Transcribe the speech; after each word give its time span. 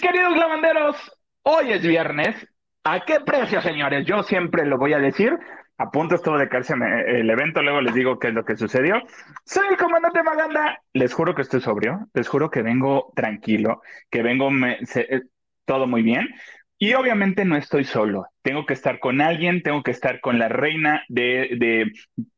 Queridos 0.00 0.36
lavanderos, 0.36 0.96
hoy 1.42 1.72
es 1.72 1.82
viernes. 1.82 2.34
¿A 2.84 3.00
qué 3.00 3.20
precio, 3.20 3.60
señores? 3.60 4.06
Yo 4.06 4.22
siempre 4.22 4.64
lo 4.64 4.78
voy 4.78 4.94
a 4.94 4.98
decir. 4.98 5.38
A 5.76 5.90
punto 5.90 6.16
de 6.16 6.48
caerse 6.48 6.74
el 7.06 7.28
evento, 7.28 7.62
luego 7.62 7.80
les 7.80 7.94
digo 7.94 8.18
qué 8.18 8.28
es 8.28 8.34
lo 8.34 8.44
que 8.44 8.56
sucedió. 8.56 9.02
Soy 9.44 9.66
el 9.68 9.76
comandante 9.76 10.22
Maganda. 10.22 10.80
Les 10.94 11.12
juro 11.12 11.34
que 11.34 11.42
estoy 11.42 11.60
sobrio, 11.60 12.08
les 12.14 12.28
juro 12.28 12.50
que 12.50 12.62
vengo 12.62 13.12
tranquilo, 13.14 13.82
que 14.10 14.22
vengo 14.22 14.50
eh, 14.66 15.22
todo 15.66 15.86
muy 15.86 16.02
bien. 16.02 16.28
Y 16.78 16.94
obviamente 16.94 17.44
no 17.44 17.56
estoy 17.56 17.84
solo. 17.84 18.26
Tengo 18.42 18.64
que 18.64 18.74
estar 18.74 19.00
con 19.00 19.20
alguien, 19.20 19.62
tengo 19.62 19.82
que 19.82 19.90
estar 19.90 20.20
con 20.20 20.38
la 20.38 20.48
reina 20.48 21.02
de, 21.08 21.56
de 21.58 21.92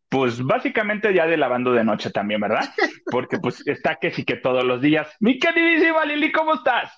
pues 0.09 0.43
básicamente 0.43 1.15
ya 1.15 1.27
de 1.27 1.37
lavando 1.37 1.73
de 1.73 1.85
noche 1.85 2.11
también, 2.11 2.41
¿verdad? 2.41 2.69
Porque 3.11 3.39
pues 3.39 3.67
está 3.67 3.97
que 3.97 4.11
sí 4.11 4.25
que 4.25 4.37
todos 4.37 4.65
los 4.65 4.81
días. 4.81 5.15
Mi 5.21 5.39
queridísima 5.39 6.05
Lili, 6.05 6.33
¿cómo 6.33 6.55
estás? 6.55 6.93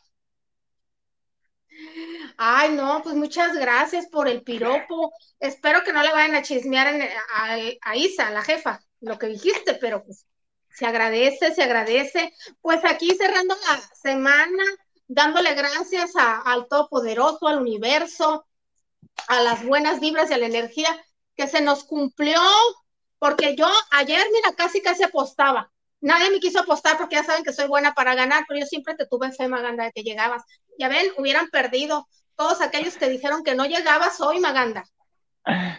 Ay, 2.37 2.73
no, 2.73 3.01
pues 3.03 3.15
muchas 3.15 3.55
gracias 3.57 4.07
por 4.07 4.29
el 4.29 4.43
piropo. 4.43 5.13
Espero 5.39 5.83
que 5.85 5.93
no 5.93 6.03
le 6.03 6.13
vayan 6.13 6.35
a 6.35 6.43
chismear 6.43 6.89
a, 7.35 7.97
Isa, 7.97 8.31
la 8.31 8.43
jefa, 8.43 8.81
lo 9.01 9.19
que 9.19 9.29
dijiste, 9.29 9.75
pero 9.75 10.05
pues 10.05 10.27
se 10.71 10.87
agradece, 10.87 11.55
se 11.55 11.63
agradece. 11.63 12.33
Pues 12.61 12.85
aquí 12.85 13.15
cerrando 13.17 13.55
la 13.55 13.81
semana, 13.95 14.65
dándole 15.07 15.55
gracias 15.55 16.13
al 16.17 16.67
Todopoderoso, 16.67 17.47
al 17.47 17.61
universo, 17.61 18.47
a 19.29 19.41
las 19.43 19.65
buenas 19.65 20.01
vibras 20.01 20.31
y 20.31 20.35
a 20.35 20.39
la 20.39 20.47
energía 20.47 20.89
que 21.37 21.47
se 21.47 21.61
nos 21.61 21.85
cumplió 21.85 22.41
porque 23.19 23.57
yo 23.57 23.67
ayer, 23.93 24.23
mira, 24.33 24.55
casi 24.57 24.83
casi 24.83 25.03
apostaba. 25.03 25.71
Nadie 26.01 26.31
me 26.31 26.41
quiso 26.41 26.61
apostar 26.61 26.99
porque 26.99 27.17
ya 27.17 27.25
saben 27.25 27.45
que 27.45 27.53
soy 27.53 27.67
buena 27.67 27.95
para 27.95 28.15
ganar, 28.15 28.45
pero 28.47 28.61
yo 28.61 28.67
siempre 28.67 28.95
te 28.95 29.07
tuve 29.07 29.33
fe, 29.33 29.49
Maganda, 29.49 29.85
de 29.85 29.93
que 29.93 30.03
llegabas. 30.03 30.43
Ya 30.79 30.89
ven, 30.89 31.07
hubieran 31.17 31.49
perdido 31.49 32.07
todos 32.37 32.61
aquellos 32.61 32.97
que 32.97 33.09
dijeron 33.09 33.45
que 33.45 33.55
no 33.55 33.67
llegabas 33.67 34.21
hoy, 34.21 34.41
Maganda. 34.41 34.85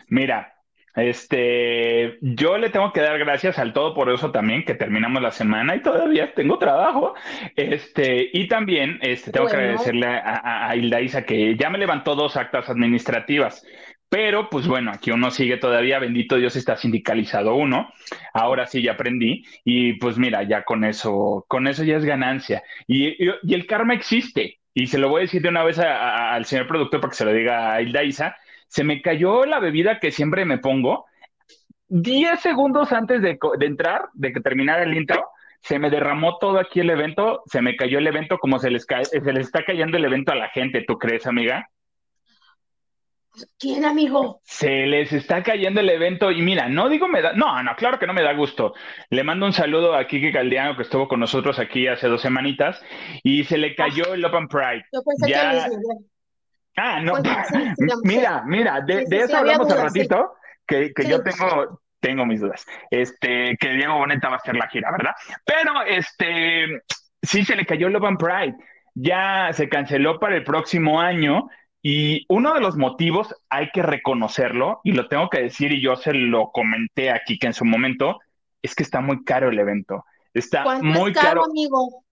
Mira, 0.07 0.53
este, 0.95 2.17
yo 2.21 2.57
le 2.57 2.69
tengo 2.69 2.93
que 2.93 3.01
dar 3.01 3.17
gracias 3.19 3.59
al 3.59 3.73
todo 3.73 3.93
por 3.93 4.09
eso 4.09 4.31
también, 4.31 4.63
que 4.63 4.75
terminamos 4.75 5.21
la 5.21 5.31
semana 5.31 5.75
y 5.75 5.81
todavía 5.81 6.33
tengo 6.33 6.57
trabajo. 6.57 7.15
Este, 7.55 8.29
y 8.31 8.47
también 8.47 8.99
este, 9.01 9.31
tengo 9.31 9.47
que 9.47 9.55
agradecerle 9.55 10.07
a, 10.07 10.69
a, 10.69 10.75
Hilda 10.75 11.01
Isa 11.01 11.23
que 11.25 11.57
ya 11.57 11.69
me 11.69 11.77
levantó 11.77 12.15
dos 12.15 12.37
actas 12.37 12.69
administrativas. 12.69 13.63
Pero, 14.09 14.49
pues 14.49 14.67
bueno, 14.67 14.91
aquí 14.91 15.11
uno 15.11 15.31
sigue 15.31 15.57
todavía, 15.57 15.99
bendito 15.99 16.37
Dios, 16.37 16.55
está 16.55 16.77
sindicalizado 16.77 17.55
uno. 17.55 17.91
Ahora 18.33 18.65
sí 18.67 18.81
ya 18.81 18.93
aprendí. 18.93 19.43
Y 19.63 19.93
pues 19.93 20.17
mira, 20.17 20.43
ya 20.43 20.63
con 20.63 20.85
eso, 20.85 21.45
con 21.47 21.67
eso 21.67 21.83
ya 21.83 21.97
es 21.97 22.05
ganancia. 22.05 22.63
Y, 22.87 23.17
el 23.53 23.67
karma 23.67 23.93
existe. 23.93 24.59
Y 24.77 24.87
se 24.87 24.97
lo 24.97 25.07
voy 25.07 25.19
a 25.19 25.21
decir 25.21 25.41
de 25.41 25.47
una 25.47 25.63
vez 25.63 25.79
al 25.79 26.43
señor 26.43 26.67
productor 26.67 26.99
para 26.99 27.09
que 27.09 27.15
se 27.15 27.23
lo 27.23 27.31
diga 27.31 27.73
a 27.73 27.81
Hilda. 27.81 28.35
Se 28.67 28.83
me 28.83 29.01
cayó 29.01 29.45
la 29.45 29.59
bebida 29.59 30.01
que 30.01 30.11
siempre 30.11 30.43
me 30.43 30.57
pongo. 30.57 31.05
Diez 31.87 32.41
segundos 32.41 32.91
antes 32.91 33.21
de, 33.21 33.39
entrar, 33.61 34.09
de 34.13 34.33
que 34.33 34.41
terminara 34.41 34.83
el 34.83 34.93
intro, 34.93 35.23
se 35.61 35.79
me 35.79 35.89
derramó 35.89 36.39
todo 36.39 36.59
aquí 36.59 36.81
el 36.81 36.89
evento, 36.89 37.41
se 37.45 37.61
me 37.61 37.77
cayó 37.77 37.99
el 37.99 38.07
evento 38.07 38.37
como 38.37 38.59
se 38.59 38.69
les, 38.69 38.85
se 38.85 39.33
les 39.33 39.45
está 39.45 39.63
cayendo 39.63 39.95
el 39.95 40.03
evento 40.03 40.33
a 40.33 40.35
la 40.35 40.49
gente, 40.49 40.83
¿tú 40.85 40.97
crees, 40.97 41.25
amiga? 41.25 41.69
¿Quién, 43.59 43.85
amigo? 43.85 44.41
Se 44.43 44.85
les 44.85 45.11
está 45.13 45.43
cayendo 45.43 45.81
el 45.81 45.89
evento 45.89 46.31
y 46.31 46.41
mira, 46.41 46.69
no 46.69 46.89
digo 46.89 47.07
me 47.07 47.21
da, 47.21 47.33
no, 47.33 47.61
no, 47.63 47.75
claro 47.75 47.99
que 47.99 48.07
no 48.07 48.13
me 48.13 48.23
da 48.23 48.33
gusto. 48.33 48.73
Le 49.09 49.23
mando 49.23 49.45
un 49.45 49.53
saludo 49.53 49.95
a 49.95 50.07
Kike 50.07 50.31
Caldeano 50.31 50.75
que 50.75 50.83
estuvo 50.83 51.07
con 51.07 51.19
nosotros 51.19 51.59
aquí 51.59 51.87
hace 51.87 52.07
dos 52.07 52.21
semanitas 52.21 52.81
y 53.23 53.43
se 53.43 53.57
le 53.57 53.75
cayó 53.75 54.13
el 54.13 54.23
Open 54.25 54.47
Pride. 54.47 54.85
Yo 54.91 55.01
pensé 55.03 55.29
ya... 55.29 55.69
que 55.69 55.75
Ah, 56.77 56.99
no, 57.01 57.13
mira, 58.03 58.43
mira, 58.45 58.81
de, 58.81 59.05
eso 59.09 59.37
hablamos 59.37 59.71
hace 59.71 59.81
ratito, 59.81 60.33
que, 60.67 60.93
que 60.93 61.07
yo 61.07 61.23
tengo, 61.23 61.81
tengo 61.99 62.25
mis 62.25 62.41
dudas. 62.41 62.65
Este, 62.91 63.55
que 63.57 63.69
Diego 63.69 63.97
Boneta 63.97 64.27
va 64.27 64.35
a 64.35 64.37
hacer 64.37 64.55
la 64.55 64.67
gira, 64.67 64.91
¿verdad? 64.91 65.13
Pero 65.45 65.83
este, 65.83 66.81
sí 67.21 67.45
se 67.45 67.55
le 67.55 67.65
cayó 67.65 67.87
el 67.87 67.95
Open 67.95 68.17
Pride. 68.17 68.55
Ya 68.93 69.49
se 69.51 69.69
canceló 69.69 70.19
para 70.19 70.35
el 70.35 70.43
próximo 70.43 70.99
año 70.99 71.47
y 71.87 72.25
uno 72.29 72.55
de 72.55 72.61
los 72.61 72.77
motivos, 72.77 73.35
hay 73.47 73.69
que 73.71 73.83
reconocerlo, 73.83 74.81
y 74.83 74.93
lo 74.93 75.07
tengo 75.07 75.29
que 75.29 75.43
decir, 75.43 75.71
y 75.71 75.83
yo 75.83 75.95
se 75.95 76.15
lo 76.15 76.49
comenté 76.51 77.11
aquí 77.11 77.37
que 77.37 77.45
en 77.45 77.53
su 77.53 77.63
momento, 77.63 78.19
es 78.63 78.73
que 78.73 78.81
está 78.81 79.01
muy 79.01 79.23
caro 79.23 79.49
el 79.49 79.59
evento. 79.59 80.03
Está 80.33 80.81
muy 80.81 81.13
caro, 81.13 81.43
amigo? 81.45 82.03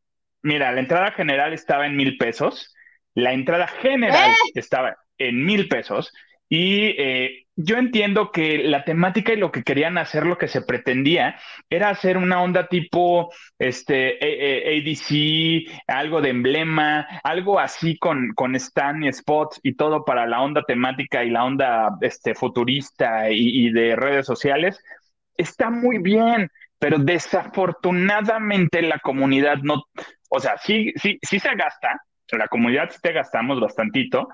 Mira, 0.44 0.72
la 0.74 0.80
entrada 0.80 1.10
general 1.14 1.54
estaba 1.54 1.88
en 1.88 1.96
mil 1.96 2.20
pesos, 2.20 2.72
la 3.16 3.34
entrada 3.34 3.66
general 3.66 4.30
¡Eh! 4.30 4.52
estaba 4.54 4.96
en 5.18 5.44
mil 5.44 5.68
pesos, 5.68 6.14
y 6.48 6.94
eh, 6.96 7.43
yo 7.56 7.78
entiendo 7.78 8.32
que 8.32 8.60
la 8.60 8.84
temática 8.84 9.34
y 9.34 9.38
lo 9.38 9.52
que 9.52 9.64
querían 9.64 9.98
hacer, 9.98 10.26
lo 10.26 10.38
que 10.38 10.48
se 10.48 10.62
pretendía, 10.62 11.40
era 11.70 11.90
hacer 11.90 12.18
una 12.18 12.42
onda 12.42 12.68
tipo 12.68 13.32
este, 13.60 14.18
ADC, 14.20 15.84
algo 15.88 16.22
de 16.22 16.30
emblema, 16.30 17.08
algo 17.24 17.60
así 17.60 17.98
con, 17.98 18.34
con 18.34 18.56
stand 18.56 19.06
y 19.06 19.14
spots 19.14 19.60
y 19.64 19.76
todo 19.76 20.04
para 20.04 20.26
la 20.26 20.42
onda 20.42 20.64
temática 20.64 21.24
y 21.24 21.30
la 21.30 21.46
onda 21.46 21.90
este, 22.02 22.36
futurista 22.36 23.30
y, 23.30 23.68
y 23.68 23.72
de 23.72 23.96
redes 23.96 24.26
sociales. 24.26 24.80
Está 25.38 25.70
muy 25.70 26.00
bien, 26.00 26.50
pero 26.80 26.98
desafortunadamente 26.98 28.82
la 28.82 29.00
comunidad 29.00 29.58
no, 29.64 29.84
o 30.30 30.40
sea, 30.40 30.58
sí, 30.58 30.92
sí, 30.96 31.20
sí 31.22 31.40
se 31.40 31.56
gasta, 31.56 32.02
la 32.38 32.48
comunidad 32.48 32.90
sí 32.90 32.98
te 33.02 33.12
gastamos 33.14 33.60
bastantito, 33.60 34.28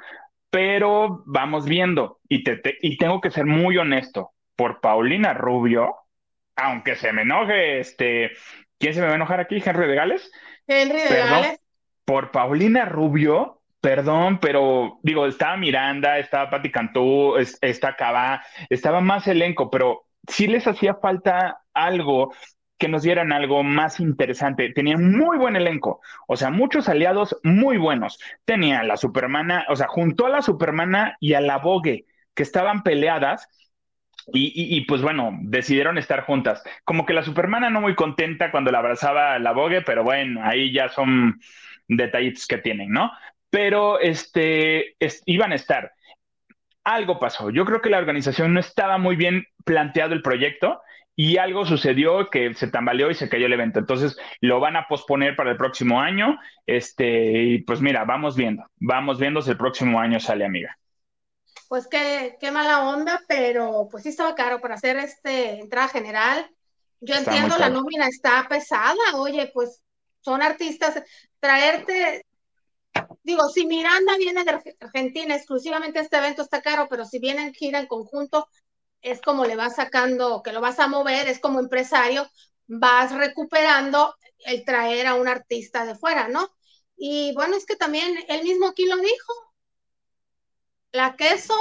pero 0.49 1.23
vamos 1.25 1.65
viendo. 1.65 2.19
Y, 2.27 2.43
te, 2.43 2.61
y 2.81 2.97
tengo 2.97 3.21
que 3.21 3.31
ser 3.31 3.45
muy 3.45 3.77
honesto. 3.77 4.31
Por 4.55 4.81
Paulina 4.81 5.33
Rubio, 5.33 5.95
aunque 6.55 6.95
se 6.95 7.13
me 7.13 7.21
enoje, 7.21 7.79
este, 7.79 8.31
¿quién 8.77 8.93
se 8.93 8.99
me 8.99 9.07
va 9.07 9.13
a 9.13 9.15
enojar 9.15 9.39
aquí? 9.39 9.61
¿Henry 9.63 9.87
de 9.87 9.95
Gales? 9.95 10.31
Henry 10.67 10.99
de 10.99 11.17
Gales. 11.17 11.59
Por 12.03 12.31
Paulina 12.31 12.85
Rubio, 12.85 13.61
perdón, 13.81 14.39
pero 14.39 14.99
digo, 15.03 15.25
estaba 15.27 15.55
Miranda, 15.57 16.17
estaba 16.17 16.49
Patti 16.49 16.71
Cantú, 16.71 17.35
está 17.37 17.95
Cabá, 17.95 18.43
estaba 18.69 18.99
más 18.99 19.27
elenco, 19.27 19.69
pero 19.69 20.05
sí 20.27 20.47
les 20.47 20.67
hacía 20.67 20.95
falta 20.95 21.61
algo 21.73 22.33
que 22.79 22.87
nos 22.87 23.03
dieran 23.03 23.31
algo 23.33 23.61
más 23.61 23.99
interesante. 23.99 24.71
Tenían 24.71 25.11
muy 25.11 25.37
buen 25.37 25.55
elenco, 25.55 26.01
o 26.27 26.37
sea, 26.37 26.49
muchos 26.49 26.87
aliados 26.89 27.37
muy 27.43 27.77
buenos. 27.77 28.19
Tenía 28.45 28.81
la 28.83 28.97
Supermana, 28.97 29.65
o 29.69 29.75
sea, 29.75 29.87
juntó 29.87 30.25
a 30.25 30.29
la 30.29 30.41
Supermana 30.41 31.17
y 31.19 31.33
a 31.33 31.41
la 31.41 31.57
Vogue, 31.57 32.05
que 32.33 32.43
estaban 32.43 32.81
peleadas. 32.81 33.47
Y, 34.31 34.81
pues 34.81 35.01
bueno, 35.01 35.35
decidieron 35.41 35.97
estar 35.97 36.21
juntas. 36.23 36.61
Como 36.83 37.05
que 37.05 37.13
la 37.13 37.23
Supermana 37.23 37.71
no 37.71 37.81
muy 37.81 37.95
contenta 37.95 38.51
cuando 38.51 38.71
la 38.71 38.77
abrazaba 38.77 39.39
la 39.39 39.53
Vogue, 39.53 39.81
pero 39.81 40.03
bueno, 40.03 40.41
ahí 40.43 40.71
ya 40.71 40.89
son 40.89 41.39
detallitos 41.87 42.45
que 42.45 42.59
tienen, 42.59 42.91
¿no? 42.91 43.11
Pero 43.49 43.99
este, 43.99 44.95
iban 45.25 45.51
a 45.51 45.55
estar. 45.55 45.93
Algo 46.83 47.19
pasó. 47.19 47.49
Yo 47.49 47.65
creo 47.65 47.81
que 47.81 47.89
la 47.89 47.97
organización 47.97 48.53
no 48.53 48.59
estaba 48.59 48.99
muy 48.99 49.15
bien 49.15 49.47
planteado 49.65 50.13
el 50.13 50.21
proyecto 50.21 50.79
y 51.21 51.35
algo 51.35 51.65
sucedió 51.65 52.29
que 52.29 52.53
se 52.53 52.69
tambaleó 52.69 53.11
y 53.11 53.13
se 53.13 53.27
cayó 53.27 53.47
el 53.47 53.51
evento. 53.51 53.79
Entonces 53.79 54.15
lo 54.39 54.61
van 54.61 54.77
a 54.77 54.87
posponer 54.87 55.35
para 55.35 55.51
el 55.51 55.57
próximo 55.57 55.99
año. 55.99 56.39
Este, 56.65 57.43
y 57.43 57.61
pues 57.63 57.81
mira, 57.81 58.05
vamos 58.05 58.37
viendo, 58.37 58.63
vamos 58.77 59.19
viendo 59.19 59.41
si 59.41 59.49
el 59.49 59.57
próximo 59.57 59.99
año 59.99 60.21
sale, 60.21 60.45
amiga. 60.45 60.79
Pues 61.67 61.89
qué, 61.89 62.37
qué 62.39 62.51
mala 62.51 62.87
onda, 62.87 63.21
pero 63.27 63.89
pues 63.91 64.03
sí 64.03 64.09
estaba 64.09 64.33
caro 64.33 64.61
para 64.61 64.75
hacer 64.75 64.95
este 64.95 65.59
entrada 65.59 65.89
general. 65.89 66.49
Yo 67.01 67.15
entiendo, 67.15 67.57
la 67.57 67.69
nómina 67.69 68.07
está 68.07 68.47
pesada. 68.47 68.95
Oye, 69.15 69.51
pues 69.53 69.83
son 70.21 70.41
artistas. 70.41 71.03
Traerte, 71.41 72.25
digo, 73.23 73.49
si 73.49 73.67
Miranda 73.67 74.15
viene 74.17 74.45
de 74.45 74.75
Argentina, 74.79 75.35
exclusivamente 75.35 75.99
este 75.99 76.15
evento 76.15 76.43
está 76.43 76.61
caro, 76.61 76.87
pero 76.89 77.03
si 77.03 77.19
vienen 77.19 77.53
gira 77.53 77.81
en 77.81 77.87
conjunto, 77.87 78.47
es 79.01 79.21
como 79.21 79.45
le 79.45 79.55
vas 79.55 79.75
sacando, 79.75 80.41
que 80.43 80.51
lo 80.53 80.61
vas 80.61 80.79
a 80.79 80.87
mover, 80.87 81.27
es 81.27 81.39
como 81.39 81.59
empresario, 81.59 82.27
vas 82.67 83.13
recuperando 83.15 84.15
el 84.45 84.63
traer 84.65 85.07
a 85.07 85.15
un 85.15 85.27
artista 85.27 85.85
de 85.85 85.95
fuera, 85.95 86.27
¿no? 86.27 86.49
Y 86.97 87.33
bueno, 87.33 87.55
es 87.55 87.65
que 87.65 87.75
también 87.75 88.17
él 88.27 88.43
mismo 88.43 88.67
aquí 88.67 88.85
lo 88.85 88.97
dijo, 88.97 89.33
la 90.91 91.15
queso 91.15 91.53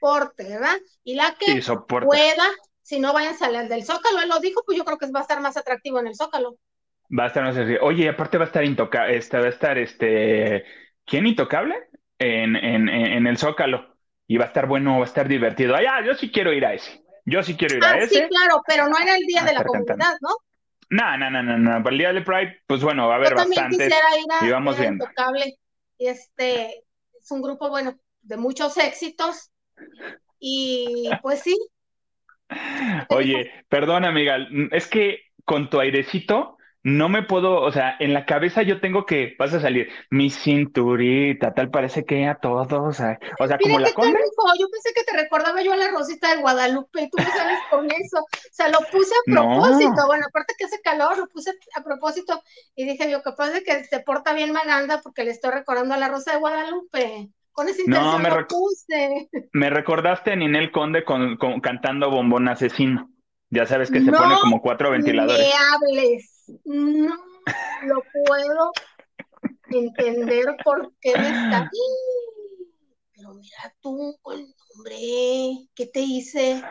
porte, 0.00 0.44
¿verdad? 0.44 0.76
Y 1.04 1.14
la 1.14 1.36
que 1.38 1.60
pueda, 2.00 2.44
si 2.82 3.00
no 3.00 3.12
vayan 3.12 3.34
a 3.34 3.38
salir 3.38 3.68
del 3.68 3.84
Zócalo, 3.84 4.20
él 4.20 4.28
lo 4.28 4.40
dijo, 4.40 4.62
pues 4.64 4.78
yo 4.78 4.84
creo 4.84 4.98
que 4.98 5.10
va 5.10 5.20
a 5.20 5.22
estar 5.22 5.40
más 5.40 5.56
atractivo 5.56 5.98
en 6.00 6.08
el 6.08 6.16
Zócalo. 6.16 6.56
Va 7.16 7.24
a 7.24 7.26
estar 7.28 7.42
más 7.42 7.54
atractivo. 7.56 7.84
Oye, 7.84 8.08
aparte 8.08 8.38
va 8.38 8.44
a 8.44 8.46
estar 8.46 8.64
intocable, 8.64 9.16
este, 9.16 9.38
va 9.38 9.46
a 9.46 9.48
estar 9.48 9.78
este, 9.78 10.64
¿quién 11.04 11.26
intocable? 11.26 11.74
En, 12.18 12.56
en, 12.56 12.88
en 12.88 13.26
el 13.26 13.36
Zócalo 13.38 13.97
y 14.28 14.36
va 14.36 14.44
a 14.44 14.48
estar 14.48 14.66
bueno, 14.66 14.98
va 14.98 15.04
a 15.04 15.08
estar 15.08 15.26
divertido. 15.26 15.74
Ah, 15.74 16.04
yo 16.04 16.14
sí 16.14 16.30
quiero 16.30 16.52
ir 16.52 16.64
a 16.64 16.74
ese. 16.74 17.02
Yo 17.24 17.42
sí 17.42 17.56
quiero 17.56 17.78
ir 17.78 17.84
a 17.84 17.92
ah, 17.92 17.98
ese. 17.98 18.14
Sí, 18.14 18.28
claro, 18.28 18.62
pero 18.66 18.86
no 18.86 18.98
era 18.98 19.16
el 19.16 19.26
día 19.26 19.42
de 19.42 19.54
la 19.54 19.64
comunidad, 19.64 20.16
¿no? 20.20 20.28
No, 20.90 21.16
no, 21.16 21.30
no, 21.30 21.42
no, 21.42 21.58
no. 21.58 21.82
Para 21.82 21.94
el 21.94 21.98
día 21.98 22.12
del 22.12 22.24
Pride, 22.24 22.60
pues 22.66 22.82
bueno, 22.82 23.08
va 23.08 23.14
a 23.14 23.16
haber. 23.16 23.34
Quisiera 23.34 23.96
ir 24.18 24.26
a, 24.30 24.46
y 24.46 24.50
vamos 24.50 24.78
viendo. 24.78 25.08
Y 25.96 26.06
este 26.06 26.84
es 27.20 27.30
un 27.30 27.42
grupo, 27.42 27.70
bueno, 27.70 27.98
de 28.20 28.36
muchos 28.36 28.76
éxitos. 28.76 29.50
Y 30.38 31.10
pues 31.22 31.40
sí. 31.40 31.56
Oye, 33.08 33.50
perdón, 33.68 34.04
amiga, 34.04 34.36
es 34.70 34.86
que 34.86 35.22
con 35.44 35.70
tu 35.70 35.80
airecito 35.80 36.57
no 36.84 37.08
me 37.08 37.22
puedo, 37.22 37.60
o 37.60 37.72
sea, 37.72 37.96
en 37.98 38.14
la 38.14 38.24
cabeza 38.24 38.62
yo 38.62 38.80
tengo 38.80 39.04
que, 39.04 39.34
vas 39.38 39.52
a 39.52 39.60
salir, 39.60 39.88
mi 40.10 40.30
cinturita, 40.30 41.52
tal 41.52 41.70
parece 41.70 42.04
que 42.04 42.26
a 42.26 42.36
todos, 42.36 42.72
o 42.72 42.92
sea, 42.92 43.18
o 43.38 43.46
sea 43.46 43.58
como 43.58 43.78
la 43.80 43.92
conde. 43.92 44.18
Yo 44.58 44.66
pensé 44.70 44.92
que 44.94 45.04
te 45.04 45.16
recordaba 45.16 45.60
yo 45.62 45.72
a 45.72 45.76
la 45.76 45.90
Rosita 45.90 46.34
de 46.34 46.40
Guadalupe 46.40 47.02
y 47.02 47.10
tú 47.10 47.18
me 47.18 47.24
sales 47.24 47.58
con 47.70 47.86
eso. 47.86 48.18
O 48.18 48.52
sea, 48.52 48.68
lo 48.68 48.78
puse 48.92 49.12
a 49.14 49.30
propósito. 49.30 50.06
Bueno, 50.06 50.26
aparte 50.28 50.54
que 50.56 50.64
hace 50.64 50.80
calor, 50.80 51.18
lo 51.18 51.26
puse 51.28 51.52
a 51.74 51.82
propósito 51.82 52.42
y 52.74 52.84
dije 52.86 53.10
yo, 53.10 53.22
capaz 53.22 53.50
de 53.50 53.62
que 53.62 53.84
se 53.84 54.00
porta 54.00 54.32
bien 54.32 54.52
Maganda 54.52 55.00
porque 55.02 55.24
le 55.24 55.32
estoy 55.32 55.50
recordando 55.50 55.94
a 55.94 55.98
la 55.98 56.08
Rosa 56.08 56.32
de 56.32 56.38
Guadalupe. 56.38 57.30
Con 57.52 57.68
ese 57.68 57.82
no, 57.86 58.20
me, 58.20 58.30
lo 58.30 58.46
puse. 58.46 59.28
me 59.52 59.68
recordaste 59.68 60.32
a 60.32 60.36
Ninel 60.36 60.70
Conde 60.70 61.04
con, 61.04 61.36
cantando 61.60 62.08
Bombón 62.08 62.48
Asesino. 62.48 63.10
Ya 63.50 63.66
sabes 63.66 63.90
que 63.90 64.00
se 64.00 64.12
pone 64.12 64.36
como 64.40 64.60
cuatro 64.60 64.90
ventiladores. 64.90 65.40
Me 65.40 65.52
hables 65.52 66.37
no 66.64 67.14
lo 67.82 68.02
puedo 68.26 68.72
entender 69.70 70.56
por 70.64 70.92
qué 71.00 71.16
me 71.16 71.28
está. 71.28 71.70
Pero 73.14 73.34
mira 73.34 73.74
tú, 73.80 74.16
hombre, 74.22 74.96
¿qué 75.74 75.86
te 75.92 75.98
hice? 75.98 76.62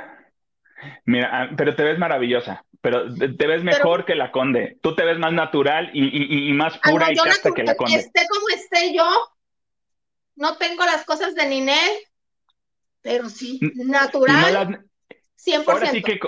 Mira, 1.06 1.30
ah, 1.34 1.50
pero 1.58 1.76
te 1.76 1.84
ves 1.84 1.98
maravillosa, 1.98 2.64
pero 2.80 3.14
te 3.14 3.48
ves 3.48 3.64
mejor 3.64 4.06
que 4.06 4.16
la 4.16 4.32
conde. 4.32 4.78
Tú 4.82 4.96
te 4.96 5.04
ves 5.04 5.20
más 5.20 5.34
natural 5.34 5.90
y, 5.94 6.54
más 6.54 6.76
ah, 6.76 6.80
pura 6.90 7.12
y 7.12 7.16
casta 7.18 7.52
que 7.52 7.64
la 7.64 7.76
conde. 7.76 7.98
Esté 7.98 8.22
como 8.30 8.48
esté 8.50 8.96
yo, 8.96 9.10
no 10.36 10.56
tengo 10.58 10.86
las 10.86 11.04
cosas 11.04 11.36
de 11.36 11.48
Ninel, 11.48 11.98
pero 13.02 13.28
sí, 13.28 13.60
natural. 13.76 14.86
100%. 15.36 15.64
Ahora 15.68 15.88
sí 15.88 16.02
que, 16.02 16.20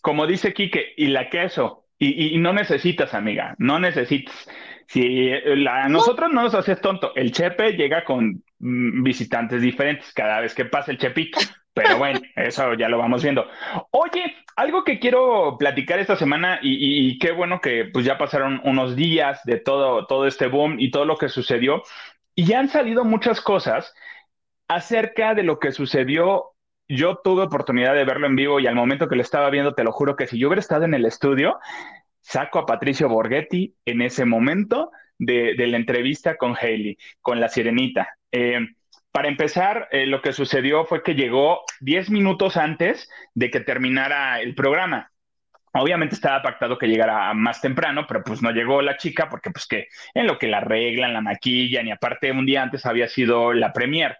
como 0.00 0.26
dice 0.26 0.54
Quique, 0.54 0.94
y 0.96 1.08
la 1.08 1.28
queso, 1.28 1.85
y, 1.98 2.38
no 2.38 2.52
necesitas, 2.52 3.14
amiga, 3.14 3.54
no 3.58 3.78
necesitas. 3.78 4.48
Si 4.86 5.30
a 5.32 5.88
nosotros 5.88 6.30
no 6.32 6.42
nos 6.42 6.54
haces 6.54 6.80
tonto, 6.80 7.12
el 7.16 7.32
Chepe 7.32 7.72
llega 7.72 8.04
con 8.04 8.42
mm, 8.58 9.02
visitantes 9.02 9.60
diferentes 9.60 10.12
cada 10.12 10.40
vez 10.40 10.54
que 10.54 10.64
pasa 10.64 10.92
el 10.92 10.98
Chepito. 10.98 11.38
Pero 11.74 11.98
bueno, 11.98 12.20
eso 12.36 12.74
ya 12.74 12.88
lo 12.88 12.98
vamos 12.98 13.22
viendo. 13.22 13.46
Oye, 13.90 14.34
algo 14.56 14.84
que 14.84 14.98
quiero 14.98 15.56
platicar 15.58 15.98
esta 15.98 16.16
semana 16.16 16.58
y, 16.62 17.18
qué 17.18 17.32
bueno 17.32 17.60
que 17.60 17.86
pues 17.92 18.04
ya 18.04 18.16
pasaron 18.16 18.60
unos 18.64 18.96
días 18.96 19.40
de 19.44 19.58
todo, 19.58 20.06
todo 20.06 20.26
este 20.26 20.46
boom 20.46 20.76
y 20.78 20.90
todo 20.90 21.04
lo 21.04 21.16
que 21.16 21.28
sucedió 21.28 21.82
y 22.34 22.44
ya 22.44 22.60
han 22.60 22.68
salido 22.68 23.04
muchas 23.04 23.40
cosas 23.40 23.94
acerca 24.68 25.34
de 25.34 25.42
lo 25.42 25.58
que 25.58 25.72
sucedió. 25.72 26.52
Yo 26.88 27.20
tuve 27.22 27.42
oportunidad 27.42 27.94
de 27.94 28.04
verlo 28.04 28.26
en 28.26 28.36
vivo 28.36 28.60
y 28.60 28.66
al 28.66 28.74
momento 28.74 29.08
que 29.08 29.16
lo 29.16 29.22
estaba 29.22 29.50
viendo, 29.50 29.74
te 29.74 29.84
lo 29.84 29.92
juro 29.92 30.16
que 30.16 30.26
si 30.26 30.38
yo 30.38 30.48
hubiera 30.48 30.60
estado 30.60 30.84
en 30.84 30.94
el 30.94 31.04
estudio, 31.04 31.58
saco 32.20 32.58
a 32.58 32.66
Patricio 32.66 33.08
Borghetti 33.08 33.74
en 33.84 34.02
ese 34.02 34.24
momento 34.24 34.90
de, 35.18 35.54
la 35.66 35.76
entrevista 35.76 36.36
con 36.36 36.54
Haley, 36.56 36.96
con 37.20 37.40
la 37.40 37.48
sirenita. 37.48 38.16
Eh, 38.30 38.60
para 39.10 39.28
empezar, 39.28 39.88
eh, 39.92 40.06
lo 40.06 40.20
que 40.20 40.32
sucedió 40.32 40.84
fue 40.84 41.02
que 41.02 41.14
llegó 41.14 41.62
10 41.80 42.10
minutos 42.10 42.56
antes 42.56 43.08
de 43.34 43.50
que 43.50 43.60
terminara 43.60 44.40
el 44.40 44.54
programa. 44.54 45.10
Obviamente 45.72 46.14
estaba 46.14 46.42
pactado 46.42 46.78
que 46.78 46.86
llegara 46.86 47.32
más 47.34 47.60
temprano, 47.60 48.06
pero 48.06 48.22
pues 48.22 48.42
no 48.42 48.50
llegó 48.50 48.82
la 48.82 48.96
chica 48.96 49.28
porque 49.28 49.50
pues 49.50 49.66
que 49.66 49.88
en 50.14 50.26
lo 50.26 50.38
que 50.38 50.48
la 50.48 50.58
arreglan, 50.58 51.12
la 51.12 51.20
maquillan 51.20 51.88
y 51.88 51.92
aparte 51.92 52.30
un 52.30 52.46
día 52.46 52.62
antes 52.62 52.86
había 52.86 53.08
sido 53.08 53.52
la 53.52 53.72
premier. 53.72 54.16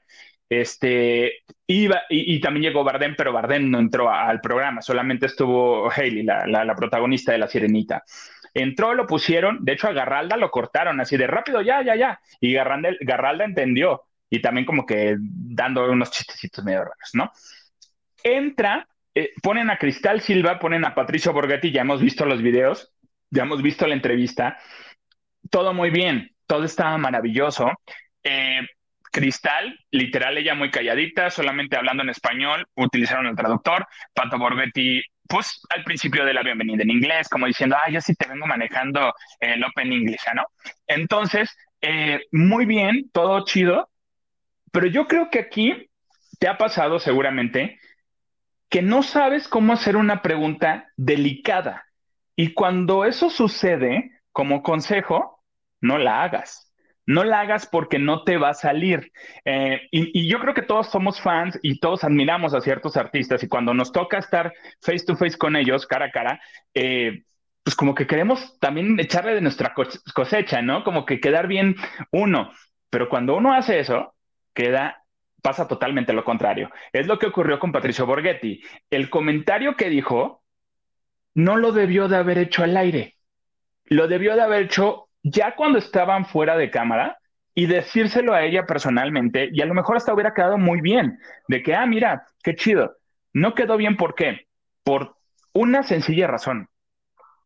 Este, 0.49 1.43
iba, 1.67 2.03
y, 2.09 2.41
también 2.41 2.65
llegó 2.65 2.85
Bardem, 2.85 3.15
pero 3.17 3.33
Bardem 3.33 3.71
no 3.71 3.79
entró 3.79 4.11
al 4.11 4.41
programa, 4.41 4.83
solamente 4.83 5.27
estuvo 5.27 5.91
Hailey, 5.91 6.23
la, 6.23 6.75
protagonista 6.77 7.33
de 7.33 7.39
La 7.39 7.49
Sirenita. 7.49 8.05
Entró, 8.55 8.95
lo 8.95 9.07
pusieron, 9.07 9.65
de 9.65 9.73
hecho 9.73 9.89
a 9.89 9.93
Garralda 9.93 10.37
lo 10.37 10.51
cortaron 10.51 11.01
así 11.01 11.17
de 11.17 11.27
rápido, 11.27 11.61
ya, 11.61 11.83
ya, 11.83 11.95
ya. 11.95 12.21
Y 12.41 12.55
Garralda, 12.55 13.45
entendió, 13.45 14.05
y 14.31 14.41
también 14.41 14.65
como 14.65 14.87
que 14.87 15.17
dando 15.19 15.91
unos 15.91 16.11
chistecitos 16.11 16.65
medio 16.65 16.81
raros, 16.81 17.11
¿no? 17.13 17.31
Entra, 18.23 18.89
eh, 19.15 19.33
ponen 19.43 19.71
a 19.71 19.77
Cristal 19.77 20.21
Silva, 20.21 20.59
ponen 20.59 20.85
a 20.85 20.95
Patricio 20.95 21.33
Borghetti, 21.33 21.71
ya 21.71 21.83
hemos 21.83 22.01
visto 22.01 22.25
los 22.25 22.41
videos, 22.41 22.93
ya 23.31 23.43
hemos 23.43 23.62
visto 23.62 23.87
la 23.87 23.95
entrevista, 23.95 24.57
todo 25.51 25.75
muy 25.75 25.91
bien, 25.91 26.31
todo 26.47 26.65
estaba 26.65 26.97
maravilloso. 26.97 27.71
Eh, 28.23 28.61
Cristal, 29.17 29.81
literal, 29.93 30.37
ella 30.37 30.55
muy 30.55 30.71
calladita, 30.71 31.31
solamente 31.31 31.75
hablando 31.75 32.03
en 32.03 32.11
español, 32.11 32.67
utilizaron 32.75 33.25
el 33.25 33.35
traductor. 33.35 33.89
Pato 34.13 34.39
Borghetti, 34.39 35.01
pues 35.27 35.59
al 35.71 35.85
principio 35.85 36.23
de 36.27 36.35
la 36.35 36.43
bienvenida 36.43 36.83
en 36.83 36.91
inglés, 36.91 37.27
como 37.31 37.47
diciendo, 37.47 37.77
ah, 37.83 37.89
yo 37.91 37.99
sí 38.03 38.15
te 38.15 38.29
vengo 38.29 38.47
manejando 38.47 39.15
el 39.41 39.65
Open 39.65 39.91
English, 39.91 40.21
¿no? 40.35 40.45
Entonces, 40.87 41.57
eh, 41.81 42.21
muy 42.31 42.67
bien, 42.67 43.09
todo 43.11 43.43
chido, 43.47 43.89
pero 44.71 44.87
yo 44.87 45.07
creo 45.07 45.31
que 45.31 45.39
aquí 45.39 45.89
te 46.39 46.49
ha 46.49 46.59
pasado 46.59 46.99
seguramente 46.99 47.81
que 48.69 48.83
no 48.83 49.03
sabes 49.03 49.49
cómo 49.49 49.73
hacer 49.73 49.97
una 49.97 50.21
pregunta 50.21 50.90
delicada. 50.99 51.87
Y 52.37 52.52
cuando 52.52 53.07
eso 53.07 53.31
sucede, 53.31 54.11
como 54.31 54.62
consejo, 54.62 55.43
no 55.81 55.97
la 55.97 56.23
hagas 56.23 56.65
no 57.07 57.25
la 57.25 57.41
hagas 57.41 57.67
porque 57.67 57.99
no 57.99 58.25
te 58.25 58.37
va 58.37 58.51
a 58.51 58.55
salir. 58.55 59.13
Eh, 59.45 59.89
y, 59.91 60.29
yo 60.29 60.41
creo 60.41 60.55
que 60.55 60.63
todos 60.63 60.91
somos 60.91 61.21
fans 61.21 61.59
y 61.63 61.79
todos 61.79 62.05
admiramos 62.05 62.53
a 62.53 62.61
ciertos 62.61 62.97
artistas 62.97 63.43
y 63.43 63.49
cuando 63.49 63.73
nos 63.75 63.93
toca 63.93 64.19
estar 64.19 64.53
face 64.81 65.05
to 65.07 65.17
face 65.17 65.39
con 65.39 65.57
ellos, 65.57 65.87
cara 65.87 66.07
a 66.07 66.11
cara, 66.11 66.41
eh, 66.75 67.23
pues 67.63 67.75
como 67.77 67.95
que 67.95 68.07
queremos 68.07 68.59
también 68.61 68.99
echarle 69.01 69.35
de 69.35 69.41
nuestra 69.41 69.75
cosecha, 70.15 70.63
¿no? 70.63 70.85
Como 70.85 71.07
que 71.07 71.21
quedar 71.21 71.47
bien 71.47 71.77
uno. 72.13 72.53
Pero 72.91 73.09
cuando 73.09 73.37
uno 73.37 73.53
hace 73.55 73.81
eso, 73.81 74.15
queda 74.55 75.03
pasa 75.43 75.69
totalmente 75.69 76.13
lo 76.13 76.25
contrario. 76.25 76.71
Es 76.93 77.07
lo 77.07 77.21
que 77.21 77.27
ocurrió 77.27 77.61
con 77.61 77.71
Patricio 77.71 78.05
Borghetti. 78.05 78.63
El 78.91 79.11
comentario 79.11 79.77
que 79.77 79.89
dijo 79.89 80.43
no 81.35 81.57
lo 81.57 81.71
debió 81.71 82.09
de 82.09 82.17
haber 82.17 82.39
hecho 82.39 82.65
al 82.65 82.77
aire. 82.77 83.15
Lo 83.85 84.09
debió 84.09 84.35
de 84.35 84.43
haber 84.43 84.63
hecho 84.65 85.06
ya 85.28 85.56
cuando 85.56 85.78
estaban 85.78 86.25
fuera 86.25 86.56
de 86.56 86.71
cámara 86.71 87.18
y 87.52 87.66
decírselo 87.66 88.33
a 88.33 88.45
ella 88.45 88.64
personalmente, 88.64 89.49
y 89.52 89.61
a 89.61 89.66
lo 89.66 89.75
mejor 89.75 89.97
hasta 89.97 90.14
hubiera 90.14 90.35
quedado 90.35 90.56
muy 90.56 90.80
bien, 90.80 91.18
de 91.49 91.62
que, 91.62 91.75
ah, 91.75 91.85
mira, 91.85 92.26
qué 92.45 92.54
chido. 92.54 92.97
No 93.33 93.54
quedó 93.54 93.76
bien, 93.76 93.97
¿por 93.97 94.14
qué? 94.14 94.47
Por 94.85 95.16
una 95.52 95.83
sencilla 95.83 96.28
razón. 96.28 96.68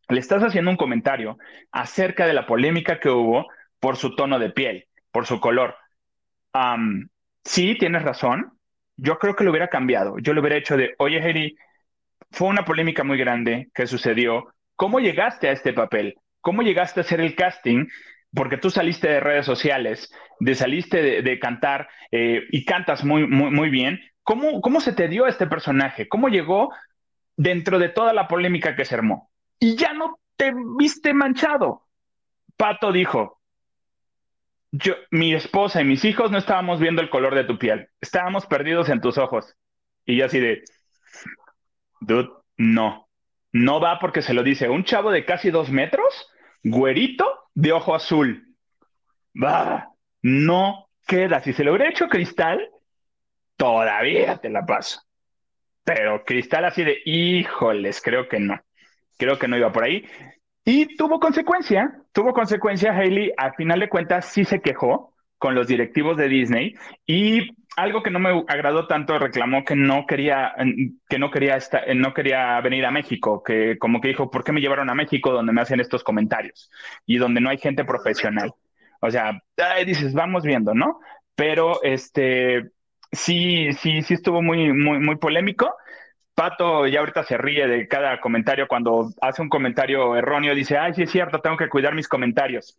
Le 0.08 0.20
estás 0.20 0.42
haciendo 0.42 0.70
un 0.70 0.76
comentario 0.76 1.38
acerca 1.72 2.26
de 2.26 2.34
la 2.34 2.46
polémica 2.46 3.00
que 3.00 3.08
hubo 3.08 3.46
por 3.78 3.96
su 3.96 4.14
tono 4.14 4.38
de 4.38 4.50
piel, 4.50 4.86
por 5.10 5.24
su 5.24 5.40
color. 5.40 5.74
sí, 7.44 7.76
tienes 7.78 8.02
razón. 8.02 8.52
Yo 8.96 9.18
creo 9.18 9.34
que 9.34 9.44
lo 9.44 9.50
hubiera 9.52 9.68
cambiado. 9.68 10.18
Yo 10.18 10.34
le 10.34 10.40
hubiera 10.40 10.56
hecho 10.56 10.76
de, 10.76 10.94
oye, 10.98 11.22
Harry, 11.22 11.56
fue 12.30 12.48
una 12.48 12.64
polémica 12.66 13.04
muy 13.04 13.16
grande 13.16 13.70
que 13.72 13.86
sucedió. 13.86 14.52
¿Cómo 14.76 15.00
llegaste 15.00 15.48
a 15.48 15.52
este 15.52 15.72
papel? 15.72 16.16
¿Cómo 16.40 16.62
llegaste 16.62 17.00
a 17.00 17.02
hacer 17.02 17.20
el 17.20 17.34
casting? 17.34 17.86
Porque 18.34 18.56
tú 18.56 18.70
saliste 18.70 19.08
de 19.08 19.20
redes 19.20 19.46
sociales, 19.46 20.12
de 20.38 20.54
saliste 20.54 21.22
de, 21.22 21.38
cantar 21.38 21.88
eh, 22.10 22.44
y 22.50 22.64
cantas 22.64 23.04
muy, 23.04 23.26
muy, 23.26 23.50
muy 23.50 23.70
bien. 23.70 24.00
¿Cómo, 24.22 24.60
¿Cómo 24.60 24.80
se 24.80 24.92
te 24.92 25.08
dio 25.08 25.26
este 25.26 25.46
personaje? 25.46 26.08
¿Cómo 26.08 26.28
llegó 26.28 26.72
dentro 27.36 27.78
de 27.78 27.88
toda 27.88 28.12
la 28.12 28.28
polémica 28.28 28.76
que 28.76 28.84
se 28.84 28.94
armó? 28.94 29.30
Y 29.58 29.76
ya 29.76 29.92
no 29.92 30.20
te 30.36 30.52
viste 30.78 31.12
manchado. 31.12 31.86
Pato 32.56 32.92
dijo, 32.92 33.40
yo, 34.72 34.94
mi 35.10 35.34
esposa 35.34 35.82
y 35.82 35.84
mis 35.84 36.04
hijos 36.04 36.30
no 36.30 36.38
estábamos 36.38 36.80
viendo 36.80 37.02
el 37.02 37.10
color 37.10 37.34
de 37.34 37.44
tu 37.44 37.58
piel, 37.58 37.88
estábamos 38.00 38.46
perdidos 38.46 38.88
en 38.88 39.00
tus 39.00 39.18
ojos. 39.18 39.56
Y 40.04 40.16
yo 40.16 40.26
así 40.26 40.40
de, 40.40 40.62
dude, 42.00 42.30
no, 42.56 43.08
no 43.52 43.80
va 43.80 43.98
porque 43.98 44.22
se 44.22 44.34
lo 44.34 44.42
dice 44.42 44.68
un 44.68 44.84
chavo 44.84 45.10
de 45.10 45.24
casi 45.24 45.50
dos 45.50 45.70
metros, 45.70 46.28
güerito, 46.62 47.26
de 47.54 47.72
ojo 47.72 47.94
azul. 47.94 48.56
Va, 49.34 49.90
no 50.22 50.88
queda. 51.06 51.40
Si 51.40 51.52
se 51.52 51.64
lo 51.64 51.72
hubiera 51.72 51.90
hecho 51.90 52.08
Cristal, 52.08 52.68
todavía 53.56 54.38
te 54.38 54.48
la 54.50 54.64
paso. 54.64 55.02
Pero 55.84 56.24
Cristal 56.24 56.64
así 56.64 56.84
de, 56.84 56.98
híjoles, 57.04 58.00
creo 58.00 58.28
que 58.28 58.38
no. 58.38 58.60
Creo 59.16 59.38
que 59.38 59.48
no 59.48 59.56
iba 59.56 59.72
por 59.72 59.84
ahí. 59.84 60.04
Y 60.64 60.96
tuvo 60.96 61.18
consecuencia, 61.18 62.02
tuvo 62.12 62.32
consecuencia, 62.32 62.92
Hailey, 62.92 63.32
al 63.36 63.54
final 63.54 63.80
de 63.80 63.88
cuentas 63.88 64.26
sí 64.26 64.44
se 64.44 64.60
quejó 64.60 65.14
con 65.38 65.54
los 65.54 65.66
directivos 65.66 66.16
de 66.16 66.28
Disney 66.28 66.74
y 67.06 67.50
algo 67.76 68.02
que 68.02 68.10
no 68.10 68.18
me 68.18 68.44
agradó 68.48 68.86
tanto, 68.86 69.18
reclamó 69.18 69.64
que 69.64 69.76
no 69.76 70.06
quería, 70.06 70.54
que 71.08 71.18
no 71.18 71.30
quería, 71.30 71.56
estar, 71.56 71.84
no 71.96 72.12
quería 72.14 72.60
venir 72.60 72.84
a 72.84 72.90
México, 72.90 73.42
que 73.42 73.78
como 73.78 74.00
que 74.00 74.08
dijo, 74.08 74.30
¿por 74.30 74.44
qué 74.44 74.52
me 74.52 74.60
llevaron 74.60 74.90
a 74.90 74.94
México 74.94 75.32
donde 75.32 75.52
me 75.52 75.60
hacen 75.60 75.80
estos 75.80 76.04
comentarios 76.04 76.70
y 77.06 77.18
donde 77.18 77.40
no 77.40 77.50
hay 77.50 77.58
gente 77.58 77.84
profesional? 77.84 78.52
O 79.00 79.10
sea, 79.10 79.40
dices, 79.86 80.12
vamos 80.14 80.44
viendo, 80.44 80.74
¿no? 80.74 81.00
Pero 81.34 81.82
este, 81.82 82.70
sí, 83.12 83.72
sí, 83.72 84.02
sí 84.02 84.14
estuvo 84.14 84.42
muy, 84.42 84.72
muy, 84.72 84.98
muy 84.98 85.16
polémico. 85.16 85.74
Pato 86.34 86.86
ya 86.86 87.00
ahorita 87.00 87.24
se 87.24 87.38
ríe 87.38 87.66
de 87.66 87.88
cada 87.88 88.20
comentario 88.20 88.66
cuando 88.68 89.10
hace 89.20 89.42
un 89.42 89.48
comentario 89.48 90.16
erróneo, 90.16 90.54
dice, 90.54 90.78
ay, 90.78 90.94
sí 90.94 91.02
es 91.02 91.10
cierto, 91.10 91.40
tengo 91.40 91.56
que 91.56 91.68
cuidar 91.68 91.94
mis 91.94 92.08
comentarios. 92.08 92.78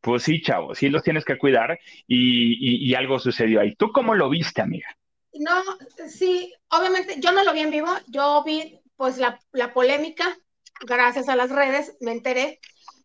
Pues 0.00 0.22
sí, 0.22 0.40
chavo, 0.40 0.74
sí 0.74 0.88
los 0.88 1.02
tienes 1.02 1.24
que 1.24 1.38
cuidar 1.38 1.78
y, 2.06 2.94
algo 2.94 3.18
sucedió 3.18 3.60
ahí. 3.60 3.74
¿Tú 3.74 3.90
cómo 3.92 4.14
lo 4.14 4.28
viste, 4.28 4.62
amiga? 4.62 4.88
No, 5.34 5.62
sí, 6.08 6.52
obviamente 6.70 7.16
yo 7.18 7.32
no 7.32 7.44
lo 7.44 7.52
vi 7.52 7.60
en 7.60 7.70
vivo, 7.70 7.88
yo 8.06 8.42
vi 8.44 8.80
pues 8.96 9.18
la, 9.18 9.38
la 9.52 9.72
polémica, 9.72 10.36
gracias 10.80 11.28
a 11.28 11.36
las 11.36 11.50
redes, 11.50 11.96
me 12.00 12.12
enteré, 12.12 12.60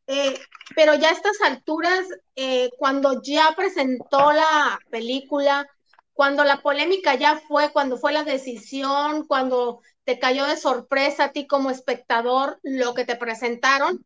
eh, 0.08 0.40
pero 0.76 0.96
ya 0.96 1.10
a 1.10 1.14
estas 1.14 1.40
alturas, 1.42 2.08
eh, 2.36 2.70
cuando 2.78 3.22
ya 3.22 3.54
presentó 3.56 4.32
la 4.34 4.80
película, 4.90 5.68
cuando 6.14 6.44
la 6.44 6.62
polémica 6.62 7.16
ya 7.16 7.42
fue, 7.48 7.72
cuando 7.72 7.98
fue 7.98 8.12
la 8.14 8.24
decisión, 8.24 9.26
cuando 9.28 9.82
te 10.04 10.20
cayó 10.20 10.46
de 10.46 10.58
sorpresa 10.58 11.26
a 11.26 11.32
ti 11.32 11.48
como 11.48 11.70
espectador 11.70 12.60
lo 12.64 12.94
que 12.94 13.06
te 13.06 13.16
presentaron, 13.16 14.06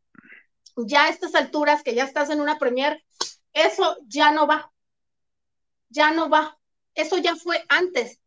ya 0.86 1.06
a 1.06 1.10
estas 1.10 1.36
alturas 1.36 1.84
que 1.84 1.96
ya 1.96 2.04
estás 2.04 2.30
en 2.30 2.42
una 2.42 2.60
premier, 2.60 3.04
eso 3.54 3.98
ya 4.08 4.32
no 4.32 4.48
va, 4.48 4.72
ya 5.90 6.12
no 6.12 6.30
va, 6.30 6.58
eso 6.94 7.18
ya 7.18 7.36
fue 7.36 7.64
antes. 7.70 8.20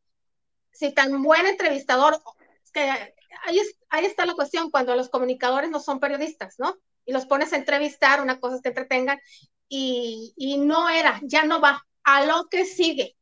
Si 0.72 0.92
tan 0.92 1.22
buen 1.22 1.46
entrevistador, 1.46 2.20
que 2.72 2.80
ahí, 3.44 3.60
ahí 3.90 4.04
está 4.04 4.26
la 4.26 4.34
cuestión, 4.34 4.70
cuando 4.70 4.94
los 4.96 5.08
comunicadores 5.08 5.70
no 5.70 5.80
son 5.80 6.00
periodistas, 6.00 6.56
¿no? 6.58 6.76
Y 7.04 7.12
los 7.12 7.26
pones 7.26 7.52
a 7.52 7.56
entrevistar, 7.56 8.20
una 8.20 8.40
cosa 8.40 8.56
es 8.56 8.62
que 8.62 8.68
entretengan, 8.68 9.20
y, 9.68 10.32
y 10.36 10.58
no 10.58 10.88
era, 10.88 11.20
ya 11.22 11.44
no 11.44 11.60
va, 11.60 11.86
a 12.02 12.24
lo 12.24 12.48
que 12.48 12.64
sigue 12.64 13.16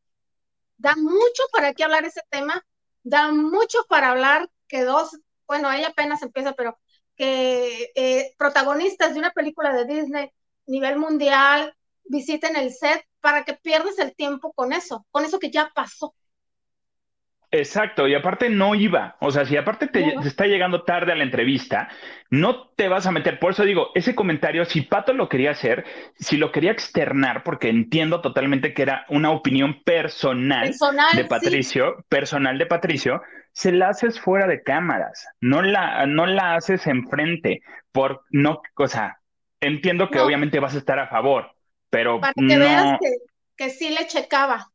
da 0.78 0.94
mucho 0.96 1.42
para 1.52 1.74
qué 1.74 1.84
hablar 1.84 2.04
ese 2.04 2.22
tema, 2.30 2.64
da 3.02 3.30
mucho 3.32 3.78
para 3.88 4.10
hablar 4.10 4.48
que 4.68 4.82
dos, 4.82 5.18
bueno, 5.46 5.70
ella 5.70 5.88
apenas 5.88 6.22
empieza, 6.22 6.54
pero 6.54 6.78
que 7.18 7.90
eh, 7.94 8.32
protagonistas 8.38 9.12
de 9.12 9.18
una 9.18 9.32
película 9.32 9.74
de 9.74 9.84
Disney 9.84 10.30
nivel 10.66 10.98
mundial 10.98 11.74
visiten 12.04 12.56
el 12.56 12.72
set 12.72 13.04
para 13.20 13.44
que 13.44 13.54
pierdas 13.54 13.98
el 13.98 14.14
tiempo 14.14 14.52
con 14.52 14.72
eso, 14.72 15.04
con 15.10 15.24
eso 15.24 15.38
que 15.38 15.50
ya 15.50 15.70
pasó. 15.74 16.14
Exacto, 17.50 18.06
y 18.06 18.14
aparte 18.14 18.50
no 18.50 18.74
iba, 18.74 19.16
o 19.20 19.30
sea, 19.30 19.46
si 19.46 19.56
aparte 19.56 19.86
te, 19.86 20.16
está 20.22 20.44
llegando 20.44 20.82
tarde 20.82 21.12
a 21.12 21.14
la 21.14 21.24
entrevista, 21.24 21.88
no 22.28 22.68
te 22.76 22.88
vas 22.88 23.06
a 23.06 23.10
meter, 23.10 23.38
por 23.38 23.52
eso 23.52 23.64
digo, 23.64 23.88
ese 23.94 24.14
comentario, 24.14 24.66
si 24.66 24.82
Pato 24.82 25.14
lo 25.14 25.30
quería 25.30 25.52
hacer, 25.52 25.86
si 26.16 26.36
lo 26.36 26.52
quería 26.52 26.72
externar, 26.72 27.44
porque 27.44 27.70
entiendo 27.70 28.20
totalmente 28.20 28.74
que 28.74 28.82
era 28.82 29.06
una 29.08 29.30
opinión 29.30 29.82
personal, 29.82 30.74
de 31.14 31.24
Patricio, 31.24 32.04
personal 32.10 32.58
de 32.58 32.66
Patricio, 32.66 33.22
se 33.52 33.72
la 33.72 33.88
haces 33.88 34.20
fuera 34.20 34.46
de 34.46 34.62
cámaras, 34.62 35.26
no 35.40 35.62
la, 35.62 36.06
no 36.06 36.26
la 36.26 36.54
haces 36.54 36.86
enfrente, 36.86 37.62
por 37.92 38.24
no, 38.30 38.62
o 38.76 38.88
sea, 38.88 39.20
entiendo 39.60 40.10
que 40.10 40.20
obviamente 40.20 40.60
vas 40.60 40.74
a 40.74 40.78
estar 40.78 40.98
a 40.98 41.08
favor, 41.08 41.50
pero 41.90 42.20
Para 42.20 42.34
que 42.34 42.58
veas 42.58 42.98
que, 43.00 43.16
que 43.56 43.70
sí 43.70 43.90
le 43.90 44.06
checaba, 44.06 44.70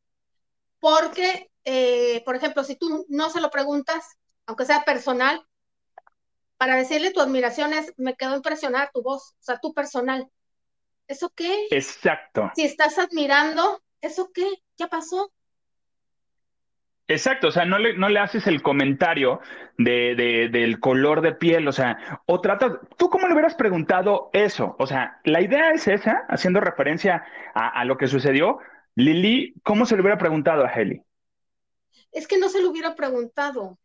porque 0.79 1.49
eh, 1.65 2.21
por 2.25 2.35
ejemplo, 2.35 2.63
si 2.63 2.75
tú 2.75 3.05
no 3.09 3.29
se 3.29 3.41
lo 3.41 3.49
preguntas, 3.49 4.17
aunque 4.45 4.65
sea 4.65 4.83
personal, 4.83 5.45
para 6.57 6.75
decirle 6.75 7.11
tu 7.11 7.21
admiración 7.21 7.73
es, 7.73 7.93
me 7.97 8.15
quedó 8.15 8.35
impresionada 8.35 8.91
tu 8.93 9.01
voz, 9.01 9.31
o 9.31 9.43
sea, 9.43 9.59
tu 9.59 9.73
personal. 9.73 10.29
¿Eso 11.07 11.29
qué? 11.35 11.67
Exacto. 11.71 12.51
Si 12.55 12.63
estás 12.63 12.97
admirando, 12.97 13.81
¿eso 14.01 14.31
qué? 14.33 14.49
¿Ya 14.77 14.87
pasó? 14.87 15.31
Exacto, 17.07 17.49
o 17.49 17.51
sea, 17.51 17.65
no 17.65 17.77
le, 17.79 17.97
no 17.97 18.07
le 18.09 18.19
haces 18.19 18.47
el 18.47 18.61
comentario 18.61 19.41
de, 19.77 20.15
de, 20.15 20.49
del 20.49 20.79
color 20.79 21.21
de 21.21 21.33
piel, 21.33 21.67
o 21.67 21.71
sea, 21.73 22.21
o 22.25 22.39
tratas, 22.39 22.73
¿tú 22.97 23.09
cómo 23.09 23.27
le 23.27 23.33
hubieras 23.33 23.55
preguntado 23.55 24.29
eso? 24.33 24.75
O 24.79 24.87
sea, 24.87 25.19
la 25.25 25.41
idea 25.41 25.71
es 25.71 25.87
esa, 25.87 26.25
haciendo 26.29 26.61
referencia 26.61 27.23
a, 27.53 27.67
a 27.69 27.85
lo 27.85 27.97
que 27.97 28.07
sucedió. 28.07 28.59
Lili, 28.95 29.53
¿cómo 29.63 29.85
se 29.85 29.95
le 29.95 30.01
hubiera 30.01 30.17
preguntado 30.17 30.65
a 30.65 30.71
Heli? 30.71 31.01
es 32.13 32.27
que 32.27 32.37
no 32.37 32.49
se 32.49 32.61
lo 32.61 32.69
hubiera 32.69 32.95
preguntado, 32.95 33.79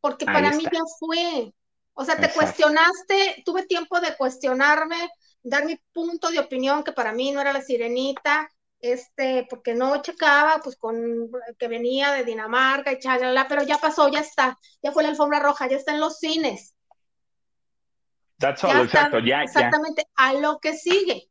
porque 0.00 0.24
para 0.24 0.52
mí 0.52 0.64
ya 0.64 0.80
fue. 0.98 1.52
O 1.94 2.04
sea, 2.04 2.16
te 2.16 2.30
cuestionaste, 2.30 3.42
tuve 3.44 3.66
tiempo 3.66 4.00
de 4.00 4.16
cuestionarme, 4.16 4.96
dar 5.42 5.64
mi 5.64 5.76
punto 5.92 6.30
de 6.30 6.40
opinión, 6.40 6.84
que 6.84 6.92
para 6.92 7.12
mí 7.12 7.32
no 7.32 7.40
era 7.40 7.52
la 7.52 7.62
sirenita, 7.62 8.50
este, 8.80 9.46
porque 9.48 9.74
no 9.74 10.00
checaba, 10.02 10.60
pues 10.62 10.76
con 10.76 11.30
que 11.58 11.68
venía 11.68 12.12
de 12.12 12.24
Dinamarca 12.24 12.92
y 12.92 12.98
chalala, 12.98 13.46
pero 13.48 13.62
ya 13.62 13.78
pasó, 13.78 14.08
ya 14.08 14.20
está, 14.20 14.58
ya 14.82 14.92
fue 14.92 15.02
la 15.02 15.10
alfombra 15.10 15.40
roja, 15.40 15.68
ya 15.68 15.76
está 15.76 15.92
en 15.92 16.00
los 16.00 16.18
cines. 16.18 16.74
That's 18.38 18.62
all, 18.64 18.82
exacto, 18.82 19.18
ya, 19.20 19.42
Exactamente, 19.42 20.06
a 20.14 20.34
lo 20.34 20.58
que 20.58 20.74
sigue. 20.74 21.28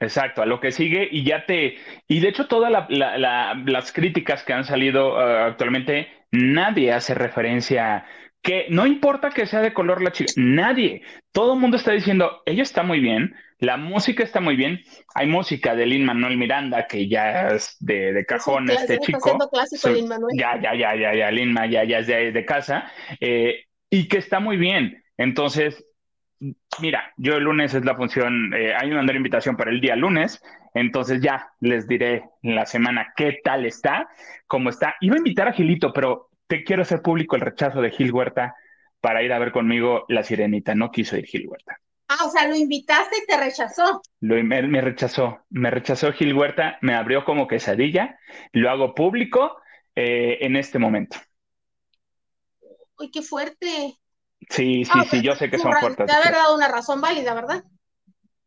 Exacto, 0.00 0.42
a 0.42 0.46
lo 0.46 0.60
que 0.60 0.70
sigue 0.70 1.08
y 1.10 1.24
ya 1.24 1.44
te... 1.46 1.76
Y 2.06 2.20
de 2.20 2.28
hecho 2.28 2.46
todas 2.46 2.70
las 2.70 3.92
críticas 3.92 4.44
que 4.44 4.52
han 4.52 4.64
salido 4.64 5.14
uh, 5.14 5.46
actualmente, 5.48 6.08
nadie 6.30 6.92
hace 6.92 7.14
referencia 7.14 8.06
que 8.42 8.66
no 8.70 8.86
importa 8.86 9.30
que 9.30 9.46
sea 9.46 9.60
de 9.60 9.74
color 9.74 10.00
la 10.00 10.12
chica, 10.12 10.32
nadie, 10.36 11.02
todo 11.32 11.54
el 11.54 11.60
mundo 11.60 11.76
está 11.76 11.92
diciendo, 11.92 12.42
ella 12.46 12.62
está 12.62 12.84
muy 12.84 13.00
bien, 13.00 13.34
la 13.58 13.76
música 13.76 14.22
está 14.22 14.40
muy 14.40 14.56
bien, 14.56 14.80
hay 15.14 15.26
música 15.26 15.74
de 15.74 15.86
Lin 15.86 16.04
Manuel 16.04 16.36
Miranda 16.36 16.86
que 16.86 17.08
ya 17.08 17.48
es 17.48 17.76
de, 17.80 18.12
de 18.12 18.24
cajón 18.24 18.70
este 18.70 18.98
chico. 18.98 19.36
Ya, 20.36 20.60
ya, 20.60 20.74
ya, 20.74 20.94
ya, 20.94 21.14
ya, 21.14 21.30
Lin 21.30 21.54
ya, 21.70 21.84
ya 21.84 21.98
es 21.98 22.06
de, 22.06 22.32
de 22.32 22.44
casa, 22.44 22.90
eh, 23.20 23.64
y 23.90 24.08
que 24.08 24.18
está 24.18 24.40
muy 24.40 24.56
bien. 24.56 25.02
Entonces, 25.16 25.84
Mira, 26.80 27.12
yo 27.16 27.36
el 27.36 27.44
lunes 27.44 27.74
es 27.74 27.84
la 27.84 27.96
función, 27.96 28.54
eh, 28.54 28.72
hay 28.72 28.92
una 28.92 29.12
invitación 29.12 29.56
para 29.56 29.72
el 29.72 29.80
día 29.80 29.96
lunes, 29.96 30.40
entonces 30.72 31.20
ya 31.20 31.50
les 31.60 31.88
diré 31.88 32.24
en 32.42 32.54
la 32.54 32.64
semana 32.64 33.12
qué 33.16 33.40
tal 33.42 33.66
está, 33.66 34.08
cómo 34.46 34.70
está. 34.70 34.94
Iba 35.00 35.16
a 35.16 35.18
invitar 35.18 35.48
a 35.48 35.52
Gilito, 35.52 35.92
pero 35.92 36.30
te 36.46 36.62
quiero 36.62 36.82
hacer 36.82 37.02
público 37.02 37.34
el 37.34 37.42
rechazo 37.42 37.82
de 37.82 37.90
Gil 37.90 38.12
Huerta 38.12 38.54
para 39.00 39.22
ir 39.24 39.32
a 39.32 39.40
ver 39.40 39.50
conmigo 39.50 40.04
La 40.08 40.22
Sirenita. 40.22 40.76
No 40.76 40.92
quiso 40.92 41.16
ir 41.16 41.26
Gil 41.26 41.48
Huerta. 41.48 41.80
Ah, 42.08 42.24
o 42.24 42.30
sea, 42.30 42.48
lo 42.48 42.56
invitaste 42.56 43.18
y 43.22 43.26
te 43.26 43.36
rechazó. 43.36 44.00
Lo, 44.20 44.42
me, 44.42 44.62
me 44.62 44.80
rechazó, 44.80 45.44
me 45.50 45.70
rechazó 45.70 46.12
Gil 46.12 46.34
Huerta, 46.34 46.78
me 46.80 46.94
abrió 46.94 47.24
como 47.24 47.46
quesadilla, 47.46 48.18
lo 48.52 48.70
hago 48.70 48.94
público 48.94 49.60
eh, 49.94 50.38
en 50.40 50.56
este 50.56 50.78
momento. 50.78 51.18
Uy, 52.98 53.10
qué 53.10 53.20
fuerte. 53.20 53.98
Sí, 54.48 54.84
sí, 54.84 54.90
ah, 54.94 55.04
sí, 55.10 55.22
yo 55.22 55.34
sé 55.34 55.50
que 55.50 55.58
son 55.58 55.72
fuertes. 55.72 56.06
Te 56.06 56.12
haber 56.12 56.32
dado 56.32 56.56
una 56.56 56.68
razón 56.68 57.00
válida, 57.00 57.34
¿verdad? 57.34 57.62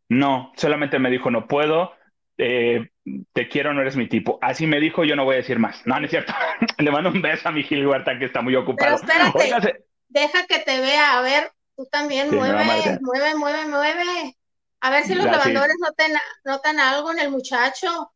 No, 0.10 0.52
solamente 0.56 0.98
me 0.98 1.12
dijo, 1.12 1.30
no 1.30 1.48
puedo, 1.48 1.94
eh, 2.38 2.90
te 3.34 3.48
quiero, 3.48 3.74
no 3.74 3.82
eres 3.82 3.96
mi 3.96 4.08
tipo. 4.08 4.40
Así 4.42 4.66
me 4.66 4.80
dijo, 4.80 5.04
yo 5.04 5.16
no 5.16 5.24
voy 5.24 5.36
a 5.36 5.38
decir 5.38 5.60
más. 5.60 5.86
No, 5.86 6.00
no 6.00 6.06
es 6.06 6.12
cierto. 6.12 6.34
Le 6.80 6.92
mando 6.92 7.10
un 7.10 7.22
beso 7.22 7.48
a 7.48 7.52
mi 7.52 7.64
Gil 7.64 7.86
Huerta, 7.86 8.18
que 8.18 8.26
está 8.26 8.42
muy 8.42 8.56
ocupado. 8.56 9.00
Pero 9.06 9.24
espérate, 9.26 9.86
deja 10.08 10.48
que 10.48 10.60
te 10.60 10.80
vea, 10.82 11.18
a 11.18 11.22
ver, 11.22 11.52
tú 11.82 11.88
también 11.92 12.30
mueve, 12.34 12.64
mueve, 13.02 13.36
mueve, 13.36 13.66
mueve. 13.68 14.38
A 14.82 14.90
ver 14.90 15.04
si 15.04 15.16
los 15.16 15.26
lavadores 15.26 15.78
notan, 15.80 16.12
notan 16.44 16.80
algo 16.80 17.12
en 17.12 17.20
el 17.20 17.32
muchacho. 17.32 18.12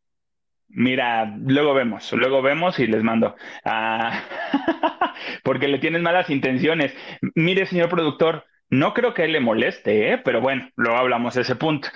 Mira, 0.68 1.26
luego 1.26 1.74
vemos, 1.74 2.12
luego 2.14 2.42
vemos 2.42 2.80
y 2.80 2.88
les 2.88 3.04
mando. 3.04 3.36
Ah, 3.64 4.24
porque 5.44 5.68
le 5.68 5.80
tienen 5.80 6.04
malas 6.04 6.30
intenciones. 6.30 6.94
Mire, 7.36 7.66
señor 7.66 7.90
productor, 7.90 8.46
no 8.70 8.94
creo 8.94 9.14
que 9.14 9.24
él 9.24 9.32
le 9.32 9.40
moleste, 9.40 10.14
¿eh? 10.14 10.18
pero 10.18 10.42
bueno, 10.42 10.70
luego 10.76 10.98
hablamos 10.98 11.36
de 11.36 11.42
ese 11.42 11.56
punto. 11.56 11.90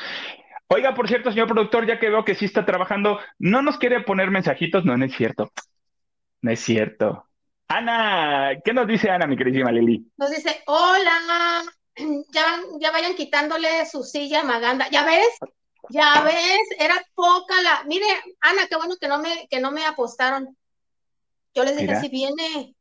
Oiga, 0.67 0.93
por 0.93 1.07
cierto, 1.07 1.31
señor 1.31 1.47
productor, 1.47 1.88
ya 1.88 1.99
que 1.99 2.09
veo 2.09 2.25
que 2.25 2.35
sí 2.35 2.45
está 2.45 2.65
trabajando, 2.65 3.19
¿no 3.39 3.61
nos 3.61 3.77
quiere 3.77 4.01
poner 4.01 4.29
mensajitos? 4.29 4.85
No, 4.85 4.95
no 4.97 5.05
es 5.05 5.15
cierto. 5.15 5.51
No 6.41 6.51
es 6.51 6.59
cierto. 6.59 7.28
Ana, 7.69 8.59
¿qué 8.65 8.73
nos 8.73 8.88
dice 8.88 9.11
Ana, 9.11 9.27
mi 9.27 9.38
queridísima 9.38 9.71
Lili? 9.71 10.11
Nos 10.17 10.31
dice, 10.31 10.63
hola, 10.65 11.63
ya, 12.33 12.61
ya 12.79 12.91
vayan 12.91 13.13
quitándole 13.13 13.85
su 13.85 14.03
silla 14.03 14.43
Maganda. 14.43 14.89
¿Ya 14.89 15.05
ves? 15.05 15.29
Ya 15.89 16.23
ves, 16.23 16.61
era 16.79 16.95
poca 17.13 17.61
la. 17.61 17.83
Mire, 17.85 18.07
Ana, 18.41 18.65
qué 18.67 18.75
bueno 18.75 18.95
que 18.99 19.07
no 19.07 19.19
me, 19.19 19.47
que 19.49 19.59
no 19.59 19.71
me 19.71 19.85
apostaron. 19.85 20.57
Yo 21.53 21.63
les 21.63 21.77
dije, 21.77 21.95
si 21.99 22.09
viene. 22.09 22.75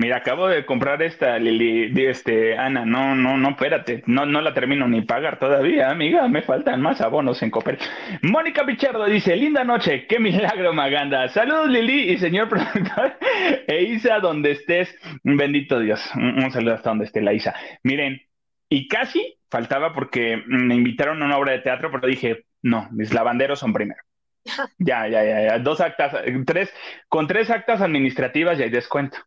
Mira, 0.00 0.18
acabo 0.18 0.46
de 0.46 0.64
comprar 0.64 1.02
esta 1.02 1.40
Lili, 1.40 1.92
este, 2.06 2.56
Ana, 2.56 2.86
no, 2.86 3.16
no, 3.16 3.36
no, 3.36 3.50
espérate, 3.50 4.04
no, 4.06 4.26
no 4.26 4.40
la 4.40 4.54
termino 4.54 4.86
ni 4.86 5.00
pagar 5.02 5.40
todavía, 5.40 5.90
amiga, 5.90 6.28
me 6.28 6.42
faltan 6.42 6.80
más 6.80 7.00
abonos 7.00 7.42
en 7.42 7.50
Copper. 7.50 7.80
Mónica 8.22 8.64
Pichardo 8.64 9.06
dice, 9.06 9.34
linda 9.34 9.64
noche, 9.64 10.06
qué 10.06 10.20
milagro, 10.20 10.72
Maganda. 10.72 11.26
Saludos, 11.30 11.68
Lili 11.68 12.12
y 12.12 12.18
señor 12.18 12.48
productor, 12.48 13.18
e 13.66 13.82
Isa, 13.82 14.20
donde 14.20 14.52
estés, 14.52 14.96
bendito 15.24 15.80
Dios. 15.80 16.08
Un, 16.14 16.48
saludo 16.52 16.74
hasta 16.74 16.90
donde 16.90 17.06
esté 17.06 17.20
la 17.20 17.32
Isa. 17.32 17.56
Miren, 17.82 18.22
y 18.68 18.86
casi 18.86 19.40
faltaba 19.50 19.94
porque 19.94 20.40
me 20.46 20.76
invitaron 20.76 21.20
a 21.24 21.26
una 21.26 21.38
obra 21.38 21.52
de 21.52 21.58
teatro, 21.58 21.90
pero 21.90 22.06
dije, 22.06 22.44
No, 22.62 22.88
mis 22.92 23.12
lavanderos 23.12 23.58
son 23.58 23.72
primero. 23.72 24.00
Ya, 24.78 25.08
ya, 25.08 25.24
ya, 25.24 25.40
ya. 25.42 25.58
Dos 25.58 25.80
actas, 25.80 26.14
tres, 26.46 26.72
con 27.08 27.26
tres 27.26 27.50
actas 27.50 27.80
administrativas 27.80 28.58
ya 28.58 28.64
hay 28.64 28.70
descuento. 28.70 29.18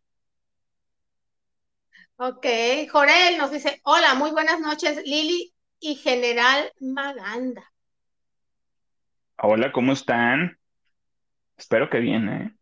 Ok, 2.16 2.46
Jorel 2.90 3.38
nos 3.38 3.50
dice, 3.50 3.80
hola, 3.84 4.14
muy 4.14 4.30
buenas 4.30 4.60
noches, 4.60 5.02
Lili 5.04 5.52
y 5.80 5.96
General 5.96 6.70
Maganda. 6.80 7.64
Hola, 9.38 9.72
¿cómo 9.72 9.92
están? 9.92 10.58
Espero 11.56 11.90
que 11.90 11.98
bien, 11.98 12.28
¿eh? 12.28 12.54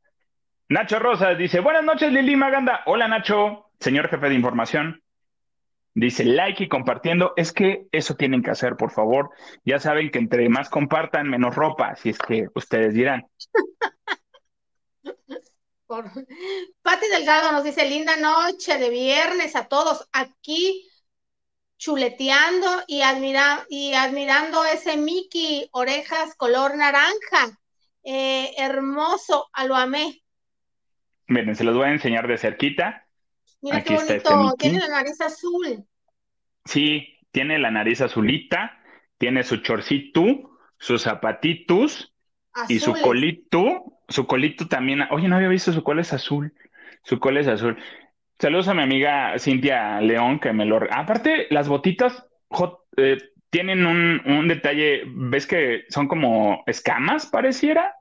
Nacho 0.69 0.99
Rosas 0.99 1.37
dice, 1.37 1.61
buenas 1.61 1.85
noches, 1.85 2.13
Lili 2.13 2.37
Maganda. 2.37 2.83
Hola, 2.87 3.09
Nacho, 3.09 3.71
señor 3.81 4.09
jefe 4.09 4.29
de 4.29 4.35
información. 4.37 5.03
Dice 5.95 6.25
like 6.25 6.65
y 6.65 6.69
compartiendo. 6.69 7.33
Es 7.37 7.53
que 7.53 7.87
eso 7.93 8.15
tienen 8.15 8.43
que 8.43 8.53
hacer, 8.53 8.77
por 8.77 8.93
favor. 8.93 9.31
Ya 9.65 9.81
saben 9.81 10.11
que 10.11 10.21
entre 10.21 10.49
más 10.49 10.71
compartan, 10.71 11.29
menos 11.29 11.55
ropa, 11.55 11.97
si 11.97 12.11
es 12.11 12.19
que 12.19 12.47
ustedes 12.55 12.95
dirán. 12.95 13.27
Por... 15.91 16.05
Pati 16.83 17.09
Delgado 17.09 17.51
nos 17.51 17.65
dice, 17.65 17.85
linda 17.85 18.17
noche 18.17 18.79
de 18.79 18.91
viernes 18.91 19.57
a 19.57 19.67
todos. 19.67 20.09
Aquí 20.13 20.89
chuleteando 21.79 22.85
y, 22.87 23.03
admira 23.03 23.67
y 23.69 23.95
admirando 23.95 24.65
ese 24.65 24.97
Mickey, 24.97 25.69
orejas 25.73 26.37
color 26.37 26.77
naranja. 26.77 27.59
Eh, 28.05 28.55
hermoso, 28.57 29.49
a 29.53 29.67
lo 29.67 29.75
amé. 29.75 30.23
Miren, 31.27 31.57
se 31.57 31.65
los 31.65 31.77
voy 31.77 31.87
a 31.89 31.93
enseñar 31.93 32.29
de 32.29 32.39
cerquita. 32.39 33.05
Mira 33.61 33.83
qué 33.83 33.95
este 33.95 34.21
bonito, 34.21 34.55
tiene 34.59 34.79
la 34.79 34.89
nariz 34.89 35.21
azul. 35.21 35.85
Sí, 36.67 37.19
tiene 37.33 37.59
la 37.59 37.73
nariz 37.73 38.01
azulita, 38.01 38.81
tiene 39.19 39.43
su 39.43 39.57
chorcito, 39.57 40.57
sus 40.79 41.03
zapatitos 41.03 42.15
y 42.69 42.79
su 42.79 42.93
colito. 42.93 44.00
Su 44.11 44.27
colito 44.27 44.69
también. 44.69 45.03
Oye, 45.11 45.29
no 45.29 45.37
había 45.37 45.49
visto 45.49 45.73
su 45.73 45.83
cola 45.83 46.03
es 46.03 46.13
azul. 46.13 46.53
Su 47.03 47.19
cola 47.19 47.41
es 47.41 47.49
azul. 47.49 47.79
Saludos 48.39 48.69
a 48.69 48.75
mi 48.75 48.83
amiga 48.83 49.39
Cintia 49.39 50.01
León, 50.01 50.41
que 50.41 50.53
me 50.53 50.65
lo... 50.65 50.81
Aparte, 50.91 51.47
las 51.51 51.69
botitas 51.69 52.27
eh, 52.97 53.19
tienen 53.51 53.85
un, 53.87 54.49
detalle, 54.49 55.03
¿ves 55.07 55.47
que 55.47 55.85
son 55.89 56.09
como 56.09 56.63
escamas, 56.67 57.27
pareciera? 57.27 57.95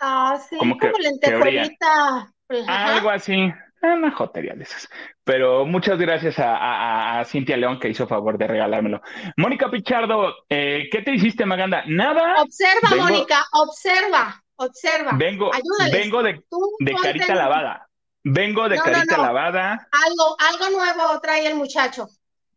Ah, 0.00 0.38
sí, 0.48 0.56
como, 0.56 0.78
que, 0.78 0.90
lentejuelita. 0.98 2.32
Algo 2.66 3.10
así, 3.10 3.52
una 3.82 4.10
jotería 4.10 4.54
de 4.54 4.64
esas. 4.64 4.88
Pero 5.24 5.66
muchas 5.66 5.98
gracias 5.98 6.36
a, 6.38 7.22
Cintia 7.26 7.56
León 7.56 7.78
que 7.78 7.88
hizo 7.88 8.06
favor 8.06 8.38
de 8.38 8.46
regalármelo. 8.46 9.02
Mónica 9.36 9.70
Pichardo, 9.70 10.34
eh, 10.48 10.88
¿qué 10.90 11.02
te 11.02 11.12
hiciste, 11.12 11.46
Maganda? 11.46 11.84
Nada. 11.86 12.42
Observa, 12.42 12.96
Mónica, 12.96 13.44
observa, 13.52 14.41
observa. 14.56 15.12
Vengo, 15.14 15.50
vengo 15.90 16.22
de, 16.22 16.42
de 16.80 16.94
carita 16.94 17.34
lavada. 17.34 17.88
Vengo 18.24 18.68
de 18.68 18.78
carita 18.78 19.18
lavada. 19.18 19.88
Algo, 19.90 20.36
algo 20.38 20.78
nuevo 20.78 21.20
trae 21.20 21.46
el 21.46 21.56
muchacho. 21.56 22.08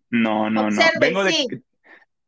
No, 0.10 0.50
no, 0.50 0.70
no. 0.70 0.82
Vengo 1.00 1.24
de, 1.24 1.64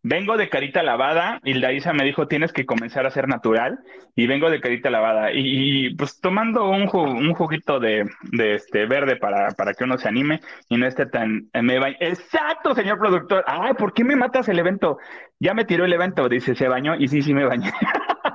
vengo 0.07 0.37
de 0.37 0.49
carita 0.49 0.83
lavada 0.83 1.39
y 1.43 1.53
la 1.53 1.73
Isa 1.73 1.93
me 1.93 2.05
dijo 2.05 2.27
tienes 2.27 2.53
que 2.53 2.65
comenzar 2.65 3.05
a 3.05 3.11
ser 3.11 3.27
natural 3.27 3.79
y 4.15 4.25
vengo 4.25 4.49
de 4.49 4.61
carita 4.61 4.89
lavada 4.89 5.31
y, 5.33 5.95
pues 5.95 6.19
tomando 6.21 6.69
un, 6.69 6.89
un 6.93 7.33
juguito 7.33 7.79
de, 7.79 8.09
de, 8.31 8.55
este 8.55 8.85
verde 8.85 9.17
para, 9.17 9.51
para 9.51 9.73
que 9.73 9.83
uno 9.83 9.97
se 9.97 10.07
anime 10.07 10.39
y 10.69 10.77
no 10.77 10.87
esté 10.87 11.07
tan 11.07 11.49
eh, 11.53 11.61
me 11.61 11.77
exacto 11.99 12.73
señor 12.73 12.99
productor 12.99 13.43
ay 13.47 13.73
por 13.73 13.93
qué 13.93 14.03
me 14.03 14.15
matas 14.15 14.47
el 14.47 14.59
evento 14.59 14.97
ya 15.39 15.53
me 15.53 15.65
tiró 15.65 15.85
el 15.85 15.93
evento 15.93 16.29
dice 16.29 16.55
se 16.55 16.67
bañó 16.67 16.95
y 16.95 17.07
sí 17.07 17.21
sí 17.21 17.33
me 17.33 17.45
bañé 17.45 17.71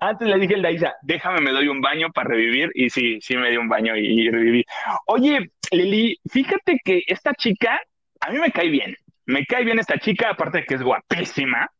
Antes 0.00 0.28
le 0.28 0.38
dije 0.38 0.54
a 0.66 0.70
Isa, 0.70 0.94
déjame, 1.02 1.40
me 1.40 1.52
doy 1.52 1.68
un 1.68 1.80
baño 1.80 2.10
para 2.12 2.30
revivir. 2.30 2.70
Y 2.74 2.90
sí, 2.90 3.18
sí 3.20 3.36
me 3.36 3.50
di 3.50 3.56
un 3.56 3.68
baño 3.68 3.96
y, 3.96 4.30
reviví. 4.30 4.64
Oye, 5.06 5.50
Lili, 5.70 6.18
fíjate 6.30 6.80
que 6.84 7.02
esta 7.06 7.34
chica, 7.34 7.80
a 8.20 8.30
mí 8.30 8.38
me 8.38 8.50
cae 8.50 8.68
bien. 8.68 8.96
Me 9.26 9.46
cae 9.46 9.64
bien 9.64 9.78
esta 9.78 9.98
chica, 9.98 10.30
aparte 10.30 10.58
de 10.58 10.64
que 10.66 10.74
es 10.74 10.82
guapísima, 10.82 11.70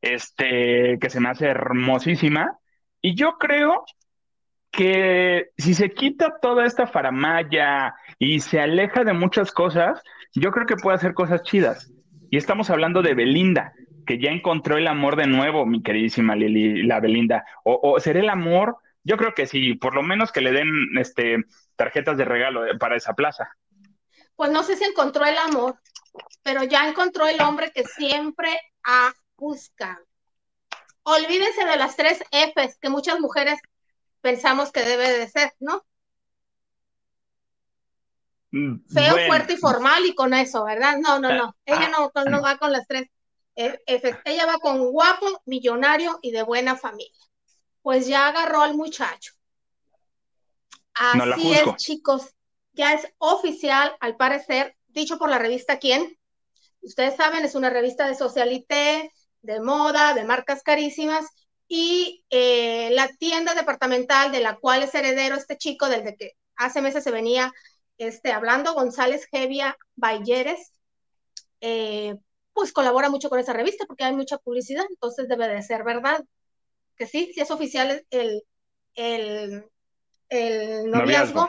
este, 0.00 0.98
que 1.00 1.10
se 1.10 1.20
me 1.20 1.28
hace 1.28 1.46
hermosísima. 1.46 2.58
Y 3.02 3.14
yo 3.14 3.36
creo 3.38 3.84
que 4.70 5.50
si 5.56 5.74
se 5.74 5.90
quita 5.90 6.38
toda 6.40 6.64
esta 6.64 6.86
faramaya 6.86 7.94
y 8.18 8.40
se 8.40 8.60
aleja 8.60 9.04
de 9.04 9.12
muchas 9.12 9.52
cosas, 9.52 10.02
yo 10.34 10.50
creo 10.50 10.66
que 10.66 10.76
puede 10.76 10.96
hacer 10.96 11.14
cosas 11.14 11.42
chidas. 11.42 11.92
Y 12.30 12.36
estamos 12.36 12.70
hablando 12.70 13.02
de 13.02 13.14
Belinda 13.14 13.72
que 14.08 14.18
ya 14.18 14.30
encontró 14.30 14.78
el 14.78 14.88
amor 14.88 15.16
de 15.16 15.26
nuevo, 15.26 15.66
mi 15.66 15.82
queridísima 15.82 16.34
Lili, 16.34 16.82
la 16.82 16.98
Belinda. 16.98 17.44
O, 17.62 17.78
o 17.82 18.00
será 18.00 18.20
el 18.20 18.30
amor, 18.30 18.78
yo 19.04 19.18
creo 19.18 19.34
que 19.34 19.46
sí, 19.46 19.74
por 19.74 19.94
lo 19.94 20.02
menos 20.02 20.32
que 20.32 20.40
le 20.40 20.50
den 20.50 20.70
este, 20.98 21.44
tarjetas 21.76 22.16
de 22.16 22.24
regalo 22.24 22.64
eh, 22.64 22.78
para 22.78 22.96
esa 22.96 23.12
plaza. 23.12 23.54
Pues 24.34 24.50
no 24.50 24.62
sé 24.62 24.76
si 24.76 24.84
encontró 24.84 25.26
el 25.26 25.36
amor, 25.36 25.78
pero 26.42 26.64
ya 26.64 26.88
encontró 26.88 27.28
el 27.28 27.38
hombre 27.42 27.70
que 27.70 27.84
siempre 27.84 28.58
ha 28.82 29.12
buscado. 29.36 30.02
Olvídense 31.02 31.66
de 31.66 31.76
las 31.76 31.94
tres 31.94 32.24
Fs 32.32 32.78
que 32.80 32.88
muchas 32.88 33.20
mujeres 33.20 33.60
pensamos 34.22 34.72
que 34.72 34.84
debe 34.84 35.18
de 35.18 35.28
ser, 35.28 35.52
¿no? 35.60 35.84
Mm, 38.52 38.86
Feo, 38.88 39.16
fuerte 39.26 39.52
y 39.52 39.56
formal 39.58 40.06
y 40.06 40.14
con 40.14 40.32
eso, 40.32 40.64
¿verdad? 40.64 40.96
No, 40.96 41.18
no, 41.18 41.30
no. 41.34 41.54
Ella 41.66 41.90
no, 41.90 42.10
no 42.24 42.40
va 42.40 42.56
con 42.56 42.72
las 42.72 42.86
tres 42.86 43.10
ella 43.58 44.46
va 44.46 44.58
con 44.58 44.90
guapo, 44.90 45.42
millonario 45.44 46.18
y 46.22 46.30
de 46.30 46.42
buena 46.42 46.76
familia. 46.76 47.12
Pues 47.82 48.06
ya 48.06 48.28
agarró 48.28 48.62
al 48.62 48.76
muchacho. 48.76 49.34
Así 50.94 51.52
es, 51.52 51.76
chicos. 51.76 52.34
Ya 52.72 52.94
es 52.94 53.12
oficial, 53.18 53.96
al 54.00 54.16
parecer, 54.16 54.76
dicho 54.86 55.18
por 55.18 55.30
la 55.30 55.38
revista 55.38 55.78
¿Quién? 55.78 56.16
Ustedes 56.80 57.16
saben, 57.16 57.44
es 57.44 57.56
una 57.56 57.70
revista 57.70 58.06
de 58.06 58.14
socialité, 58.14 59.12
de 59.42 59.60
moda, 59.60 60.14
de 60.14 60.24
marcas 60.24 60.62
carísimas. 60.62 61.26
Y 61.66 62.24
eh, 62.30 62.90
la 62.92 63.08
tienda 63.18 63.54
departamental 63.54 64.30
de 64.30 64.40
la 64.40 64.56
cual 64.56 64.84
es 64.84 64.94
heredero 64.94 65.34
este 65.34 65.58
chico, 65.58 65.88
desde 65.88 66.16
que 66.16 66.32
hace 66.56 66.80
meses 66.80 67.02
se 67.02 67.10
venía 67.10 67.52
este, 67.98 68.30
hablando, 68.32 68.74
González 68.74 69.26
Gevia 69.30 69.76
Bayeres, 69.96 70.72
eh, 71.60 72.16
pues 72.58 72.72
colabora 72.72 73.08
mucho 73.08 73.30
con 73.30 73.38
esa 73.38 73.52
revista 73.52 73.86
porque 73.86 74.02
hay 74.02 74.12
mucha 74.12 74.36
publicidad, 74.36 74.84
entonces 74.90 75.28
debe 75.28 75.46
de 75.46 75.62
ser 75.62 75.84
verdad. 75.84 76.24
Que 76.96 77.06
sí, 77.06 77.30
sí 77.32 77.40
es 77.40 77.52
oficial 77.52 78.04
el, 78.10 78.42
el, 78.96 79.64
el 80.28 80.90
noviazgo. 80.90 81.48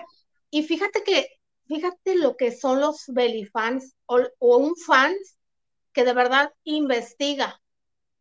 Y 0.52 0.62
fíjate 0.62 1.04
que, 1.04 1.28
fíjate 1.66 2.16
lo 2.16 2.38
que 2.38 2.56
son 2.56 2.80
los 2.80 3.06
belifans 3.08 3.96
o, 4.06 4.20
o 4.38 4.58
un 4.58 4.76
fan 4.76 5.16
que 5.94 6.04
de 6.04 6.14
verdad 6.14 6.54
investiga. 6.64 7.60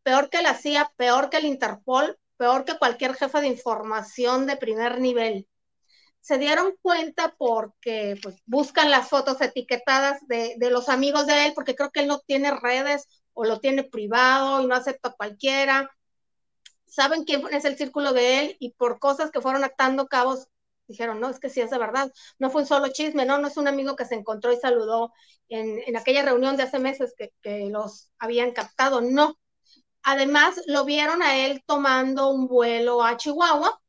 Peor 0.01 0.31
que 0.31 0.41
la 0.41 0.55
CIA, 0.55 0.91
peor 0.95 1.29
que 1.29 1.37
el 1.37 1.45
Interpol, 1.45 2.17
peor 2.37 2.65
que 2.65 2.79
cualquier 2.79 3.13
jefe 3.13 3.39
de 3.39 3.49
información 3.49 4.47
de 4.47 4.57
primer 4.57 4.99
nivel 4.99 5.47
se 6.21 6.37
dieron 6.37 6.75
cuenta 6.81 7.35
porque 7.37 8.17
pues, 8.21 8.35
buscan 8.45 8.91
las 8.91 9.09
fotos 9.09 9.41
etiquetadas 9.41 10.19
de, 10.27 10.57
los 10.69 10.89
amigos 10.89 11.27
de 11.27 11.47
él, 11.47 11.53
porque 11.55 11.75
creo 11.75 11.91
que 11.91 12.01
él 12.01 12.07
no 12.07 12.19
tiene 12.19 12.51
redes 12.51 13.07
o 13.33 13.45
lo 13.45 13.59
tiene 13.59 13.83
privado 13.83 14.61
y 14.61 14.67
no 14.67 14.75
acepta 14.75 15.09
a 15.09 15.13
cualquiera. 15.13 15.89
Saben 16.85 17.23
quién 17.23 17.43
es 17.51 17.65
el 17.65 17.77
círculo 17.77 18.13
de 18.13 18.39
él 18.39 18.57
y 18.59 18.73
por 18.73 18.99
cosas 18.99 19.31
que 19.31 19.41
fueron 19.41 19.63
atando 19.63 20.07
cabos, 20.07 20.47
dijeron, 20.87 21.19
no, 21.19 21.29
es 21.29 21.39
que 21.39 21.49
sí 21.49 21.61
es 21.61 21.69
de 21.69 21.77
verdad. 21.77 22.11
No 22.39 22.49
fue 22.49 22.61
un 22.61 22.67
solo 22.67 22.89
chisme, 22.89 23.25
no, 23.25 23.37
no 23.37 23.47
es 23.47 23.57
un 23.57 23.67
amigo 23.67 23.95
que 23.95 24.05
se 24.05 24.15
encontró 24.15 24.51
y 24.51 24.57
saludó 24.57 25.13
en, 25.47 25.95
aquella 25.95 26.23
reunión 26.23 26.57
de 26.57 26.63
hace 26.63 26.79
meses 26.79 27.13
que, 27.17 27.31
que 27.41 27.69
los 27.69 28.11
habían 28.19 28.51
captado, 28.51 29.01
no. 29.01 29.37
Además, 30.03 30.61
lo 30.67 30.85
vieron 30.85 31.21
a 31.21 31.37
él 31.37 31.63
tomando 31.65 32.29
un 32.29 32.47
vuelo 32.47 33.03
a 33.03 33.17
Chihuahua 33.17 33.79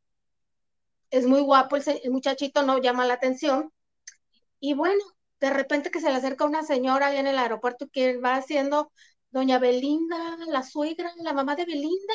es 1.11 1.27
muy 1.27 1.41
guapo 1.41 1.77
el, 1.77 2.11
muchachito, 2.11 2.63
no 2.63 2.79
llama 2.79 3.07
la 3.07 3.15
atención. 3.15 3.73
Y 4.61 4.75
bueno, 4.75 5.03
de 5.41 5.51
repente 5.51 5.91
que 5.91 6.01
se 6.01 6.11
le 6.11 6.17
acerca 6.17 6.45
una 6.45 6.63
señora 6.63 7.09
ahí 7.09 7.19
en 7.19 7.27
el 7.27 7.39
aeropuerto 7.39 7.89
que 7.93 8.19
va 8.19 8.37
haciendo 8.37 8.93
doña 9.31 9.59
Belinda, 9.59 10.37
la 10.49 10.63
suegra, 10.63 11.13
la 11.19 11.33
mamá 11.33 11.57
de 11.57 11.65
Belinda, 11.65 12.15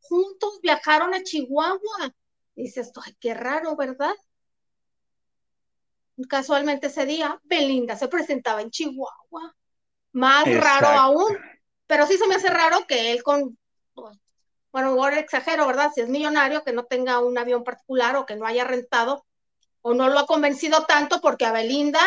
juntos 0.00 0.60
viajaron 0.62 1.14
a 1.14 1.22
Chihuahua. 1.22 2.14
Y 2.56 2.64
dices, 2.64 2.92
ay, 3.04 3.14
qué 3.20 3.34
raro, 3.34 3.76
¿verdad? 3.76 4.14
Casualmente 6.28 6.86
ese 6.86 7.06
día, 7.06 7.40
Belinda 7.44 7.96
se 7.96 8.08
presentaba 8.08 8.62
en 8.62 8.70
Chihuahua. 8.70 9.54
Más 10.12 10.44
raro 10.60 10.88
aún. 10.88 11.36
Pero 11.86 12.06
sí 12.06 12.16
se 12.16 12.26
me 12.28 12.36
hace 12.36 12.48
raro 12.48 12.86
que 12.86 13.12
él 13.12 13.22
con 13.22 13.58
pues, 13.94 14.16
bueno, 14.74 14.88
ahora 14.88 15.20
exagero, 15.20 15.68
¿verdad? 15.68 15.92
Si 15.94 16.00
es 16.00 16.08
millonario, 16.08 16.64
que 16.64 16.72
no 16.72 16.82
tenga 16.82 17.20
un 17.20 17.38
avión 17.38 17.62
particular 17.62 18.16
o 18.16 18.26
que 18.26 18.34
no 18.34 18.44
haya 18.44 18.64
rentado 18.64 19.24
o 19.82 19.94
no 19.94 20.08
lo 20.08 20.18
ha 20.18 20.26
convencido 20.26 20.84
tanto 20.84 21.20
porque 21.20 21.44
a 21.44 21.52
Belinda, 21.52 22.00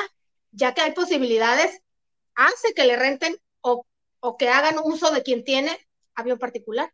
ya 0.51 0.73
que 0.73 0.81
hay 0.81 0.91
posibilidades, 0.91 1.81
hace 2.35 2.73
que 2.75 2.83
le 2.83 2.97
renten 2.97 3.37
o, 3.61 3.85
que 4.37 4.49
hagan 4.49 4.75
uso 4.83 5.13
de 5.13 5.23
quien 5.23 5.45
tiene 5.45 5.71
avión 6.13 6.39
particular. 6.39 6.91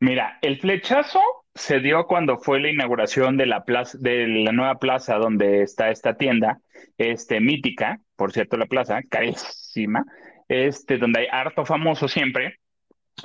Mira, 0.00 0.40
el 0.42 0.58
flechazo 0.58 1.20
se 1.54 1.78
dio 1.78 2.08
cuando 2.08 2.38
fue 2.38 2.58
la 2.58 2.70
inauguración 2.70 3.36
de 3.36 3.46
la 3.46 3.62
plaza, 3.64 3.98
de 4.00 4.26
la 4.26 4.50
nueva 4.50 4.80
plaza 4.80 5.14
donde 5.14 5.62
está 5.62 5.90
esta 5.90 6.16
tienda, 6.16 6.58
este, 6.96 7.38
mítica, 7.38 8.00
por 8.16 8.32
cierto, 8.32 8.56
la 8.56 8.66
plaza, 8.66 9.00
carísima, 9.08 10.04
este, 10.48 10.98
donde 10.98 11.20
hay 11.20 11.26
harto 11.30 11.64
famoso 11.64 12.08
siempre. 12.08 12.58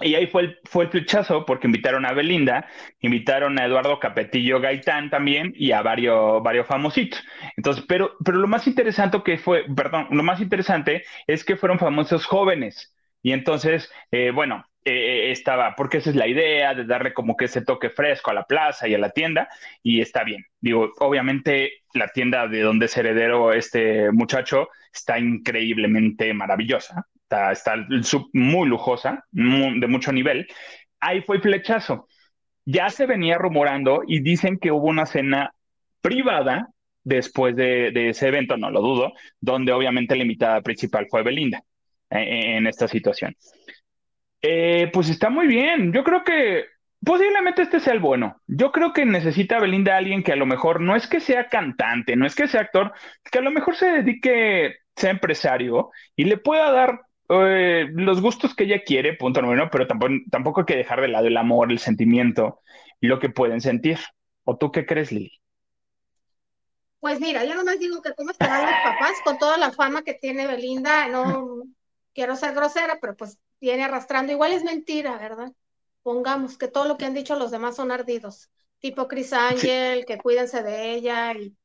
Y 0.02 0.16
ahí 0.16 0.28
fue 0.28 0.42
el, 0.42 0.60
fue 0.64 0.86
el 0.86 0.90
flechazo 0.90 1.46
porque 1.46 1.68
invitaron 1.68 2.06
a 2.06 2.14
Belinda, 2.14 2.68
invitaron 3.02 3.60
a 3.60 3.66
Eduardo 3.66 4.00
Capetillo 4.00 4.60
Gaitán 4.60 5.10
también 5.10 5.54
y 5.56 5.72
a 5.72 5.82
varios, 5.82 6.42
varios 6.42 6.66
famositos. 6.68 7.24
Entonces, 7.58 7.86
pero, 7.88 8.16
pero 8.24 8.38
lo 8.40 8.48
más 8.48 8.66
interesante 8.68 9.22
que 9.24 9.38
fue, 9.38 9.66
perdón, 9.76 10.08
lo 10.12 10.24
más 10.24 10.42
interesante 10.42 11.04
es 11.28 11.44
que 11.44 11.58
fueron 11.58 11.80
famosos 11.80 12.26
jóvenes. 12.26 12.94
Y 13.22 13.32
entonces, 13.32 13.90
eh, 14.12 14.32
bueno, 14.32 14.66
eh, 14.86 15.32
estaba, 15.32 15.76
porque 15.76 15.98
esa 15.98 16.10
es 16.10 16.16
la 16.16 16.28
idea 16.28 16.74
de 16.74 16.86
darle 16.86 17.14
como 17.14 17.38
que 17.38 17.46
ese 17.46 17.62
toque 17.64 17.90
fresco 17.90 18.32
a 18.32 18.34
la 18.34 18.44
plaza 18.46 18.88
y 18.88 18.96
a 18.96 18.98
la 18.98 19.12
tienda, 19.12 19.48
y 19.82 20.02
está 20.02 20.24
bien. 20.26 20.46
Digo, 20.60 20.92
obviamente 21.00 21.84
la 21.94 22.10
tienda 22.10 22.48
de 22.48 22.62
donde 22.62 22.88
es 22.88 22.98
heredero 22.98 23.54
este 23.54 24.12
muchacho 24.12 24.68
está 24.94 25.20
increíblemente 25.20 26.34
maravillosa, 26.34 27.08
está, 27.34 27.52
está 27.52 27.76
muy 28.34 28.68
lujosa, 28.68 29.24
de 29.32 29.88
mucho 29.88 30.12
nivel. 30.12 30.48
Ahí 31.00 31.22
fue 31.22 31.40
flechazo. 31.40 32.08
Ya 32.66 32.90
se 32.90 33.06
venía 33.06 33.38
rumorando 33.38 34.04
y 34.08 34.22
dicen 34.22 34.58
que 34.58 34.72
hubo 34.72 34.88
una 34.88 35.06
cena 35.06 35.54
privada 36.02 36.70
después 37.04 37.56
de, 37.56 38.10
ese 38.10 38.28
evento, 38.28 38.58
no 38.58 38.70
lo 38.72 38.82
dudo, 38.82 39.14
donde 39.40 39.74
obviamente 39.74 40.16
la 40.16 40.24
invitada 40.24 40.62
principal 40.62 41.08
fue 41.10 41.24
Belinda 41.24 41.62
en, 42.10 42.68
esta 42.68 42.88
situación. 42.88 43.36
Eh, 44.42 44.90
pues 44.94 45.10
está 45.10 45.30
muy 45.30 45.48
bien. 45.48 45.92
Yo 45.94 46.04
creo 46.04 46.24
que 46.24 46.66
posiblemente 47.04 47.64
este 47.64 47.80
sea 47.80 47.94
el 47.94 48.00
bueno. 48.00 48.42
Yo 48.48 48.72
creo 48.72 48.94
que 48.94 49.06
necesita 49.06 49.60
Belinda 49.60 49.98
alguien 49.98 50.24
que 50.24 50.32
a 50.34 50.38
lo 50.38 50.46
mejor 50.46 50.82
no 50.82 50.96
es 50.96 51.08
que 51.08 51.20
sea 51.20 51.48
cantante, 51.48 52.16
no 52.16 52.26
es 52.26 52.36
que 52.36 52.48
sea 52.48 52.62
actor, 52.62 52.94
que 53.30 53.40
a 53.40 53.42
lo 53.42 53.52
mejor 53.52 53.76
se 53.76 53.88
dedique, 53.88 54.76
sea 54.96 55.12
empresario 55.12 55.90
y 56.16 56.26
le 56.26 56.38
pueda 56.38 56.72
dar 56.72 57.02
eh, 57.30 57.88
los 57.94 58.22
gustos 58.22 58.56
que 58.56 58.66
ella 58.66 58.84
quiere, 58.84 59.14
punto 59.14 59.42
número 59.42 59.64
uno, 59.64 59.72
pero 59.72 59.88
tampoco, 59.88 60.14
tampoco 60.30 60.62
hay 60.62 60.66
que 60.66 60.76
dejar 60.76 61.02
de 61.02 61.08
lado 61.08 61.28
el 61.28 61.38
amor, 61.38 61.72
el 61.72 61.80
sentimiento, 61.80 62.62
lo 63.02 63.20
que 63.20 63.30
pueden 63.30 63.62
sentir. 63.62 64.00
¿O 64.44 64.58
tú 64.58 64.72
qué 64.72 64.86
crees, 64.86 65.12
Lili? 65.12 65.32
Pues 67.00 67.20
mira, 67.20 67.44
yo 67.44 67.56
nomás 67.56 67.80
digo 67.80 68.02
que 68.02 68.14
cómo 68.14 68.32
estarán 68.32 68.66
los 68.66 68.80
papás 68.84 69.14
con 69.24 69.38
toda 69.38 69.58
la 69.58 69.72
fama 69.72 70.04
que 70.04 70.14
tiene 70.14 70.48
Belinda, 70.48 71.08
no, 71.10 71.64
quiero 72.14 72.36
ser 72.36 72.54
grosera, 72.54 72.98
pero 73.02 73.16
pues 73.16 73.38
viene 73.60 73.84
arrastrando. 73.84 74.32
Igual 74.32 74.54
es 74.54 74.64
mentira, 74.64 75.18
¿verdad? 75.18 75.52
Pongamos 76.02 76.58
que 76.58 76.68
todo 76.68 76.86
lo 76.86 76.98
que 76.98 77.06
han 77.06 77.14
dicho 77.14 77.36
los 77.36 77.52
demás 77.52 77.76
son 77.76 77.92
ardidos, 77.92 78.50
tipo 78.80 79.08
Chris 79.08 79.34
Angel, 79.34 80.06
que 80.06 80.18
cuídense 80.18 80.64
de 80.64 80.94
ella, 80.94 81.34
y 81.34 81.56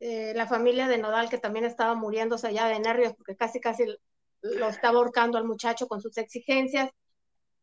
eh, 0.00 0.32
la 0.34 0.46
familia 0.46 0.88
de 0.88 0.98
Nodal, 0.98 1.28
que 1.28 1.38
también 1.38 1.64
estaba 1.64 1.94
muriéndose 1.94 2.48
allá 2.48 2.66
de 2.66 2.80
nervios, 2.80 3.14
porque 3.14 3.36
casi, 3.36 3.60
casi 3.60 3.84
lo 4.42 4.68
estaba 4.68 4.98
ahorcando 4.98 5.38
al 5.38 5.44
muchacho 5.44 5.86
con 5.86 6.00
sus 6.00 6.18
exigencias, 6.18 6.90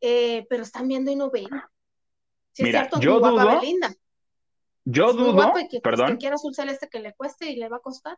eh, 0.02 0.46
pero 0.50 0.64
están 0.64 0.88
viendo 0.88 1.12
y 1.12 1.16
no 1.16 1.30
ven. 1.30 1.48
Si 2.54 2.64
es 2.64 2.70
cierto, 2.70 3.00
yo 3.00 3.20
dudo, 3.20 3.60
Belinda. 3.60 3.94
Yo 4.86 5.14
dudo, 5.14 5.54
que, 5.70 5.82
perdón. 5.82 6.14
Que 6.14 6.18
quiera 6.18 6.38
celeste 6.38 6.88
que 6.90 7.00
le 7.00 7.14
cueste 7.14 7.52
y 7.52 7.58
le 7.58 7.70
va 7.70 7.78
a 7.78 7.82
costar. 7.82 8.18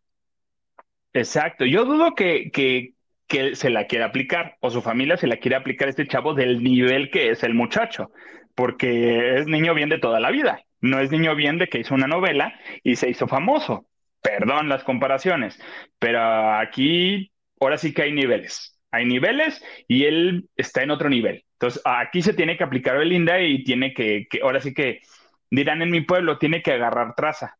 Exacto, 1.13 1.65
yo 1.65 1.83
dudo 1.83 2.15
que, 2.15 2.51
que, 2.51 2.93
que 3.27 3.55
se 3.55 3.69
la 3.69 3.87
quiere 3.87 4.05
aplicar 4.05 4.55
o 4.61 4.69
su 4.69 4.81
familia 4.81 5.17
se 5.17 5.27
la 5.27 5.37
quiere 5.37 5.57
aplicar 5.57 5.89
este 5.89 6.07
chavo 6.07 6.33
del 6.33 6.63
nivel 6.63 7.11
que 7.11 7.31
es 7.31 7.43
el 7.43 7.53
muchacho, 7.53 8.11
porque 8.55 9.35
es 9.35 9.47
niño 9.47 9.73
bien 9.73 9.89
de 9.89 9.99
toda 9.99 10.21
la 10.21 10.31
vida, 10.31 10.63
no 10.79 10.99
es 10.99 11.11
niño 11.11 11.35
bien 11.35 11.57
de 11.57 11.67
que 11.67 11.79
hizo 11.79 11.95
una 11.95 12.07
novela 12.07 12.53
y 12.83 12.95
se 12.95 13.09
hizo 13.09 13.27
famoso. 13.27 13.87
Perdón 14.21 14.69
las 14.69 14.83
comparaciones, 14.83 15.59
pero 15.99 16.53
aquí 16.53 17.31
ahora 17.61 17.77
sí 17.77 17.93
que 17.93 18.01
hay 18.01 18.11
niveles. 18.11 18.77
Hay 18.91 19.05
niveles 19.05 19.63
y 19.87 20.05
él 20.05 20.49
está 20.57 20.83
en 20.83 20.91
otro 20.91 21.09
nivel. 21.09 21.45
Entonces, 21.53 21.81
aquí 21.85 22.21
se 22.21 22.33
tiene 22.33 22.57
que 22.57 22.63
aplicar 22.63 22.97
Belinda 22.97 23.39
y 23.39 23.63
tiene 23.63 23.93
que, 23.93 24.27
que 24.29 24.41
ahora 24.41 24.59
sí 24.59 24.73
que 24.73 25.01
dirán 25.49 25.81
en 25.81 25.91
mi 25.91 26.01
pueblo, 26.01 26.37
tiene 26.37 26.61
que 26.61 26.73
agarrar 26.73 27.15
traza, 27.15 27.57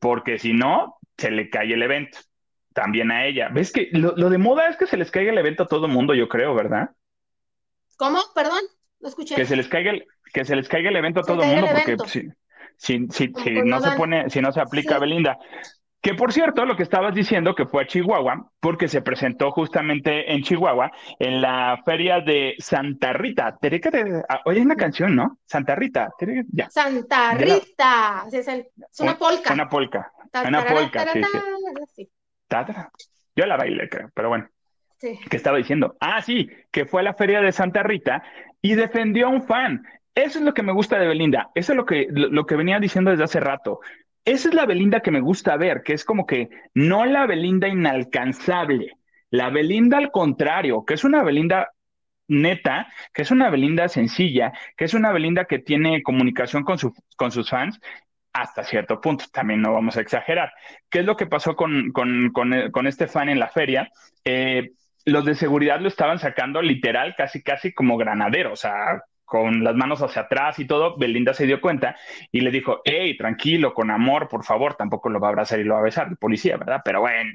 porque 0.00 0.38
si 0.38 0.52
no, 0.52 0.98
se 1.16 1.30
le 1.30 1.48
cae 1.48 1.72
el 1.72 1.82
evento 1.82 2.18
también 2.74 3.10
a 3.12 3.24
ella. 3.24 3.48
¿Ves 3.50 3.72
que 3.72 3.88
lo, 3.92 4.12
de 4.12 4.38
moda 4.38 4.68
es 4.68 4.76
que 4.76 4.86
se 4.86 4.96
les 4.96 5.10
caiga 5.10 5.30
el 5.30 5.38
evento 5.38 5.62
a 5.62 5.66
todo 5.68 5.86
el 5.86 5.92
mundo, 5.92 6.12
yo 6.14 6.28
creo, 6.28 6.54
¿verdad? 6.54 6.90
¿Cómo? 7.96 8.20
Perdón, 8.34 8.60
no 9.00 9.08
escuché. 9.08 9.36
Que 9.36 9.46
se 9.46 9.56
les 9.56 9.68
caiga 9.68 9.92
el, 9.92 10.04
que 10.32 10.44
se 10.44 10.56
les 10.56 10.68
caiga 10.68 10.90
el 10.90 10.96
evento 10.96 11.20
a 11.20 11.22
todo 11.22 11.42
el 11.42 11.48
mundo, 11.48 11.68
porque 11.72 11.96
si, 12.08 12.28
si, 12.76 13.06
si, 13.08 13.52
no 13.64 13.80
se 13.80 13.92
pone, 13.92 14.28
si 14.28 14.40
no 14.40 14.52
se 14.52 14.60
aplica 14.60 14.98
Belinda. 14.98 15.38
Que 16.04 16.12
por 16.12 16.34
cierto, 16.34 16.66
lo 16.66 16.76
que 16.76 16.82
estabas 16.82 17.14
diciendo 17.14 17.54
que 17.54 17.64
fue 17.64 17.82
a 17.82 17.86
Chihuahua, 17.86 18.50
porque 18.60 18.88
se 18.88 19.00
presentó 19.00 19.50
justamente 19.52 20.34
en 20.34 20.42
Chihuahua, 20.42 20.92
en 21.18 21.40
la 21.40 21.80
feria 21.82 22.20
de 22.20 22.56
Santa 22.58 23.14
Rita. 23.14 23.58
Ah, 24.28 24.42
oye, 24.44 24.58
es 24.58 24.66
una 24.66 24.76
canción, 24.76 25.16
¿no? 25.16 25.38
Santa 25.46 25.74
Rita. 25.74 26.10
Ya. 26.52 26.68
Santa 26.68 27.32
Rita. 27.32 28.26
Es, 28.30 28.46
una 29.00 29.16
polca. 29.16 29.54
Una 29.54 29.66
polca. 29.66 30.12
Una 30.46 30.66
polca, 30.66 31.06
sí. 31.94 32.06
Yo 33.34 33.46
la 33.46 33.56
bailé, 33.56 33.88
creo, 33.88 34.10
pero 34.14 34.28
bueno. 34.28 34.46
Sí. 34.98 35.18
¿Qué 35.30 35.38
estaba 35.38 35.56
diciendo? 35.56 35.96
Ah, 36.00 36.20
sí, 36.20 36.50
que 36.70 36.84
fue 36.84 37.00
a 37.00 37.04
la 37.04 37.14
feria 37.14 37.40
de 37.40 37.50
Santa 37.50 37.82
Rita 37.82 38.22
y 38.60 38.74
defendió 38.74 39.28
a 39.28 39.30
un 39.30 39.42
fan. 39.44 39.82
Eso 40.14 40.38
es 40.38 40.44
lo 40.44 40.54
que 40.54 40.62
me 40.62 40.72
gusta 40.72 40.98
de 40.98 41.08
Belinda. 41.08 41.50
Eso 41.54 41.72
es 41.72 41.76
lo 41.76 41.86
que, 41.86 42.06
lo, 42.10 42.46
que 42.46 42.56
venía 42.56 42.78
diciendo 42.78 43.10
desde 43.10 43.24
hace 43.24 43.40
rato. 43.40 43.80
Esa 44.24 44.48
es 44.48 44.54
la 44.54 44.66
Belinda 44.66 45.00
que 45.00 45.10
me 45.10 45.20
gusta 45.20 45.56
ver, 45.56 45.82
que 45.82 45.92
es 45.92 46.04
como 46.04 46.26
que 46.26 46.48
no 46.72 47.04
la 47.04 47.26
Belinda 47.26 47.68
inalcanzable, 47.68 48.92
la 49.30 49.50
Belinda 49.50 49.98
al 49.98 50.10
contrario, 50.10 50.84
que 50.84 50.94
es 50.94 51.04
una 51.04 51.22
Belinda 51.22 51.72
neta, 52.28 52.86
que 53.12 53.22
es 53.22 53.30
una 53.30 53.50
Belinda 53.50 53.88
sencilla, 53.88 54.52
que 54.76 54.86
es 54.86 54.94
una 54.94 55.12
Belinda 55.12 55.44
que 55.44 55.58
tiene 55.58 56.02
comunicación 56.02 56.64
con, 56.64 56.78
su, 56.78 56.94
con 57.16 57.32
sus 57.32 57.50
fans 57.50 57.78
hasta 58.32 58.64
cierto 58.64 59.00
punto, 59.00 59.26
también 59.32 59.62
no 59.62 59.72
vamos 59.72 59.96
a 59.96 60.00
exagerar. 60.00 60.52
¿Qué 60.90 61.00
es 61.00 61.04
lo 61.04 61.16
que 61.16 61.26
pasó 61.26 61.54
con, 61.54 61.92
con, 61.92 62.32
con, 62.32 62.86
este 62.86 63.06
fan 63.06 63.28
en 63.28 63.38
la 63.38 63.48
feria? 63.48 63.90
Eh, 64.24 64.72
los 65.04 65.24
de 65.24 65.36
seguridad 65.36 65.80
lo 65.80 65.88
estaban 65.88 66.18
sacando 66.18 66.60
literal, 66.60 67.14
casi, 67.16 67.42
casi 67.42 67.72
como 67.72 67.96
granadero, 67.96 68.52
o 68.52 68.56
sea, 68.56 69.02
con 69.24 69.64
las 69.64 69.74
manos 69.74 70.02
hacia 70.02 70.22
atrás 70.22 70.58
y 70.58 70.66
todo, 70.66 70.96
Belinda 70.96 71.34
se 71.34 71.46
dio 71.46 71.60
cuenta 71.60 71.96
y 72.30 72.40
le 72.40 72.50
dijo, 72.50 72.80
hey, 72.84 73.16
tranquilo, 73.16 73.74
con 73.74 73.90
amor, 73.90 74.28
por 74.28 74.44
favor, 74.44 74.74
tampoco 74.74 75.08
lo 75.08 75.20
va 75.20 75.28
a 75.28 75.30
abrazar 75.30 75.60
y 75.60 75.64
lo 75.64 75.74
va 75.74 75.80
a 75.80 75.84
besar, 75.84 76.08
el 76.08 76.16
policía, 76.16 76.56
¿verdad? 76.56 76.82
Pero 76.84 77.00
bueno, 77.00 77.30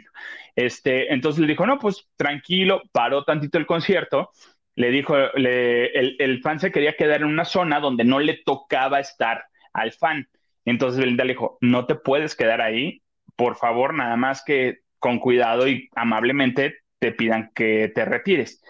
este, 0.55 1.13
entonces 1.13 1.41
le 1.41 1.47
dijo, 1.47 1.65
no, 1.65 1.79
pues 1.79 2.07
tranquilo, 2.15 2.81
paró 2.91 3.23
tantito 3.23 3.57
el 3.57 3.65
concierto, 3.65 4.31
le 4.75 4.91
dijo, 4.91 5.15
le, 5.35 5.87
el, 5.87 6.15
el 6.19 6.41
fan 6.41 6.59
se 6.59 6.71
quería 6.71 6.95
quedar 6.95 7.21
en 7.21 7.27
una 7.27 7.45
zona 7.45 7.79
donde 7.79 8.03
no 8.05 8.19
le 8.19 8.41
tocaba 8.45 8.99
estar 8.99 9.45
al 9.73 9.91
fan. 9.91 10.27
Entonces 10.65 10.99
Belinda 10.99 11.23
le 11.23 11.33
dijo, 11.33 11.57
no 11.61 11.85
te 11.85 11.95
puedes 11.95 12.35
quedar 12.35 12.61
ahí, 12.61 13.01
por 13.35 13.55
favor, 13.55 13.93
nada 13.93 14.15
más 14.15 14.43
que 14.43 14.79
con 14.99 15.19
cuidado 15.19 15.67
y 15.67 15.89
amablemente 15.95 16.75
te 16.99 17.11
pidan 17.11 17.51
que 17.55 17.91
te 17.93 18.05
retires. 18.05 18.61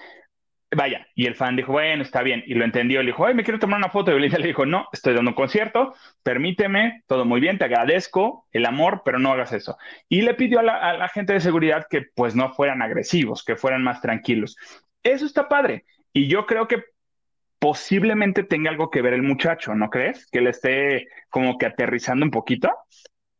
Vaya, 0.71 1.07
y 1.15 1.25
el 1.25 1.35
fan 1.35 1.55
dijo, 1.55 1.71
bueno, 1.71 2.03
está 2.03 2.21
bien, 2.21 2.43
y 2.45 2.53
lo 2.53 2.63
entendió, 2.63 3.01
le 3.01 3.07
dijo, 3.07 3.25
ay, 3.25 3.33
me 3.33 3.43
quiero 3.43 3.57
tomar 3.57 3.79
una 3.79 3.89
foto, 3.89 4.11
y 4.11 4.13
Belinda 4.13 4.37
le 4.39 4.47
dijo, 4.47 4.67
no, 4.67 4.87
estoy 4.91 5.15
dando 5.15 5.31
un 5.31 5.35
concierto, 5.35 5.95
permíteme, 6.21 7.03
todo 7.07 7.25
muy 7.25 7.41
bien, 7.41 7.57
te 7.57 7.65
agradezco 7.65 8.47
el 8.51 8.67
amor, 8.67 9.01
pero 9.03 9.17
no 9.17 9.31
hagas 9.31 9.51
eso. 9.51 9.77
Y 10.07 10.21
le 10.21 10.35
pidió 10.35 10.59
a 10.59 10.63
la, 10.63 11.09
gente 11.09 11.33
de 11.33 11.39
seguridad 11.39 11.87
que 11.89 12.03
pues 12.13 12.35
no 12.35 12.53
fueran 12.53 12.83
agresivos, 12.83 13.43
que 13.43 13.55
fueran 13.55 13.83
más 13.83 13.99
tranquilos. 14.01 14.57
Eso 15.01 15.25
está 15.25 15.47
padre. 15.47 15.85
Y 16.13 16.27
yo 16.27 16.45
creo 16.45 16.67
que 16.67 16.83
posiblemente 17.57 18.43
tenga 18.43 18.69
algo 18.69 18.91
que 18.91 19.01
ver 19.01 19.13
el 19.13 19.23
muchacho, 19.23 19.73
¿no 19.73 19.89
crees? 19.89 20.27
Que 20.27 20.41
le 20.41 20.51
esté 20.51 21.07
como 21.29 21.57
que 21.57 21.65
aterrizando 21.65 22.25
un 22.25 22.31
poquito. 22.31 22.69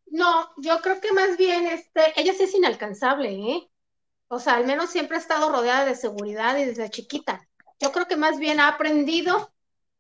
No, 0.08 0.50
yo 0.58 0.80
creo 0.82 1.00
que 1.00 1.14
más 1.14 1.38
bien 1.38 1.68
este, 1.68 2.02
ella 2.16 2.34
sí 2.34 2.44
es 2.44 2.56
inalcanzable, 2.56 3.30
¿eh? 3.30 3.70
O 4.30 4.40
sea, 4.40 4.56
al 4.56 4.66
menos 4.66 4.90
siempre 4.90 5.18
ha 5.18 5.20
estado 5.20 5.52
rodeada 5.52 5.86
de 5.86 5.96
seguridad 5.96 6.58
y 6.58 6.66
desde 6.66 6.90
chiquita. 6.90 7.48
Yo 7.80 7.92
creo 7.92 8.08
que 8.08 8.16
más 8.16 8.40
bien 8.40 8.60
ha 8.60 8.68
aprendido 8.68 9.52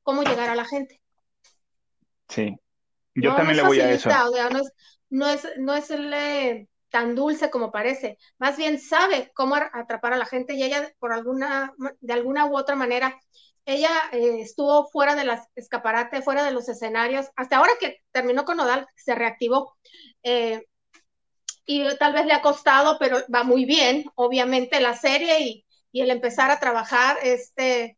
cómo 0.03 0.23
llegar 0.23 0.49
a 0.49 0.55
la 0.55 0.65
gente. 0.65 1.01
Sí, 2.29 2.55
yo 3.15 3.35
también 3.35 3.57
le 3.57 3.63
voy 3.63 3.79
a 3.79 3.91
eso. 3.91 4.09
no 4.09 4.59
es, 4.59 4.73
no 5.09 5.27
es, 5.27 5.47
no 5.57 5.73
es 5.73 5.91
el, 5.91 6.69
tan 6.89 7.15
dulce 7.15 7.49
como 7.49 7.71
parece. 7.71 8.17
Más 8.37 8.57
bien 8.57 8.79
sabe 8.79 9.31
cómo 9.33 9.55
atrapar 9.55 10.13
a 10.13 10.17
la 10.17 10.25
gente 10.25 10.53
y 10.53 10.63
ella 10.63 10.93
por 10.99 11.11
alguna, 11.11 11.73
de 11.99 12.13
alguna 12.13 12.45
u 12.45 12.57
otra 12.57 12.75
manera 12.75 13.19
ella 13.69 13.91
eh, 14.11 14.41
estuvo 14.41 14.87
fuera 14.89 15.15
de 15.15 15.25
las 15.25 15.47
escaparate, 15.55 16.21
fuera 16.21 16.43
de 16.43 16.51
los 16.51 16.67
escenarios, 16.69 17.27
hasta 17.35 17.57
ahora 17.57 17.71
que 17.79 18.01
terminó 18.11 18.43
con 18.45 18.57
Nodal, 18.57 18.87
se 18.95 19.15
reactivó. 19.15 19.77
Eh, 20.23 20.65
y 21.65 21.83
tal 21.97 22.13
vez 22.13 22.25
le 22.25 22.33
ha 22.33 22.41
costado, 22.41 22.97
pero 22.99 23.17
va 23.33 23.43
muy 23.43 23.65
bien, 23.65 24.05
obviamente, 24.15 24.79
la 24.79 24.95
serie 24.95 25.39
y, 25.41 25.65
el 25.93 26.11
empezar 26.11 26.51
a 26.51 26.59
trabajar 26.59 27.17
este, 27.23 27.97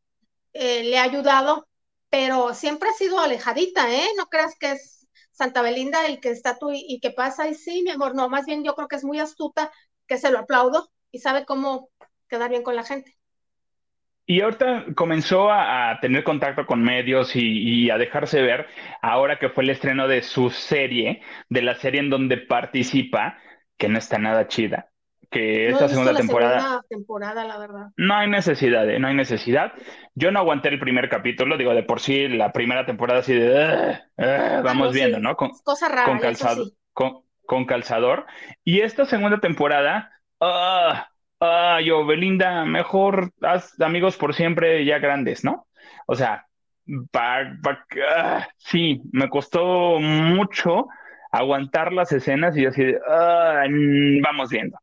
eh, 0.54 0.84
le 0.84 0.98
ha 0.98 1.04
ayudado 1.04 1.68
pero 2.12 2.54
siempre 2.54 2.90
ha 2.90 2.94
sido 2.94 3.20
alejadita, 3.20 3.90
¿eh? 3.90 4.06
No 4.18 4.26
creas 4.26 4.56
que 4.60 4.74
es 4.74 5.08
Santa 5.32 5.62
Belinda 5.62 6.06
el 6.06 6.20
que 6.20 6.30
está 6.30 6.58
tú 6.60 6.70
y, 6.74 7.00
que 7.00 7.10
pasa 7.10 7.48
y 7.48 7.56
sí, 7.56 7.82
mi 7.84 7.92
amor, 7.92 8.14
no, 8.14 8.28
más 8.28 8.46
bien 8.46 8.66
yo 8.66 8.76
creo 8.76 8.90
que 8.90 8.98
es 8.98 9.06
muy 9.06 9.20
astuta, 9.20 9.72
que 10.06 10.18
se 10.18 10.30
lo 10.30 10.40
aplaudo 10.40 10.90
y 11.10 11.20
sabe 11.20 11.46
cómo 11.46 11.90
quedar 12.28 12.50
bien 12.50 12.64
con 12.64 12.76
la 12.76 12.84
gente. 12.84 13.16
Y 14.26 14.42
ahorita 14.42 14.88
comenzó 14.94 15.50
a, 15.52 15.98
tener 16.02 16.26
contacto 16.26 16.66
con 16.66 16.84
medios 16.84 17.32
y, 17.34 17.90
a 17.90 17.98
dejarse 17.98 18.42
ver 18.42 18.68
ahora 19.02 19.40
que 19.40 19.50
fue 19.50 19.64
el 19.64 19.70
estreno 19.70 20.08
de 20.10 20.22
su 20.22 20.50
serie, 20.50 21.22
de 21.50 21.62
la 21.62 21.76
serie 21.76 22.02
en 22.02 22.10
donde 22.10 22.38
participa, 22.38 23.38
que 23.82 23.90
no 23.90 23.98
está 23.98 24.20
nada 24.20 24.48
chida, 24.48 24.92
que 25.32 25.70
esta 25.70 25.88
segunda 25.88 26.14
temporada... 26.14 26.84
temporada, 26.88 27.44
la 27.46 27.58
verdad. 27.58 27.88
No 27.98 28.14
hay 28.14 28.30
necesidad, 28.30 28.88
¿eh? 28.88 29.00
no 29.00 29.08
hay 29.08 29.16
necesidad. 29.16 29.74
Yo 30.14 30.32
no 30.32 30.38
aguanté 30.38 30.70
el 30.70 30.80
primer 30.80 31.10
capítulo, 31.10 31.58
digo, 31.58 31.74
de 31.74 31.82
por 31.82 32.00
sí 32.00 32.28
la 32.28 32.52
primera 32.52 32.86
temporada 32.86 33.22
así 33.22 33.34
de... 33.34 33.98
vamos 34.64 34.94
viendo, 34.94 35.20
¿no? 35.20 35.36
Con, 35.36 35.50
Cosa 35.64 35.90
rara, 35.90 36.06
con, 36.06 36.20
calzado, 36.20 36.66
con, 36.94 37.66
calzador. 37.66 38.28
Y 38.64 38.82
esta 38.82 39.06
segunda 39.06 39.40
temporada... 39.40 40.12
ah 40.40 41.08
ah, 41.40 41.80
yo, 41.84 42.06
Belinda, 42.06 42.64
mejor 42.66 43.32
haz 43.42 43.82
amigos 43.82 44.16
por 44.18 44.36
siempre 44.36 44.86
ya 44.86 45.00
grandes, 45.00 45.44
¿no? 45.44 45.66
O 46.06 46.14
sea, 46.14 46.46
sí, 48.58 49.02
me 49.12 49.28
costó 49.28 50.00
mucho 50.00 50.86
aguantar 51.32 51.94
las 51.94 52.12
escenas 52.12 52.58
y 52.58 52.66
así, 52.66 52.84
ah, 53.10 53.64
vamos 54.22 54.50
viendo. 54.50 54.78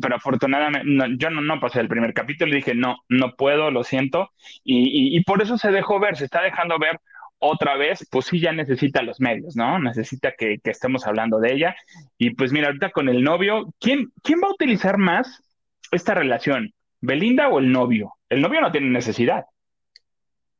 Pero 0.00 0.16
afortunadamente, 0.16 0.88
yo 1.18 1.30
no, 1.30 1.40
no, 1.40 1.58
pasé 1.58 1.80
el 1.80 1.88
primer 1.88 2.14
capítulo 2.14 2.52
y 2.52 2.56
dije, 2.56 2.74
no, 2.74 2.98
no 3.08 3.34
puedo, 3.34 3.70
lo 3.72 3.82
siento. 3.82 4.30
Y, 4.62 5.22
por 5.24 5.42
eso 5.42 5.58
se 5.58 5.72
dejó 5.72 5.98
ver, 5.98 6.16
se 6.16 6.26
está 6.26 6.42
dejando 6.42 6.78
ver 6.78 7.00
otra 7.40 7.76
vez, 7.76 8.06
pues 8.10 8.26
sí, 8.26 8.38
ya 8.38 8.52
necesita 8.52 9.02
los 9.02 9.18
medios, 9.18 9.56
¿no? 9.56 9.78
Necesita 9.78 10.32
que, 10.38 10.58
que 10.62 10.70
estemos 10.70 11.06
hablando 11.06 11.40
de 11.40 11.54
ella. 11.54 11.74
Y 12.18 12.34
pues 12.34 12.52
mira, 12.52 12.68
ahorita 12.68 12.90
con 12.90 13.08
el 13.08 13.24
novio, 13.24 13.74
¿quién, 13.80 14.12
quién 14.22 14.40
va 14.40 14.48
a 14.48 14.52
utilizar 14.52 14.98
más 14.98 15.42
esta 15.90 16.14
relación? 16.14 16.72
¿Belinda 17.00 17.48
o 17.48 17.58
el 17.58 17.72
novio? 17.72 18.14
El 18.28 18.42
novio 18.42 18.60
no 18.60 18.70
tiene 18.70 18.90
necesidad. 18.90 19.46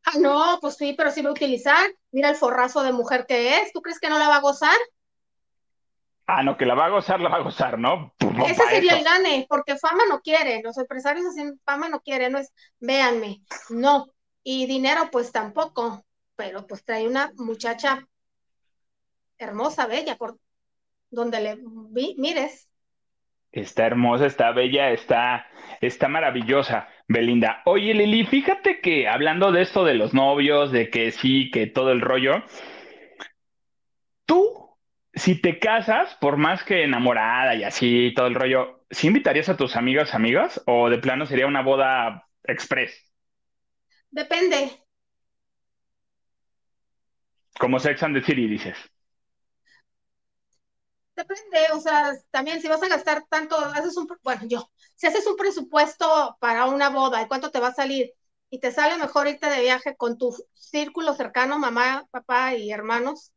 Ah, 0.04 0.18
no, 0.18 0.58
pues 0.60 0.76
sí, 0.76 0.94
pero 0.96 1.10
sí 1.10 1.22
va 1.22 1.28
a 1.28 1.32
utilizar. 1.32 1.86
Mira 2.10 2.30
el 2.30 2.36
forrazo 2.36 2.82
de 2.82 2.92
mujer 2.92 3.26
que 3.28 3.58
es. 3.58 3.72
¿Tú 3.72 3.82
crees 3.82 4.00
que 4.00 4.08
no 4.08 4.18
la 4.18 4.28
va 4.28 4.36
a 4.36 4.40
gozar? 4.40 4.76
Ah, 6.32 6.44
no, 6.44 6.56
que 6.56 6.64
la 6.64 6.76
va 6.76 6.86
a 6.86 6.90
gozar, 6.90 7.20
la 7.20 7.28
va 7.28 7.38
a 7.38 7.42
gozar, 7.42 7.76
¿no? 7.76 8.14
Ese 8.46 8.62
sería 8.68 8.96
el 8.96 9.02
gane, 9.02 9.46
porque 9.48 9.76
fama 9.76 10.04
no 10.08 10.20
quiere. 10.20 10.62
Los 10.62 10.78
empresarios 10.78 11.26
hacen 11.26 11.60
fama 11.64 11.88
no 11.88 12.00
quieren, 12.02 12.32
no 12.32 12.38
es, 12.38 12.52
véanme, 12.78 13.42
no. 13.68 14.06
Y 14.44 14.66
dinero, 14.66 15.08
pues 15.10 15.32
tampoco. 15.32 16.04
Pero 16.36 16.68
pues 16.68 16.84
trae 16.84 17.08
una 17.08 17.32
muchacha 17.36 18.06
hermosa, 19.38 19.88
bella, 19.88 20.16
por 20.16 20.38
donde 21.10 21.40
le 21.40 21.58
mires. 22.16 22.68
Está 23.50 23.86
hermosa, 23.86 24.26
está 24.26 24.52
bella, 24.52 24.90
está, 24.90 25.48
está 25.80 26.06
maravillosa, 26.06 26.86
Belinda. 27.08 27.60
Oye, 27.64 27.92
Lili, 27.92 28.24
fíjate 28.24 28.80
que 28.80 29.08
hablando 29.08 29.50
de 29.50 29.62
esto 29.62 29.84
de 29.84 29.94
los 29.94 30.14
novios, 30.14 30.70
de 30.70 30.90
que 30.90 31.10
sí, 31.10 31.50
que 31.50 31.66
todo 31.66 31.90
el 31.90 32.00
rollo, 32.00 32.44
tú, 34.26 34.59
si 35.14 35.40
te 35.40 35.58
casas, 35.58 36.14
por 36.20 36.36
más 36.36 36.62
que 36.64 36.84
enamorada 36.84 37.54
y 37.54 37.64
así, 37.64 38.12
todo 38.14 38.26
el 38.26 38.34
rollo, 38.34 38.84
¿sí 38.90 39.08
invitarías 39.08 39.48
a 39.48 39.56
tus 39.56 39.76
amigas, 39.76 40.14
amigas? 40.14 40.62
¿O 40.66 40.88
de 40.90 40.98
plano 40.98 41.26
sería 41.26 41.46
una 41.46 41.62
boda 41.62 42.28
express? 42.44 42.92
Depende. 44.10 44.60
Como 47.60 47.78
Sex 47.78 48.02
and 48.02 48.16
the 48.16 48.22
City, 48.22 48.48
dices. 48.48 48.76
Depende, 51.16 51.58
o 51.74 51.80
sea, 51.80 52.12
también 52.30 52.62
si 52.62 52.68
vas 52.68 52.82
a 52.82 52.88
gastar 52.88 53.24
tanto, 53.28 53.56
haces 53.56 53.96
un, 53.98 54.08
bueno, 54.22 54.42
yo, 54.46 54.70
si 54.94 55.06
haces 55.06 55.26
un 55.26 55.36
presupuesto 55.36 56.36
para 56.40 56.64
una 56.66 56.88
boda 56.88 57.20
y 57.22 57.28
cuánto 57.28 57.50
te 57.50 57.60
va 57.60 57.68
a 57.68 57.74
salir 57.74 58.14
y 58.48 58.58
te 58.58 58.72
sale 58.72 58.96
mejor 58.96 59.28
irte 59.28 59.48
de 59.50 59.60
viaje 59.60 59.96
con 59.96 60.16
tu 60.16 60.34
círculo 60.54 61.12
cercano, 61.14 61.58
mamá, 61.58 62.06
papá 62.10 62.54
y 62.54 62.70
hermanos, 62.72 63.32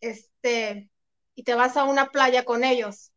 este, 0.00 0.90
y 1.34 1.44
te 1.44 1.54
vas 1.54 1.76
a 1.76 1.84
una 1.84 2.06
playa 2.06 2.44
con 2.44 2.64
ellos, 2.64 3.12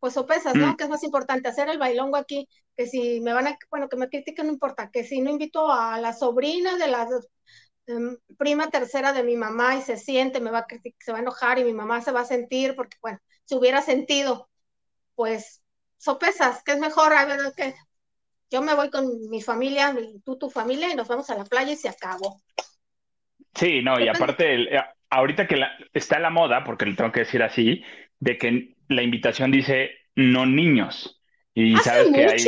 pues 0.00 0.14
sopesas, 0.14 0.54
¿no? 0.54 0.68
Mm. 0.68 0.76
Que 0.76 0.84
es 0.84 0.90
más 0.90 1.02
importante 1.02 1.48
hacer 1.48 1.68
el 1.68 1.78
bailongo 1.78 2.16
aquí, 2.16 2.48
que 2.76 2.86
si 2.86 3.20
me 3.20 3.32
van 3.32 3.48
a, 3.48 3.58
bueno, 3.70 3.88
que 3.88 3.96
me 3.96 4.08
critiquen, 4.08 4.46
no 4.46 4.52
importa, 4.52 4.90
que 4.90 5.04
si 5.04 5.20
no 5.20 5.30
invito 5.30 5.70
a 5.70 6.00
la 6.00 6.12
sobrina 6.12 6.76
de 6.76 6.88
las 6.88 7.08
Em, 7.88 8.18
prima 8.36 8.68
tercera 8.68 9.14
de 9.14 9.22
mi 9.22 9.34
mamá 9.34 9.76
y 9.76 9.80
se 9.80 9.96
siente, 9.96 10.40
me 10.40 10.50
va 10.50 10.58
a 10.58 10.66
se 10.98 11.10
va 11.10 11.18
a 11.18 11.22
enojar 11.22 11.58
y 11.58 11.64
mi 11.64 11.72
mamá 11.72 12.02
se 12.02 12.12
va 12.12 12.20
a 12.20 12.26
sentir 12.26 12.76
porque, 12.76 12.98
bueno, 13.00 13.18
si 13.44 13.54
hubiera 13.54 13.80
sentido, 13.80 14.50
pues 15.14 15.62
sopesas, 15.96 16.62
que 16.62 16.72
es 16.72 16.78
mejor, 16.78 17.14
a 17.14 17.24
ver, 17.24 17.40
que 17.56 17.74
yo 18.50 18.60
me 18.60 18.74
voy 18.74 18.90
con 18.90 19.30
mi 19.30 19.40
familia, 19.40 19.96
tú 20.22 20.36
tu 20.36 20.50
familia 20.50 20.92
y 20.92 20.96
nos 20.96 21.08
vamos 21.08 21.30
a 21.30 21.34
la 21.34 21.44
playa 21.44 21.72
y 21.72 21.76
se 21.76 21.88
acabó. 21.88 22.42
Sí, 23.54 23.80
no, 23.82 23.98
y 23.98 24.06
aparte, 24.06 24.76
eh, 24.76 24.84
ahorita 25.10 25.46
que 25.46 25.60
está 25.94 26.18
la 26.18 26.30
moda, 26.30 26.64
porque 26.64 26.86
le 26.86 26.94
tengo 26.94 27.12
que 27.12 27.20
decir 27.20 27.42
así, 27.42 27.82
de 28.20 28.38
que 28.38 28.74
la 28.88 29.02
invitación 29.02 29.50
dice 29.50 29.90
no 30.14 30.46
niños. 30.46 31.20
Y 31.54 31.76
sabes 31.78 32.10
que 32.12 32.26
hay 32.26 32.44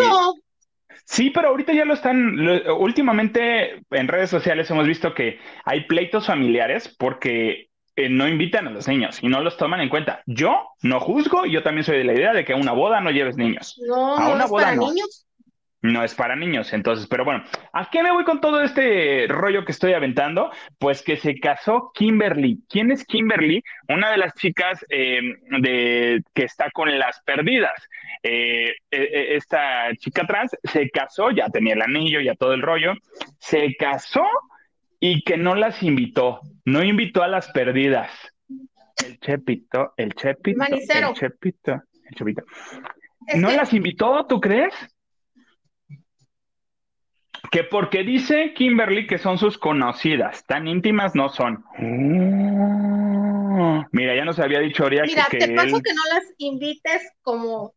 Sí, 1.04 1.30
pero 1.30 1.48
ahorita 1.48 1.72
ya 1.72 1.84
lo 1.84 1.94
están, 1.94 2.38
últimamente 2.78 3.82
en 3.90 4.06
redes 4.06 4.30
sociales 4.30 4.70
hemos 4.70 4.86
visto 4.86 5.12
que 5.12 5.40
hay 5.64 5.86
pleitos 5.86 6.28
familiares 6.28 6.94
porque 6.96 7.68
eh, 7.96 8.08
no 8.08 8.28
invitan 8.28 8.68
a 8.68 8.70
los 8.70 8.86
niños 8.86 9.18
y 9.20 9.26
no 9.26 9.40
los 9.40 9.56
toman 9.56 9.80
en 9.80 9.88
cuenta. 9.88 10.22
Yo 10.26 10.68
no 10.82 11.00
juzgo, 11.00 11.46
yo 11.46 11.64
también 11.64 11.84
soy 11.84 11.98
de 11.98 12.04
la 12.04 12.12
idea 12.12 12.32
de 12.32 12.44
que 12.44 12.52
a 12.52 12.56
una 12.56 12.72
boda 12.72 13.00
no 13.00 13.10
lleves 13.10 13.36
niños. 13.36 13.80
No, 13.88 14.16
a 14.16 14.32
una 14.32 14.46
boda 14.46 14.66
para 14.66 14.76
niños 14.76 15.26
no 15.82 16.04
es 16.04 16.14
para 16.14 16.36
niños. 16.36 16.72
Entonces, 16.72 17.06
pero 17.06 17.24
bueno, 17.24 17.44
¿a 17.72 17.88
qué 17.90 18.02
me 18.02 18.12
voy 18.12 18.24
con 18.24 18.40
todo 18.40 18.60
este 18.62 19.26
rollo 19.28 19.64
que 19.64 19.72
estoy 19.72 19.92
aventando? 19.92 20.50
Pues 20.78 21.02
que 21.02 21.16
se 21.16 21.38
casó 21.40 21.90
Kimberly. 21.94 22.60
¿Quién 22.68 22.90
es 22.90 23.04
Kimberly? 23.04 23.62
Una 23.88 24.10
de 24.10 24.18
las 24.18 24.34
chicas 24.34 24.84
em, 24.88 25.36
de, 25.60 26.22
que 26.34 26.44
está 26.44 26.70
con 26.70 26.98
las 26.98 27.20
perdidas. 27.22 27.88
Eh, 28.22 28.74
e, 28.90 28.96
e, 29.02 29.36
esta 29.36 29.94
chica 29.96 30.26
trans 30.26 30.56
se 30.64 30.90
casó, 30.90 31.30
ya 31.30 31.48
tenía 31.48 31.74
el 31.74 31.82
anillo, 31.82 32.20
ya 32.20 32.34
todo 32.34 32.52
el 32.52 32.62
rollo. 32.62 32.92
Se 33.38 33.74
casó 33.76 34.26
y 35.00 35.22
que 35.22 35.38
no 35.38 35.54
las 35.54 35.82
invitó. 35.82 36.40
No 36.64 36.82
invitó 36.82 37.22
a 37.22 37.28
las 37.28 37.48
perdidas. 37.48 38.10
El 39.04 39.18
Chepito, 39.18 39.94
el 39.96 40.12
Chepito, 40.14 40.62
el 40.62 41.14
Chepito, 41.14 41.82
el 42.04 42.14
Chepito. 42.14 42.42
¿No 43.36 43.50
las 43.50 43.72
invitó, 43.72 44.26
tú 44.26 44.40
crees? 44.40 44.74
Que 47.50 47.64
porque 47.64 48.04
dice 48.04 48.54
Kimberly 48.54 49.06
que 49.06 49.18
son 49.18 49.38
sus 49.38 49.58
conocidas, 49.58 50.44
tan 50.46 50.68
íntimas 50.68 51.14
no 51.14 51.28
son. 51.28 51.64
Oh. 51.78 53.84
Mira, 53.92 54.14
ya 54.14 54.24
nos 54.24 54.38
había 54.38 54.60
dicho 54.60 54.84
Oria 54.84 55.02
Mira, 55.04 55.26
te 55.30 55.54
paso 55.54 55.80
que 55.82 55.92
no 55.92 56.02
las 56.14 56.24
invites 56.38 57.12
como 57.22 57.74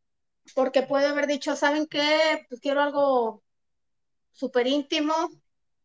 porque 0.55 0.83
puede 0.83 1.07
haber 1.07 1.27
dicho, 1.27 1.55
¿saben 1.55 1.87
qué? 1.87 2.45
Pues 2.49 2.61
quiero 2.61 2.81
algo 2.81 3.43
súper 4.31 4.67
íntimo, 4.67 5.13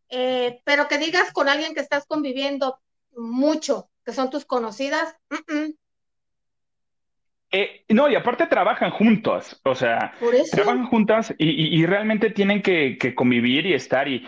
eh, 0.09 0.61
pero 0.65 0.89
que 0.89 0.99
digas 0.99 1.33
con 1.33 1.49
alguien 1.49 1.75
que 1.75 1.81
estás 1.81 2.07
conviviendo 2.07 2.79
mucho, 3.13 3.91
que 4.05 4.13
son 4.13 4.31
tus 4.31 4.45
conocidas, 4.45 5.17
eh, 7.51 7.85
no, 7.89 8.11
y 8.11 8.15
aparte 8.15 8.47
trabajan 8.47 8.91
juntos, 8.91 9.59
o 9.65 9.75
sea, 9.75 10.13
trabajan 10.53 10.87
juntas 10.87 11.35
y, 11.39 11.85
realmente 11.87 12.31
tienen 12.31 12.61
que, 12.61 12.99
convivir 13.15 13.65
y 13.65 13.73
estar 13.73 14.07
y 14.07 14.27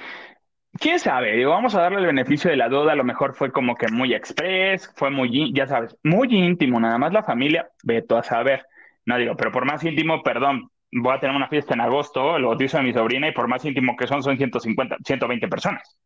quién 0.78 0.98
sabe, 0.98 1.44
vamos 1.44 1.74
a 1.74 1.82
darle 1.82 1.98
el 1.98 2.06
beneficio 2.06 2.50
de 2.50 2.56
la 2.56 2.70
duda, 2.70 2.92
a 2.92 2.96
lo 2.96 3.04
mejor 3.04 3.34
fue 3.34 3.52
como 3.52 3.74
que 3.74 3.88
muy 3.88 4.14
express, 4.14 4.90
fue 4.96 5.10
muy, 5.10 5.52
ya 5.52 5.66
sabes, 5.66 5.94
muy 6.02 6.28
íntimo, 6.30 6.80
nada 6.80 6.96
más 6.96 7.12
la 7.12 7.22
familia, 7.22 7.68
veto 7.82 8.16
a 8.16 8.22
saber, 8.22 8.64
no 9.04 9.18
digo, 9.18 9.36
pero 9.36 9.52
por 9.52 9.66
más 9.66 9.84
íntimo, 9.84 10.22
perdón, 10.22 10.70
voy 10.90 11.14
a 11.14 11.20
tener 11.20 11.36
una 11.36 11.48
fiesta 11.48 11.74
en 11.74 11.82
agosto, 11.82 12.38
lo 12.38 12.48
bautizo 12.48 12.78
de 12.78 12.84
mi 12.84 12.94
sobrina 12.94 13.28
y 13.28 13.32
por 13.32 13.48
más 13.48 13.62
íntimo 13.66 13.96
que 13.96 14.06
son, 14.06 14.22
son 14.22 14.38
150, 14.38 14.96
120 15.04 15.48
personas. 15.48 15.98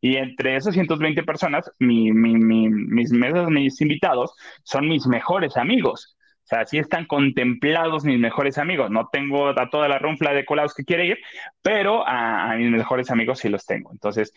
Y 0.00 0.16
entre 0.16 0.54
esas 0.54 0.74
120 0.74 1.24
personas, 1.24 1.72
mi, 1.78 2.12
mi, 2.12 2.36
mis, 2.36 3.10
mis 3.10 3.80
invitados 3.80 4.34
son 4.62 4.86
mis 4.86 5.06
mejores 5.08 5.56
amigos. 5.56 6.17
O 6.48 6.54
sea, 6.54 6.64
sí 6.64 6.78
están 6.78 7.04
contemplados 7.04 8.04
mis 8.04 8.18
mejores 8.18 8.56
amigos. 8.56 8.90
No 8.90 9.10
tengo 9.12 9.48
a 9.48 9.68
toda 9.68 9.86
la 9.86 9.98
runfla 9.98 10.32
de 10.32 10.46
colados 10.46 10.72
que 10.72 10.82
quiere 10.82 11.04
ir, 11.04 11.18
pero 11.60 12.08
a, 12.08 12.54
mis 12.56 12.70
mejores 12.70 13.10
amigos 13.10 13.40
sí 13.40 13.50
los 13.50 13.66
tengo. 13.66 13.92
Entonces, 13.92 14.32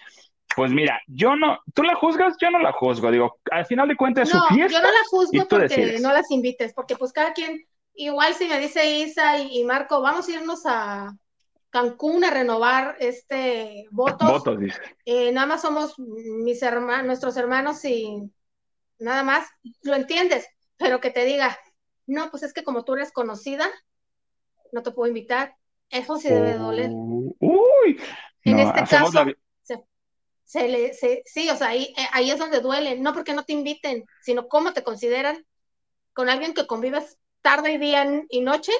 pues 0.53 0.73
mira, 0.73 1.01
yo 1.07 1.37
no, 1.37 1.61
tú 1.73 1.83
la 1.83 1.95
juzgas, 1.95 2.35
yo 2.37 2.51
no 2.51 2.59
la 2.59 2.73
juzgo. 2.73 3.11
Digo, 3.11 3.39
al 3.49 3.65
final 3.65 3.87
de 3.87 3.95
cuentas 3.95 4.27
es 4.27 4.37
su 4.37 4.53
fiesta. 4.53 4.77
Yo 4.77 4.83
no 4.85 4.91
la 4.91 5.05
juzgo 5.09 5.47
porque 5.47 5.99
no 6.01 6.11
las 6.11 6.29
invites, 6.31 6.73
porque 6.73 6.97
pues 6.97 7.13
cada 7.13 7.31
quien, 7.31 7.65
igual 7.93 8.33
si 8.33 8.45
me 8.49 8.59
dice 8.59 8.85
Isa 8.99 9.37
y, 9.37 9.63
Marco, 9.63 10.01
vamos 10.01 10.27
a 10.27 10.31
irnos 10.33 10.65
a, 10.65 11.15
Cancún 11.69 12.25
a 12.25 12.29
renovar 12.29 12.97
este 12.99 13.87
votos. 13.89 14.29
Votos, 14.29 14.59
dice. 14.59 14.81
Eh, 15.05 15.31
nada 15.31 15.47
más 15.47 15.61
somos 15.61 15.97
mis 15.97 16.61
hermanos, 16.61 17.05
nuestros 17.05 17.37
hermanos 17.37 17.85
y 17.85 18.29
nada 18.99 19.23
más, 19.23 19.47
lo 19.83 19.95
entiendes, 19.95 20.45
pero 20.75 20.99
que 20.99 21.11
te 21.11 21.23
diga, 21.23 21.57
no, 22.07 22.29
pues 22.29 22.43
es 22.43 22.53
que 22.53 22.63
como 22.63 22.83
tú 22.83 22.93
eres 22.93 23.11
conocida, 23.11 23.67
no 24.71 24.83
te 24.83 24.91
puedo 24.91 25.07
invitar. 25.07 25.55
Eso 25.89 26.17
sí 26.17 26.29
debe 26.29 26.53
doler. 26.53 26.89
Uy, 26.91 27.99
en 28.43 28.59
este 28.59 28.83
caso, 28.83 29.25
se, 30.43 30.67
le, 30.67 30.93
sí, 30.93 31.49
o 31.49 31.55
sea, 31.55 31.69
ahí, 31.69 31.93
eh, 31.97 32.07
ahí 32.11 32.29
es 32.29 32.37
donde 32.37 32.59
duele, 32.59 32.99
no 32.99 33.13
porque 33.13 33.33
no 33.33 33.43
te 33.43 33.53
inviten, 33.53 34.03
sino 34.21 34.49
cómo 34.49 34.73
te 34.73 34.83
consideran 34.83 35.45
con 36.13 36.29
alguien 36.29 36.53
que 36.53 36.67
convives 36.67 37.17
tarde 37.41 37.73
y 37.73 37.77
día 37.77 38.05
y 38.29 38.41
noche. 38.41 38.73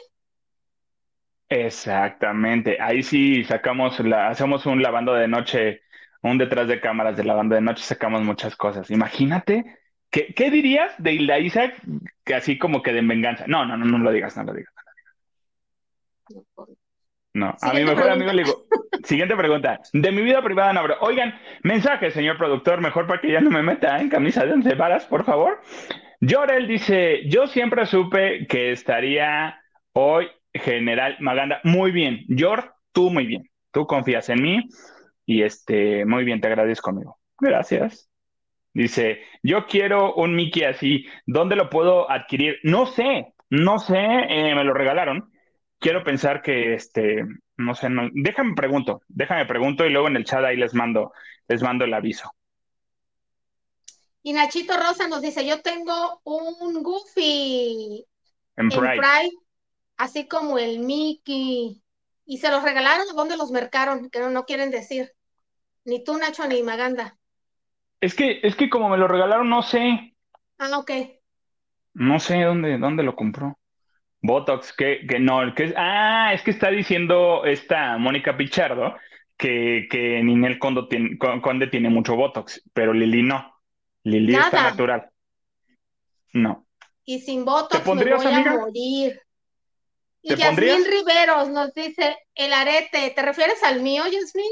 Exactamente, 1.47 2.77
ahí 2.81 3.03
sí 3.03 3.43
sacamos, 3.45 3.99
la, 4.01 4.29
hacemos 4.29 4.65
un 4.65 4.81
lavando 4.81 5.13
de 5.13 5.27
noche, 5.29 5.81
un 6.21 6.38
detrás 6.38 6.67
de 6.67 6.81
cámaras 6.81 7.15
de 7.15 7.23
lavando 7.23 7.55
de 7.55 7.62
noche, 7.62 7.84
sacamos 7.84 8.21
muchas 8.21 8.55
cosas. 8.55 8.91
Imagínate, 8.91 9.79
¿qué, 10.12 10.34
qué 10.36 10.52
dirías 10.52 10.93
de 10.97 11.13
Hilda 11.13 11.39
Isaac 11.39 11.82
que 12.24 12.36
así 12.36 12.58
como 12.58 12.84
que 12.84 12.93
de 12.93 13.02
venganza? 13.02 13.45
No, 13.47 13.65
no, 13.65 13.78
no, 13.78 13.86
no 13.86 13.97
lo 13.97 14.12
digas, 14.12 14.38
no 14.38 14.43
lo 14.43 14.54
digas. 14.54 14.74
No, 17.34 17.56
a 17.62 17.74
mi 17.74 17.86
mejor 17.86 18.10
amigo 18.10 18.34
le 18.34 18.43
digo, 18.43 18.65
siguiente 19.06 19.38
pregunta, 19.38 19.80
de 19.93 20.12
mi 20.12 20.21
vida 20.21 20.43
privada 20.43 20.74
no 20.74 20.82
Oigan, 21.00 21.34
mensaje, 21.63 22.12
señor 22.12 22.38
productor, 22.38 22.82
mejor 22.82 23.08
para 23.08 23.21
que 23.21 23.32
ya 23.32 23.39
no 23.39 23.50
me 23.50 23.63
meta 23.63 24.00
en 24.00 24.10
camisa 24.10 24.45
de 24.45 24.52
once 24.52 24.76
varas, 24.76 25.06
por 25.06 25.24
favor. 25.24 25.62
Jorel 26.21 26.67
dice, 26.67 27.21
yo 27.30 27.47
siempre 27.47 27.86
supe 27.86 28.45
que 28.47 28.74
estaría 28.74 29.60
hoy 29.93 30.28
General 30.54 31.15
Maganda. 31.19 31.62
Muy 31.63 31.91
bien, 31.91 32.26
Jor, 32.38 32.74
tú 32.91 33.10
muy 33.10 33.26
bien, 33.26 33.50
tú 33.71 33.88
confías 33.88 34.28
en 34.30 34.41
mí 34.41 34.67
y 35.26 35.43
este, 35.43 36.06
muy 36.06 36.26
bien, 36.26 36.41
te 36.41 36.47
agradezco, 36.47 36.89
amigo. 36.89 37.17
Gracias. 37.39 38.11
Dice, 38.73 39.21
yo 39.43 39.65
quiero 39.65 40.13
un 40.13 40.36
Mickey 40.36 40.63
así, 40.63 41.05
¿dónde 41.25 41.55
lo 41.55 41.69
puedo 41.69 42.10
adquirir? 42.10 42.57
No 42.63 42.86
sé, 42.86 43.34
no 43.49 43.79
sé, 43.79 43.97
eh, 43.97 44.55
me 44.55 44.63
lo 44.63 44.73
regalaron 44.73 45.31
quiero 45.81 46.03
pensar 46.03 46.41
que, 46.41 46.75
este, 46.75 47.25
no 47.57 47.75
sé, 47.75 47.89
no, 47.89 48.10
déjame 48.13 48.53
pregunto, 48.53 49.01
déjame 49.10 49.45
pregunto 49.45 49.86
y 49.86 49.89
luego 49.89 50.07
en 50.07 50.15
el 50.15 50.23
chat 50.23 50.45
ahí 50.45 50.55
les 50.55 50.73
mando, 50.73 51.12
les 51.47 51.62
mando 51.62 51.84
el 51.84 51.93
aviso. 51.93 52.31
Y 54.23 54.34
Nachito 54.34 54.77
Rosa 54.77 55.07
nos 55.07 55.21
dice, 55.21 55.45
yo 55.45 55.62
tengo 55.62 56.21
un 56.23 56.84
Goofy 56.84 58.05
en 58.55 58.69
Pride, 58.69 59.31
así 59.97 60.27
como 60.27 60.60
el 60.60 60.79
Mickey, 60.79 61.81
y 62.25 62.38
se 62.38 62.51
los 62.51 62.63
regalaron, 62.63 63.07
¿dónde 63.15 63.36
los 63.36 63.49
mercaron? 63.49 64.12
Que 64.12 64.19
no, 64.19 64.29
no 64.29 64.45
quieren 64.45 64.69
decir. 64.69 65.12
Ni 65.84 66.03
tú, 66.03 66.15
Nacho, 66.17 66.47
ni 66.47 66.62
Maganda. 66.62 67.17
Es 68.01 68.15
que, 68.15 68.39
es 68.43 68.55
que 68.55 68.69
como 68.69 68.89
me 68.89 68.97
lo 68.97 69.07
regalaron, 69.07 69.47
no 69.47 69.61
sé. 69.61 70.15
Ah, 70.57 70.77
ok. 70.77 70.91
No 71.93 72.19
sé 72.19 72.41
dónde, 72.41 72.77
dónde 72.77 73.03
lo 73.03 73.15
compró. 73.15 73.57
Botox, 74.21 74.73
que, 74.73 75.05
que 75.07 75.19
no, 75.19 75.53
que 75.55 75.65
es, 75.65 75.73
ah, 75.77 76.31
es 76.33 76.41
que 76.43 76.51
está 76.51 76.69
diciendo 76.69 77.43
esta 77.45 77.97
Mónica 77.97 78.37
Pichardo 78.37 78.95
que, 79.37 79.87
que 79.89 80.21
Ninel 80.23 80.59
Conde 80.59 80.83
tiene, 80.89 81.17
Conde 81.17 81.67
tiene 81.67 81.89
mucho 81.89 82.15
Botox, 82.15 82.61
pero 82.73 82.93
Lili 82.93 83.23
no. 83.23 83.55
Lili 84.03 84.35
está 84.35 84.63
natural. 84.63 85.09
No. 86.33 86.65
Y 87.05 87.19
sin 87.19 87.45
Botox 87.45 87.85
me 87.85 88.15
voy 88.15 88.25
a 88.25 88.51
morir. 88.57 89.21
Y 90.23 90.35
Yasmín 90.35 90.85
Riveros 90.85 91.49
nos 91.49 91.73
dice, 91.73 92.15
el 92.35 92.53
arete, 92.53 93.11
¿te 93.15 93.21
refieres 93.23 93.63
al 93.63 93.81
mío, 93.81 94.03
Yasmín? 94.05 94.51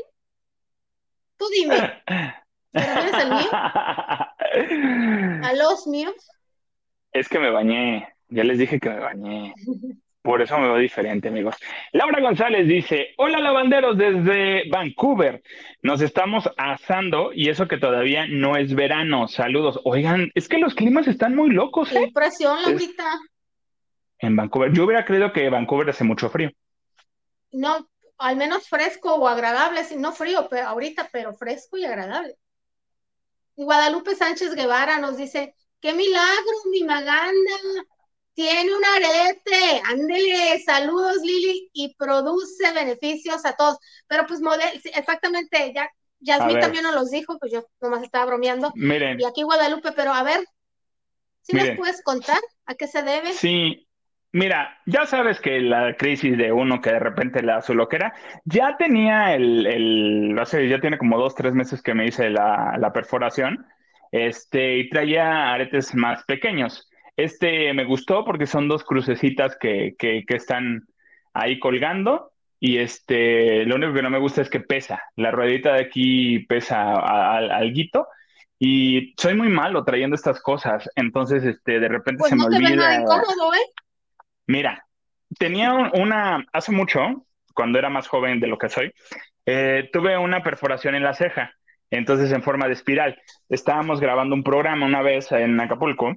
Tú 1.37 1.45
dime. 1.49 2.03
¿Te 2.71 2.79
refieres 2.79 3.13
al 3.13 3.29
mío? 3.29 3.49
¿A 5.43 5.53
los 5.53 5.87
míos? 5.87 6.13
Es 7.11 7.27
que 7.27 7.39
me 7.39 7.49
bañé. 7.49 8.07
Ya 8.27 8.43
les 8.43 8.59
dije 8.59 8.79
que 8.79 8.89
me 8.89 8.99
bañé. 8.99 9.53
Por 10.21 10.41
eso 10.41 10.57
me 10.59 10.67
veo 10.67 10.77
diferente, 10.77 11.29
amigos. 11.29 11.55
Laura 11.93 12.21
González 12.21 12.67
dice: 12.67 13.13
Hola, 13.17 13.39
lavanderos 13.39 13.97
desde 13.97 14.69
Vancouver. 14.69 15.41
Nos 15.81 16.01
estamos 16.01 16.47
asando 16.57 17.31
y 17.33 17.49
eso 17.49 17.67
que 17.67 17.77
todavía 17.77 18.27
no 18.27 18.55
es 18.55 18.75
verano. 18.75 19.27
Saludos. 19.27 19.79
Oigan, 19.85 20.29
es 20.35 20.47
que 20.47 20.59
los 20.59 20.75
climas 20.75 21.07
están 21.07 21.35
muy 21.35 21.49
locos. 21.49 21.91
¿eh? 21.93 22.03
impresión, 22.03 22.61
Laurita. 22.61 23.19
En 24.19 24.35
Vancouver. 24.35 24.71
Yo 24.73 24.83
hubiera 24.83 25.05
creído 25.05 25.31
que 25.31 25.49
Vancouver 25.49 25.89
hace 25.89 26.03
mucho 26.03 26.29
frío. 26.29 26.51
No, 27.51 27.89
al 28.19 28.35
menos 28.35 28.67
fresco 28.67 29.15
o 29.15 29.27
agradable, 29.27 29.81
no 29.97 30.11
frío, 30.11 30.47
pero 30.49 30.67
ahorita, 30.67 31.09
pero 31.11 31.33
fresco 31.33 31.77
y 31.77 31.85
agradable. 31.85 32.35
Y 33.59 33.65
Guadalupe 33.65 34.15
Sánchez 34.15 34.55
Guevara 34.55 34.99
nos 34.99 35.17
dice: 35.17 35.53
¡Qué 35.81 35.93
milagro, 35.93 36.53
mi 36.71 36.81
Maganda! 36.85 37.57
Tiene 38.33 38.73
un 38.73 38.85
arete, 38.85 39.81
ándele, 39.83 40.63
saludos 40.63 41.17
Lili, 41.21 41.69
y 41.73 41.93
produce 41.95 42.71
beneficios 42.71 43.45
a 43.45 43.57
todos. 43.57 43.77
Pero 44.07 44.25
pues 44.27 44.39
model, 44.39 44.81
exactamente, 44.85 45.73
ya 45.75 45.91
Yasmín 46.21 46.61
también 46.61 46.85
nos 46.85 46.95
los 46.95 47.11
dijo, 47.11 47.37
pues 47.37 47.51
yo 47.51 47.65
nomás 47.81 48.01
estaba 48.01 48.27
bromeando. 48.27 48.71
Miren. 48.75 49.19
Y 49.19 49.25
aquí 49.25 49.43
Guadalupe, 49.43 49.91
pero 49.91 50.13
a 50.13 50.23
ver, 50.23 50.39
¿sí 51.41 51.57
nos 51.57 51.75
puedes 51.75 52.01
contar 52.01 52.39
a 52.65 52.75
qué 52.75 52.87
se 52.87 53.03
debe? 53.03 53.33
Sí, 53.33 53.88
Mira, 54.31 54.77
ya 54.85 55.05
sabes 55.07 55.39
que 55.39 55.59
la 55.59 55.95
crisis 55.95 56.37
de 56.37 56.51
uno 56.51 56.81
que 56.81 56.91
de 56.91 56.99
repente 56.99 57.41
le 57.41 57.51
da 57.51 57.61
su 57.61 57.73
loquera, 57.73 58.13
ya 58.45 58.77
tenía 58.77 59.33
el, 59.33 59.65
el 59.65 60.69
ya 60.69 60.79
tiene 60.79 60.99
como 60.99 61.17
dos, 61.17 61.33
tres 61.33 61.53
meses 61.53 61.81
que 61.81 61.95
me 61.95 62.05
hice 62.05 62.29
la, 62.29 62.77
la 62.77 62.93
perforación, 62.93 63.65
este, 64.11 64.77
y 64.77 64.89
traía 64.89 65.51
aretes 65.53 65.95
más 65.95 66.23
pequeños. 66.25 66.89
Este 67.15 67.73
me 67.73 67.85
gustó 67.85 68.23
porque 68.23 68.45
son 68.45 68.67
dos 68.67 68.83
crucecitas 68.83 69.57
que, 69.59 69.95
que, 69.97 70.23
están 70.29 70.87
ahí 71.33 71.59
colgando. 71.59 72.31
Y 72.61 72.77
este, 72.77 73.65
lo 73.65 73.75
único 73.75 73.93
que 73.93 74.01
no 74.01 74.09
me 74.09 74.19
gusta 74.19 74.41
es 74.41 74.49
que 74.49 74.59
pesa. 74.59 75.01
La 75.15 75.31
ruedita 75.31 75.73
de 75.73 75.81
aquí 75.81 76.39
pesa 76.39 76.93
algo. 76.95 78.07
Y 78.57 79.13
soy 79.17 79.35
muy 79.35 79.49
malo 79.49 79.83
trayendo 79.85 80.15
estas 80.15 80.41
cosas. 80.41 80.89
Entonces, 80.95 81.43
este, 81.43 81.79
de 81.79 81.87
repente 81.87 82.19
pues 82.19 82.29
se 82.29 82.35
me 82.35 82.45
olvida. 82.45 82.75
Nada 82.75 82.95
incómodo, 82.95 83.53
¿eh? 83.53 83.88
Mira, 84.49 84.83
tenía 85.37 85.71
una, 85.93 86.45
hace 86.51 86.71
mucho, 86.71 87.25
cuando 87.53 87.79
era 87.79 87.89
más 87.89 88.07
joven 88.07 88.39
de 88.39 88.47
lo 88.47 88.57
que 88.57 88.69
soy, 88.69 88.91
eh, 89.45 89.89
tuve 89.93 90.17
una 90.17 90.43
perforación 90.43 90.95
en 90.95 91.03
la 91.03 91.13
ceja 91.13 91.53
entonces 91.91 92.31
en 92.31 92.43
forma 92.43 92.67
de 92.67 92.73
espiral. 92.73 93.19
Estábamos 93.49 93.99
grabando 93.99 94.35
un 94.35 94.43
programa 94.43 94.85
una 94.85 95.01
vez 95.01 95.31
en 95.31 95.59
Acapulco 95.59 96.15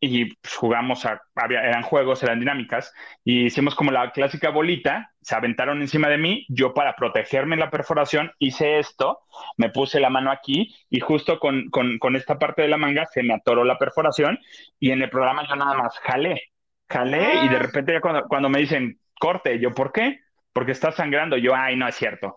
y 0.00 0.34
pues, 0.36 0.54
jugamos 0.56 1.04
a, 1.04 1.20
eran 1.50 1.82
juegos, 1.82 2.22
eran 2.22 2.40
dinámicas, 2.40 2.92
y 3.22 3.44
hicimos 3.44 3.74
como 3.74 3.90
la 3.90 4.12
clásica 4.12 4.48
bolita, 4.48 5.12
se 5.20 5.34
aventaron 5.34 5.82
encima 5.82 6.08
de 6.08 6.16
mí, 6.16 6.46
yo 6.48 6.72
para 6.72 6.96
protegerme 6.96 7.58
la 7.58 7.70
perforación 7.70 8.32
hice 8.38 8.78
esto, 8.78 9.20
me 9.58 9.68
puse 9.68 10.00
la 10.00 10.08
mano 10.08 10.30
aquí 10.30 10.74
y 10.88 11.00
justo 11.00 11.38
con, 11.38 11.68
con, 11.68 12.16
esta 12.16 12.38
parte 12.38 12.62
de 12.62 12.68
la 12.68 12.78
manga 12.78 13.04
se 13.06 13.22
me 13.22 13.34
atoró 13.34 13.62
la 13.64 13.78
perforación 13.78 14.38
y 14.78 14.90
en 14.90 15.02
el 15.02 15.10
programa 15.10 15.46
yo 15.46 15.54
nada 15.54 15.74
más 15.74 15.98
jalé, 15.98 16.44
jalé 16.90 17.44
y 17.44 17.48
de 17.48 17.56
ah. 17.56 17.60
repente 17.60 17.92
ya 17.92 18.00
cuando, 18.00 18.22
cuando 18.28 18.48
me 18.48 18.60
dicen 18.60 18.98
corte, 19.18 19.58
yo, 19.58 19.72
¿por 19.72 19.92
qué? 19.92 20.20
Porque 20.52 20.72
está 20.72 20.92
sangrando, 20.92 21.36
yo, 21.36 21.54
ay, 21.54 21.76
no 21.76 21.86
es 21.86 21.94
cierto, 21.94 22.34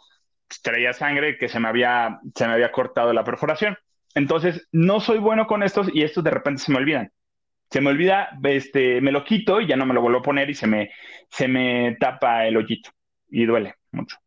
traía 0.62 0.94
sangre 0.94 1.38
que 1.38 1.50
se 1.50 1.60
me 1.60 1.68
había, 1.68 2.20
se 2.36 2.48
me 2.48 2.54
había 2.54 2.72
cortado 2.72 3.12
la 3.14 3.24
perforación. 3.24 3.78
Entonces, 4.16 4.68
no 4.72 5.00
soy 5.00 5.18
bueno 5.18 5.48
con 5.48 5.64
estos 5.64 5.90
y 5.92 6.04
estos 6.04 6.24
de 6.24 6.30
repente 6.30 6.62
se 6.62 6.72
me 6.72 6.78
olvidan 6.78 7.12
se 7.74 7.82
me 7.82 7.90
olvida, 7.90 8.30
este, 8.44 9.02
me 9.02 9.12
lo 9.12 9.24
quito 9.24 9.60
y 9.60 9.66
ya 9.66 9.76
no 9.76 9.88
me 9.88 9.96
lo 9.96 10.02
vuelvo 10.02 10.20
a 10.20 10.22
poner 10.22 10.48
y 10.48 10.54
se 10.54 10.68
me, 10.68 10.92
se 11.28 11.48
me 11.48 11.98
tapa 12.00 12.46
el 12.46 12.56
hoyito 12.56 12.92
y 13.32 13.46
duele 13.46 13.74
mucho. 13.92 14.18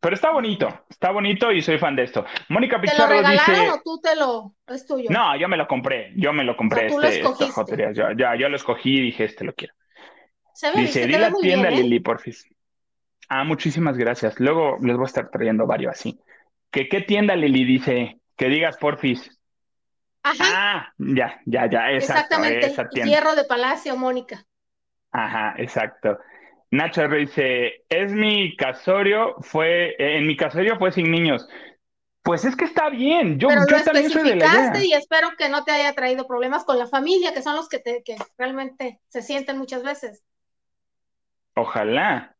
Pero 0.00 0.14
está 0.14 0.30
bonito, 0.30 0.84
está 0.88 1.10
bonito 1.10 1.50
y 1.50 1.60
soy 1.60 1.78
fan 1.78 1.96
de 1.96 2.04
esto. 2.04 2.24
Mónica 2.48 2.80
Pizarro 2.80 3.16
¿Te 3.16 3.22
lo 3.22 3.28
dice. 3.30 3.70
o 3.70 3.80
tú 3.82 4.00
te 4.00 4.14
lo 4.14 4.54
es 4.68 4.86
tuyo? 4.86 5.10
No, 5.10 5.36
yo 5.36 5.48
me 5.48 5.56
lo 5.56 5.66
compré, 5.66 6.12
yo 6.14 6.32
me 6.32 6.44
lo 6.44 6.56
compré. 6.56 6.86
este, 6.86 7.22
lo 7.22 8.12
ya, 8.16 8.36
yo 8.36 8.48
lo 8.48 8.56
escogí 8.56 8.98
y 8.98 9.02
dije, 9.02 9.24
este 9.24 9.44
lo 9.44 9.54
quiero. 9.54 9.74
dice, 10.76 11.06
di 11.06 11.18
la 11.18 11.32
tienda, 11.32 11.68
¿eh? 11.68 11.82
Lili, 11.82 11.98
porfis. 11.98 12.48
Ah, 13.28 13.42
muchísimas 13.42 13.98
gracias. 13.98 14.38
Luego 14.38 14.76
les 14.80 14.96
voy 14.96 15.04
a 15.04 15.06
estar 15.06 15.30
trayendo 15.30 15.66
varios 15.66 15.92
así. 15.92 16.20
¿Que 16.70 16.88
qué 16.88 17.00
tienda, 17.00 17.34
Lili? 17.34 17.64
Dice, 17.64 18.20
que 18.36 18.48
digas, 18.48 18.76
porfis. 18.76 19.36
Ajá. 20.22 20.44
Ah, 20.54 20.92
ya, 20.98 21.40
ya, 21.44 21.68
ya, 21.68 21.90
Exactamente. 21.90 22.72
Hierro 23.04 23.34
de 23.34 23.44
Palacio, 23.44 23.96
Mónica. 23.96 24.44
Ajá, 25.10 25.54
exacto. 25.58 26.18
Nacho 26.70 27.08
dice, 27.08 27.84
es 27.88 28.12
mi 28.12 28.54
casorio, 28.56 29.36
fue, 29.40 29.94
en 29.98 30.26
mi 30.26 30.36
casorio 30.36 30.78
fue 30.78 30.92
sin 30.92 31.10
niños. 31.10 31.48
Pues 32.22 32.44
es 32.44 32.56
que 32.56 32.66
está 32.66 32.90
bien, 32.90 33.38
yo, 33.38 33.48
yo 33.48 33.82
también 33.84 34.10
soy 34.10 34.28
de 34.28 34.36
la 34.36 34.72
y 34.84 34.92
espero 34.92 35.30
que 35.38 35.48
no 35.48 35.64
te 35.64 35.72
haya 35.72 35.94
traído 35.94 36.26
problemas 36.26 36.64
con 36.64 36.78
la 36.78 36.86
familia, 36.86 37.32
que 37.32 37.40
son 37.40 37.56
los 37.56 37.70
que, 37.70 37.78
te, 37.78 38.02
que 38.04 38.16
realmente 38.36 39.00
se 39.08 39.22
sienten 39.22 39.56
muchas 39.56 39.82
veces. 39.82 40.22
Ojalá. 41.54 42.36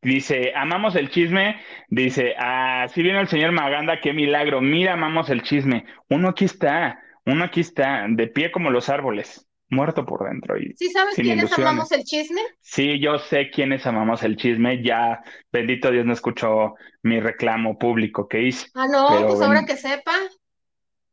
Dice, 0.00 0.52
amamos 0.54 0.96
el 0.96 1.10
chisme. 1.10 1.60
Dice, 1.88 2.34
así 2.36 3.02
viene 3.02 3.20
el 3.20 3.28
señor 3.28 3.52
Maganda, 3.52 4.00
qué 4.00 4.12
milagro. 4.12 4.60
Mira, 4.60 4.94
amamos 4.94 5.30
el 5.30 5.42
chisme. 5.42 5.86
Uno 6.08 6.30
aquí 6.30 6.44
está, 6.44 7.00
uno 7.24 7.44
aquí 7.44 7.60
está, 7.60 8.06
de 8.08 8.26
pie 8.26 8.50
como 8.50 8.70
los 8.70 8.88
árboles, 8.88 9.48
muerto 9.72 10.04
por 10.04 10.28
dentro. 10.28 10.56
Y 10.58 10.74
¿Sí 10.76 10.90
sabes 10.90 11.14
quiénes 11.16 11.52
amamos 11.58 11.90
el 11.92 12.04
chisme? 12.04 12.40
Sí, 12.60 13.00
yo 13.00 13.18
sé 13.18 13.50
quiénes 13.50 13.86
amamos 13.86 14.22
el 14.22 14.36
chisme. 14.36 14.82
Ya, 14.82 15.22
bendito 15.50 15.90
Dios, 15.90 16.06
no 16.06 16.12
escuchó 16.12 16.74
mi 17.02 17.18
reclamo 17.18 17.78
público 17.78 18.28
que 18.28 18.42
hice. 18.42 18.68
Ah, 18.74 18.86
no, 18.86 19.26
pues 19.26 19.40
ahora 19.40 19.64
que 19.64 19.76
sepa. 19.76 20.12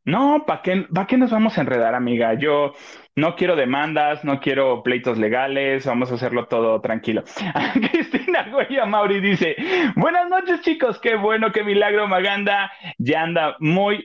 No, 0.06 0.44
¿para 0.46 0.62
qué, 0.62 0.88
¿para 0.94 1.08
qué 1.08 1.18
nos 1.18 1.30
vamos 1.30 1.58
a 1.58 1.62
enredar, 1.62 1.94
amiga? 1.94 2.34
Yo 2.34 2.74
no 3.16 3.36
quiero 3.36 3.56
demandas, 3.56 4.24
no 4.24 4.40
quiero 4.40 4.82
pleitos 4.82 5.18
legales, 5.18 5.86
vamos 5.86 6.12
a 6.12 6.16
hacerlo 6.16 6.48
todo 6.48 6.82
tranquilo. 6.82 7.24
Cristina 7.92 8.50
Goya 8.50 8.86
Mauri 8.86 9.20
dice, 9.20 9.56
buenas 9.96 10.28
noches 10.30 10.62
chicos, 10.62 11.00
qué 11.00 11.16
bueno, 11.16 11.52
qué 11.52 11.64
milagro 11.64 12.08
Maganda, 12.08 12.72
ya 12.98 13.22
anda 13.22 13.56
muy, 13.60 14.04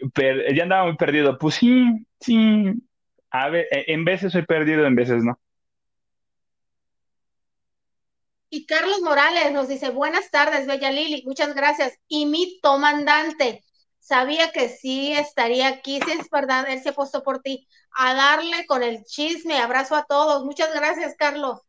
ya 0.54 0.62
andaba 0.64 0.84
muy 0.84 0.96
perdido. 0.96 1.38
Pues 1.38 1.54
sí, 1.54 2.06
sí, 2.20 2.74
a 3.34 3.48
ver, 3.48 3.66
e, 3.72 3.92
en 3.92 4.04
veces 4.04 4.32
soy 4.32 4.42
perdido, 4.42 4.86
en 4.86 4.94
veces 4.94 5.24
no. 5.24 5.36
Y 8.48 8.64
Carlos 8.66 9.00
Morales 9.02 9.50
nos 9.52 9.66
dice, 9.66 9.90
buenas 9.90 10.30
tardes, 10.30 10.68
Bella 10.68 10.92
Lili, 10.92 11.24
muchas 11.26 11.52
gracias. 11.56 11.98
Y 12.06 12.26
mi 12.26 12.60
comandante, 12.60 13.64
sabía 13.98 14.52
que 14.52 14.68
sí 14.68 15.12
estaría 15.12 15.66
aquí, 15.66 16.00
si 16.00 16.12
es 16.12 16.30
verdad, 16.30 16.68
él 16.68 16.80
se 16.80 16.90
ha 16.90 16.92
puesto 16.92 17.24
por 17.24 17.40
ti, 17.40 17.66
a 17.96 18.14
darle 18.14 18.66
con 18.66 18.84
el 18.84 19.02
chisme, 19.02 19.58
abrazo 19.58 19.96
a 19.96 20.04
todos, 20.04 20.44
muchas 20.44 20.72
gracias, 20.72 21.16
Carlos. 21.18 21.60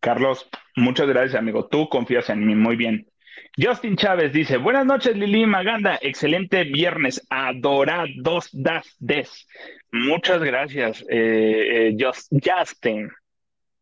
Carlos, 0.00 0.48
muchas 0.74 1.06
gracias, 1.06 1.34
amigo, 1.34 1.66
tú 1.66 1.90
confías 1.90 2.30
en 2.30 2.46
mí, 2.46 2.54
muy 2.54 2.76
bien. 2.76 3.11
Justin 3.56 3.96
Chávez 3.96 4.32
dice, 4.32 4.56
buenas 4.56 4.86
noches, 4.86 5.14
Lili 5.16 5.44
Maganda, 5.44 5.98
excelente 6.00 6.64
viernes, 6.64 7.26
adorados 7.28 8.48
das 8.52 8.96
des. 8.98 9.46
Muchas 9.92 10.42
gracias, 10.42 11.04
eh, 11.10 11.90
eh, 11.90 11.96
Justin, 12.32 13.10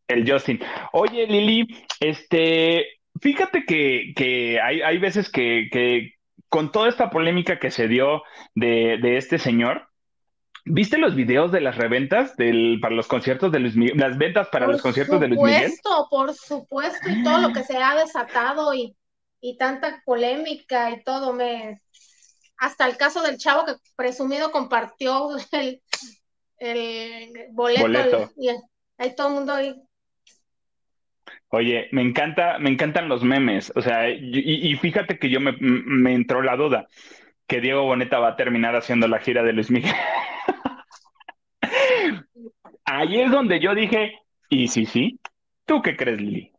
el 0.09 0.30
Justin. 0.30 0.61
Oye, 0.92 1.26
Lili, 1.26 1.68
este, 2.01 3.01
fíjate 3.20 3.64
que, 3.64 4.12
que 4.16 4.61
hay, 4.61 4.82
hay 4.82 4.98
veces 4.98 5.30
que, 5.30 5.68
que 5.70 6.14
con 6.48 6.72
toda 6.72 6.88
esta 6.88 7.11
polémica 7.11 7.61
que 7.61 7.70
se 7.70 7.86
dio 7.86 8.22
de, 8.55 9.16
este 9.16 9.38
señor, 9.38 9.86
¿Viste 10.66 10.98
los 10.98 11.14
videos 11.14 11.51
de 11.53 11.62
las 11.62 11.76
reventas 11.76 12.36
del, 12.36 12.80
para 12.82 12.94
los 12.94 13.09
conciertos 13.09 13.51
de 13.51 13.61
Luis 13.61 13.76
Miguel? 13.76 13.96
Las 13.96 14.18
ventas 14.18 14.48
para 14.48 14.66
los 14.66 14.82
conciertos 14.82 15.18
de 15.18 15.28
Luis 15.28 15.40
Miguel. 15.40 15.72
Por 15.82 15.94
supuesto, 15.94 16.09
por 16.11 16.34
supuesto, 16.34 17.09
y 17.09 17.24
todo 17.24 17.38
lo 17.38 17.53
que 17.55 17.64
se 17.64 17.78
ha 17.78 17.94
desatado 17.94 18.74
y, 18.74 18.94
tanta 19.59 20.03
polémica 20.05 20.91
y 20.91 21.03
todo, 21.03 21.32
me 21.32 21.80
hasta 22.59 22.86
el 22.86 22.97
caso 22.97 23.22
del 23.22 23.38
chavo 23.38 23.64
que 23.64 23.72
presumido 23.97 24.53
compartió 24.53 25.30
el, 26.59 27.32
boleto, 27.53 27.82
boleto. 27.82 28.30
y 28.36 28.51
ahí 28.99 29.14
todo 29.16 29.28
el 29.28 29.34
mundo 29.34 29.55
ahí 29.55 29.74
Oye, 31.53 31.88
me 31.91 32.03
encanta, 32.03 32.59
me 32.61 32.70
encantan 32.70 33.09
los 33.09 33.24
memes, 33.24 33.72
o 33.74 33.82
sea, 33.82 34.09
y, 34.09 34.76
fíjate 34.76 35.18
que 35.18 35.28
yo 35.30 35.41
me, 35.41 35.53
me, 35.59 36.14
entró 36.14 36.43
la 36.43 36.55
duda 36.55 36.86
que 37.49 37.61
Diego 37.61 37.82
Boneta 37.82 38.20
va 38.20 38.28
a 38.28 38.36
terminar 38.36 38.76
haciendo 38.76 39.09
la 39.09 39.18
gira 39.18 39.43
de 39.43 39.53
Luis 39.53 39.68
Miguel. 39.68 39.93
Ahí 42.84 43.20
es 43.20 43.32
donde 43.32 43.59
yo 43.59 43.74
dije, 43.74 44.20
y 44.49 44.68
sí, 44.68 44.86
sí, 44.86 45.18
¿tú 45.64 45.82
qué 45.82 45.97
crees, 45.97 46.20
Lili? 46.20 46.53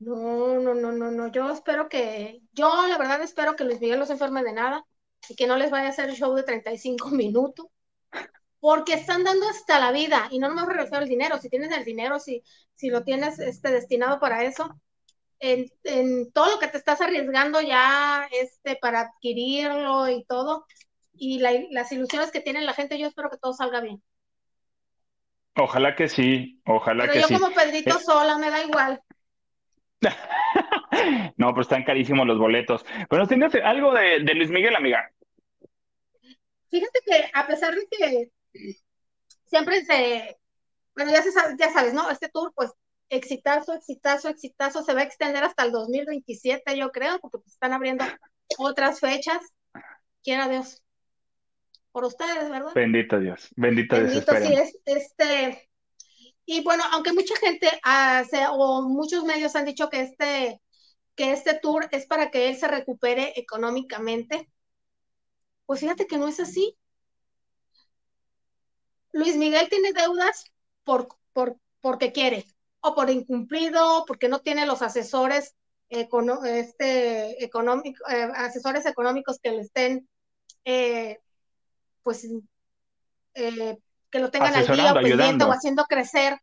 No, 0.00 0.58
no, 0.58 0.74
no, 0.74 0.92
no, 0.92 1.10
no, 1.10 1.28
yo 1.28 1.50
espero 1.50 1.88
que, 1.90 2.40
yo 2.52 2.86
la 2.88 2.96
verdad 2.96 3.20
espero 3.20 3.54
que 3.54 3.64
Luis 3.64 3.80
Miguel 3.80 3.98
no 3.98 4.06
se 4.06 4.14
enferme 4.14 4.42
de 4.42 4.54
nada 4.54 4.86
y 5.28 5.36
que 5.36 5.46
no 5.46 5.58
les 5.58 5.70
vaya 5.70 5.88
a 5.88 5.90
hacer 5.90 6.10
show 6.14 6.34
de 6.34 6.42
35 6.42 7.08
minutos 7.10 7.66
porque 8.60 8.94
están 8.94 9.24
dando 9.24 9.48
hasta 9.48 9.78
la 9.78 9.90
vida, 9.90 10.28
y 10.30 10.38
no 10.38 10.50
me 10.54 10.62
refiero 10.66 10.98
al 10.98 11.08
dinero, 11.08 11.38
si 11.38 11.48
tienes 11.48 11.72
el 11.72 11.84
dinero, 11.84 12.20
si, 12.20 12.42
si 12.74 12.90
lo 12.90 13.04
tienes 13.04 13.38
este, 13.38 13.70
destinado 13.72 14.20
para 14.20 14.44
eso, 14.44 14.78
en, 15.38 15.70
todo 16.32 16.50
lo 16.50 16.58
que 16.58 16.68
te 16.68 16.76
estás 16.76 17.00
arriesgando 17.00 17.62
ya 17.62 18.28
este, 18.30 18.76
para 18.76 19.00
adquirirlo 19.00 20.08
y 20.08 20.24
todo, 20.24 20.66
y 21.14 21.38
las 21.38 21.90
ilusiones 21.92 22.30
que 22.30 22.40
tiene 22.40 22.60
la 22.60 22.74
gente, 22.74 22.98
yo 22.98 23.08
espero 23.08 23.30
que 23.30 23.38
todo 23.38 23.54
salga 23.54 23.80
bien. 23.80 24.02
Ojalá 25.56 25.96
que 25.96 26.08
sí, 26.08 26.60
ojalá 26.66 27.04
que 27.06 27.12
sí. 27.12 27.18
Pero 27.18 27.28
yo 27.28 27.40
como 27.40 27.54
Pedrito 27.54 27.98
eh, 27.98 28.02
sola, 28.02 28.38
me 28.38 28.50
da 28.50 28.62
igual. 28.62 29.02
no, 31.36 31.54
pues 31.54 31.66
están 31.66 31.84
carísimos 31.84 32.26
los 32.26 32.38
boletos. 32.38 32.84
Pero 33.08 33.26
tienes 33.26 33.54
algo 33.56 33.92
de, 33.94 34.20
de 34.20 34.34
Luis 34.34 34.50
Miguel, 34.50 34.76
amiga. 34.76 35.10
Fíjate 36.70 37.00
que 37.04 37.30
a 37.32 37.46
pesar 37.46 37.74
de 37.74 37.86
que 37.90 38.30
siempre 39.44 39.84
se, 39.84 40.38
bueno, 40.94 41.12
ya, 41.12 41.22
se 41.22 41.30
ya 41.58 41.72
sabes, 41.72 41.92
¿no? 41.92 42.10
Este 42.10 42.28
tour, 42.28 42.52
pues, 42.54 42.70
exitazo, 43.08 43.74
exitazo, 43.74 44.28
exitazo, 44.28 44.82
se 44.82 44.94
va 44.94 45.00
a 45.00 45.04
extender 45.04 45.42
hasta 45.42 45.64
el 45.64 45.72
2027, 45.72 46.78
yo 46.78 46.90
creo, 46.90 47.18
porque 47.20 47.38
pues, 47.38 47.52
están 47.52 47.72
abriendo 47.72 48.04
otras 48.58 49.00
fechas. 49.00 49.38
Quiera 50.22 50.48
Dios. 50.48 50.82
Por 51.92 52.04
ustedes, 52.04 52.48
¿verdad? 52.48 52.72
Bendito 52.72 53.18
Dios, 53.18 53.48
bendito, 53.56 53.96
bendito 53.96 54.32
Dios. 54.32 54.46
Sí, 54.46 54.54
es, 54.54 54.78
este, 54.84 55.69
y 56.52 56.64
bueno, 56.64 56.82
aunque 56.90 57.12
mucha 57.12 57.36
gente 57.36 57.70
hace, 57.84 58.44
o 58.50 58.82
muchos 58.82 59.22
medios 59.22 59.54
han 59.54 59.66
dicho 59.66 59.88
que 59.88 60.00
este, 60.00 60.60
que 61.14 61.30
este 61.30 61.54
tour 61.54 61.88
es 61.92 62.06
para 62.06 62.32
que 62.32 62.48
él 62.48 62.56
se 62.56 62.66
recupere 62.66 63.34
económicamente, 63.36 64.50
pues 65.64 65.78
fíjate 65.78 66.08
que 66.08 66.18
no 66.18 66.26
es 66.26 66.40
así. 66.40 66.76
Luis 69.12 69.36
Miguel 69.36 69.68
tiene 69.68 69.92
deudas 69.92 70.44
por, 70.82 71.06
por, 71.32 71.56
porque 71.80 72.10
quiere, 72.10 72.44
o 72.80 72.96
por 72.96 73.10
incumplido, 73.10 74.04
porque 74.04 74.28
no 74.28 74.40
tiene 74.40 74.66
los 74.66 74.82
asesores, 74.82 75.54
este, 75.88 77.44
económico, 77.44 78.02
eh, 78.10 78.28
asesores 78.34 78.86
económicos 78.86 79.38
que 79.40 79.52
le 79.52 79.60
estén, 79.60 80.08
eh, 80.64 81.20
pues, 82.02 82.26
eh, 83.34 83.78
que 84.10 84.18
lo 84.18 84.30
tengan 84.30 84.54
al 84.54 84.66
día 84.66 84.92
o 84.92 84.94
pendiente 84.94 85.44
o 85.44 85.52
haciendo 85.52 85.84
crecer 85.84 86.40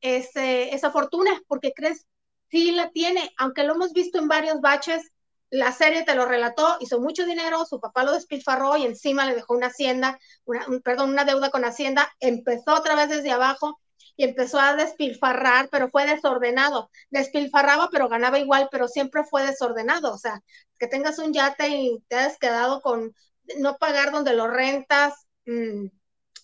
ese, 0.00 0.74
esa 0.74 0.90
fortuna, 0.90 1.30
porque 1.46 1.72
crees, 1.74 2.06
sí 2.50 2.72
la 2.72 2.90
tiene, 2.90 3.30
aunque 3.38 3.64
lo 3.64 3.74
hemos 3.74 3.92
visto 3.92 4.18
en 4.18 4.28
varios 4.28 4.60
baches, 4.60 5.10
la 5.50 5.72
serie 5.72 6.04
te 6.04 6.14
lo 6.14 6.26
relató, 6.26 6.76
hizo 6.80 7.00
mucho 7.00 7.26
dinero, 7.26 7.64
su 7.66 7.80
papá 7.80 8.04
lo 8.04 8.12
despilfarró 8.12 8.76
y 8.76 8.84
encima 8.84 9.26
le 9.26 9.34
dejó 9.34 9.54
una 9.54 9.66
hacienda, 9.66 10.18
una, 10.44 10.64
perdón, 10.84 11.10
una 11.10 11.24
deuda 11.24 11.50
con 11.50 11.64
hacienda, 11.64 12.10
empezó 12.20 12.74
otra 12.74 12.94
vez 12.94 13.08
desde 13.08 13.32
abajo 13.32 13.80
y 14.16 14.24
empezó 14.24 14.60
a 14.60 14.76
despilfarrar, 14.76 15.68
pero 15.70 15.88
fue 15.88 16.06
desordenado. 16.06 16.90
Despilfarraba, 17.10 17.88
pero 17.90 18.08
ganaba 18.08 18.38
igual, 18.38 18.68
pero 18.70 18.86
siempre 18.86 19.24
fue 19.24 19.44
desordenado. 19.46 20.12
O 20.12 20.18
sea, 20.18 20.42
que 20.78 20.86
tengas 20.86 21.18
un 21.18 21.32
yate 21.32 21.68
y 21.68 22.04
te 22.06 22.16
has 22.16 22.38
quedado 22.38 22.80
con 22.82 23.14
no 23.58 23.76
pagar 23.78 24.12
donde 24.12 24.34
lo 24.34 24.46
rentas, 24.46 25.26
mm, 25.46 25.86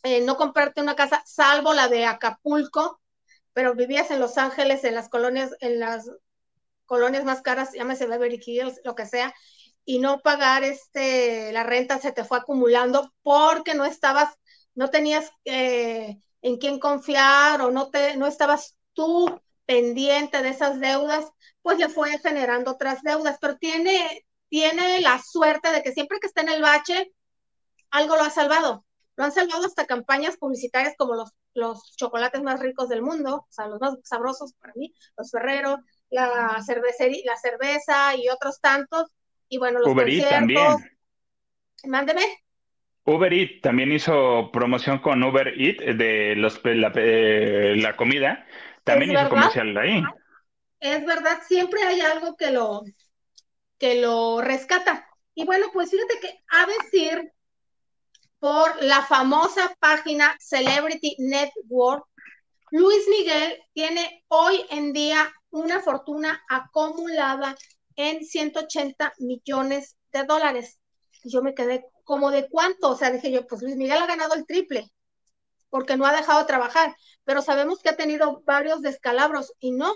eh, 0.06 0.20
no 0.20 0.36
comprarte 0.36 0.80
una 0.80 0.94
casa, 0.94 1.20
salvo 1.26 1.74
la 1.74 1.88
de 1.88 2.04
Acapulco, 2.06 3.00
pero 3.52 3.74
vivías 3.74 4.12
en 4.12 4.20
Los 4.20 4.38
Ángeles, 4.38 4.84
en 4.84 4.94
las 4.94 5.08
colonias, 5.08 5.50
en 5.58 5.80
las 5.80 6.08
colonias 6.84 7.24
más 7.24 7.42
caras, 7.42 7.72
llámese 7.72 8.06
Beverly 8.06 8.40
Hills, 8.44 8.80
lo 8.84 8.94
que 8.94 9.04
sea, 9.06 9.34
y 9.84 9.98
no 9.98 10.20
pagar 10.20 10.62
este, 10.62 11.50
la 11.52 11.64
renta 11.64 11.98
se 11.98 12.12
te 12.12 12.22
fue 12.22 12.38
acumulando 12.38 13.12
porque 13.24 13.74
no 13.74 13.84
estabas, 13.84 14.32
no 14.76 14.90
tenías 14.90 15.32
eh, 15.44 16.18
en 16.40 16.58
quién 16.58 16.78
confiar 16.78 17.60
o 17.62 17.72
no, 17.72 17.90
te, 17.90 18.16
no 18.16 18.28
estabas 18.28 18.76
tú 18.92 19.40
pendiente 19.64 20.40
de 20.40 20.50
esas 20.50 20.78
deudas, 20.78 21.26
pues 21.62 21.78
le 21.78 21.88
fue 21.88 22.16
generando 22.20 22.70
otras 22.70 23.02
deudas, 23.02 23.38
pero 23.40 23.56
tiene, 23.56 24.24
tiene 24.48 25.00
la 25.00 25.20
suerte 25.20 25.72
de 25.72 25.82
que 25.82 25.90
siempre 25.90 26.20
que 26.20 26.28
está 26.28 26.42
en 26.42 26.50
el 26.50 26.62
bache, 26.62 27.12
algo 27.90 28.14
lo 28.16 28.22
ha 28.22 28.30
salvado. 28.30 28.85
Lo 29.16 29.24
han 29.24 29.32
salvado 29.32 29.64
hasta 29.64 29.86
campañas 29.86 30.36
publicitarias 30.36 30.94
como 30.96 31.14
los, 31.14 31.32
los 31.54 31.96
chocolates 31.96 32.42
más 32.42 32.60
ricos 32.60 32.88
del 32.88 33.02
mundo, 33.02 33.46
o 33.48 33.52
sea, 33.52 33.66
los 33.66 33.80
más 33.80 33.96
sabrosos 34.04 34.52
para 34.60 34.72
mí, 34.76 34.94
los 35.16 35.30
Ferrero, 35.30 35.78
la, 36.10 36.62
cervecería, 36.64 37.22
la 37.24 37.36
cerveza 37.36 38.14
y 38.16 38.28
otros 38.28 38.60
tantos. 38.60 39.10
Y 39.48 39.58
bueno, 39.58 39.78
los 39.78 39.88
Uber 39.88 40.04
conciertos. 40.04 40.30
también. 40.30 40.98
Mándeme. 41.84 42.22
Uber 43.04 43.32
Eats 43.32 43.60
también 43.60 43.92
hizo 43.92 44.50
promoción 44.52 44.98
con 44.98 45.22
Uber 45.22 45.48
Eats 45.56 45.96
de 45.96 46.34
los, 46.36 46.60
la, 46.64 46.92
eh, 46.96 47.74
la 47.76 47.96
comida. 47.96 48.46
También 48.82 49.12
hizo 49.12 49.28
comercial 49.28 49.76
ahí. 49.78 50.02
Es 50.80 51.06
verdad, 51.06 51.38
siempre 51.46 51.82
hay 51.82 52.00
algo 52.00 52.36
que 52.36 52.50
lo, 52.50 52.82
que 53.78 54.00
lo 54.00 54.40
rescata. 54.40 55.08
Y 55.34 55.44
bueno, 55.44 55.66
pues 55.72 55.90
fíjate 55.90 56.18
que 56.20 56.42
a 56.48 56.66
decir 56.66 57.32
por 58.46 58.80
la 58.80 59.04
famosa 59.04 59.74
página 59.80 60.36
Celebrity 60.38 61.16
Network, 61.18 62.06
Luis 62.70 63.02
Miguel 63.10 63.60
tiene 63.72 64.24
hoy 64.28 64.64
en 64.70 64.92
día 64.92 65.34
una 65.50 65.80
fortuna 65.80 66.40
acumulada 66.48 67.56
en 67.96 68.24
180 68.24 69.14
millones 69.18 69.96
de 70.12 70.22
dólares. 70.22 70.78
Yo 71.24 71.42
me 71.42 71.56
quedé 71.56 71.86
como 72.04 72.30
de 72.30 72.48
cuánto, 72.48 72.90
o 72.90 72.96
sea, 72.96 73.10
dije 73.10 73.32
yo, 73.32 73.44
pues 73.48 73.62
Luis 73.62 73.74
Miguel 73.74 73.98
ha 74.00 74.06
ganado 74.06 74.34
el 74.34 74.46
triple, 74.46 74.92
porque 75.68 75.96
no 75.96 76.06
ha 76.06 76.14
dejado 76.14 76.38
de 76.38 76.46
trabajar, 76.46 76.94
pero 77.24 77.42
sabemos 77.42 77.82
que 77.82 77.88
ha 77.88 77.96
tenido 77.96 78.42
varios 78.46 78.80
descalabros 78.80 79.54
y 79.58 79.72
no. 79.72 79.92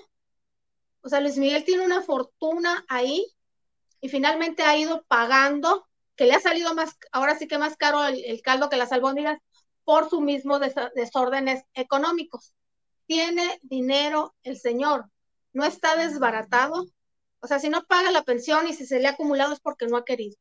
O 1.03 1.09
sea, 1.09 1.21
Luis 1.21 1.37
Miguel 1.37 1.63
tiene 1.63 1.85
una 1.85 2.03
fortuna 2.03 2.85
ahí 2.89 3.25
y 4.01 4.09
finalmente 4.09 4.65
ha 4.65 4.77
ido 4.77 5.05
pagando, 5.07 5.87
que 6.21 6.27
le 6.27 6.35
ha 6.35 6.41
salido 6.41 6.75
más, 6.75 6.99
ahora 7.13 7.39
sí 7.39 7.49
que 7.49 7.57
más 7.57 7.79
caro 7.79 8.05
el, 8.05 8.43
caldo 8.43 8.69
que 8.69 8.77
las 8.77 8.93
albóndigas 8.93 9.41
por 9.85 10.11
su 10.11 10.21
mismo 10.21 10.59
desórdenes 10.59 11.63
económicos. 11.73 12.53
Tiene 13.07 13.59
dinero 13.63 14.35
el 14.43 14.61
señor, 14.61 15.07
no 15.55 15.65
está 15.65 15.97
desbaratado. 15.97 16.85
O 17.41 17.47
sea, 17.47 17.59
si 17.59 17.71
no 17.71 17.87
paga 17.87 18.11
la 18.11 18.23
pensión 18.23 18.69
y 18.69 18.75
si 18.75 18.85
se 18.85 19.01
le 19.01 19.09
ha 19.09 19.13
acumulado 19.13 19.55
es 19.55 19.61
porque 19.61 19.87
no 19.87 19.97
ha 19.97 20.05
querido. 20.05 20.37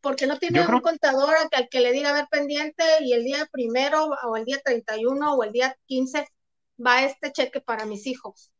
Porque 0.00 0.26
no 0.26 0.38
tiene 0.38 0.66
un 0.66 0.80
contador 0.80 1.34
al 1.52 1.68
que, 1.68 1.80
le 1.80 1.92
diga 1.92 2.08
a 2.08 2.14
ver 2.14 2.26
pendiente 2.30 2.82
y 3.00 3.12
el 3.12 3.22
día 3.22 3.46
primero 3.52 4.08
o 4.24 4.36
el 4.38 4.46
día 4.46 4.62
31 4.64 5.34
o 5.34 5.44
el 5.44 5.52
día 5.52 5.76
15 5.84 6.26
va 6.86 7.02
este 7.02 7.32
cheque 7.32 7.60
para 7.60 7.84
mis 7.84 8.06
hijos. 8.06 8.50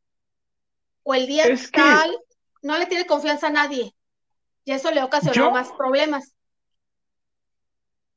O 1.03 1.15
el 1.15 1.27
día 1.27 1.47
tal, 1.73 2.15
no 2.61 2.77
le 2.77 2.85
tiene 2.85 3.07
confianza 3.07 3.47
a 3.47 3.53
nadie. 3.53 3.95
Y 4.69 4.73
eso 4.73 4.91
le 4.91 5.03
ocasionó 5.03 5.51
más 5.51 5.73
problemas. 5.73 6.37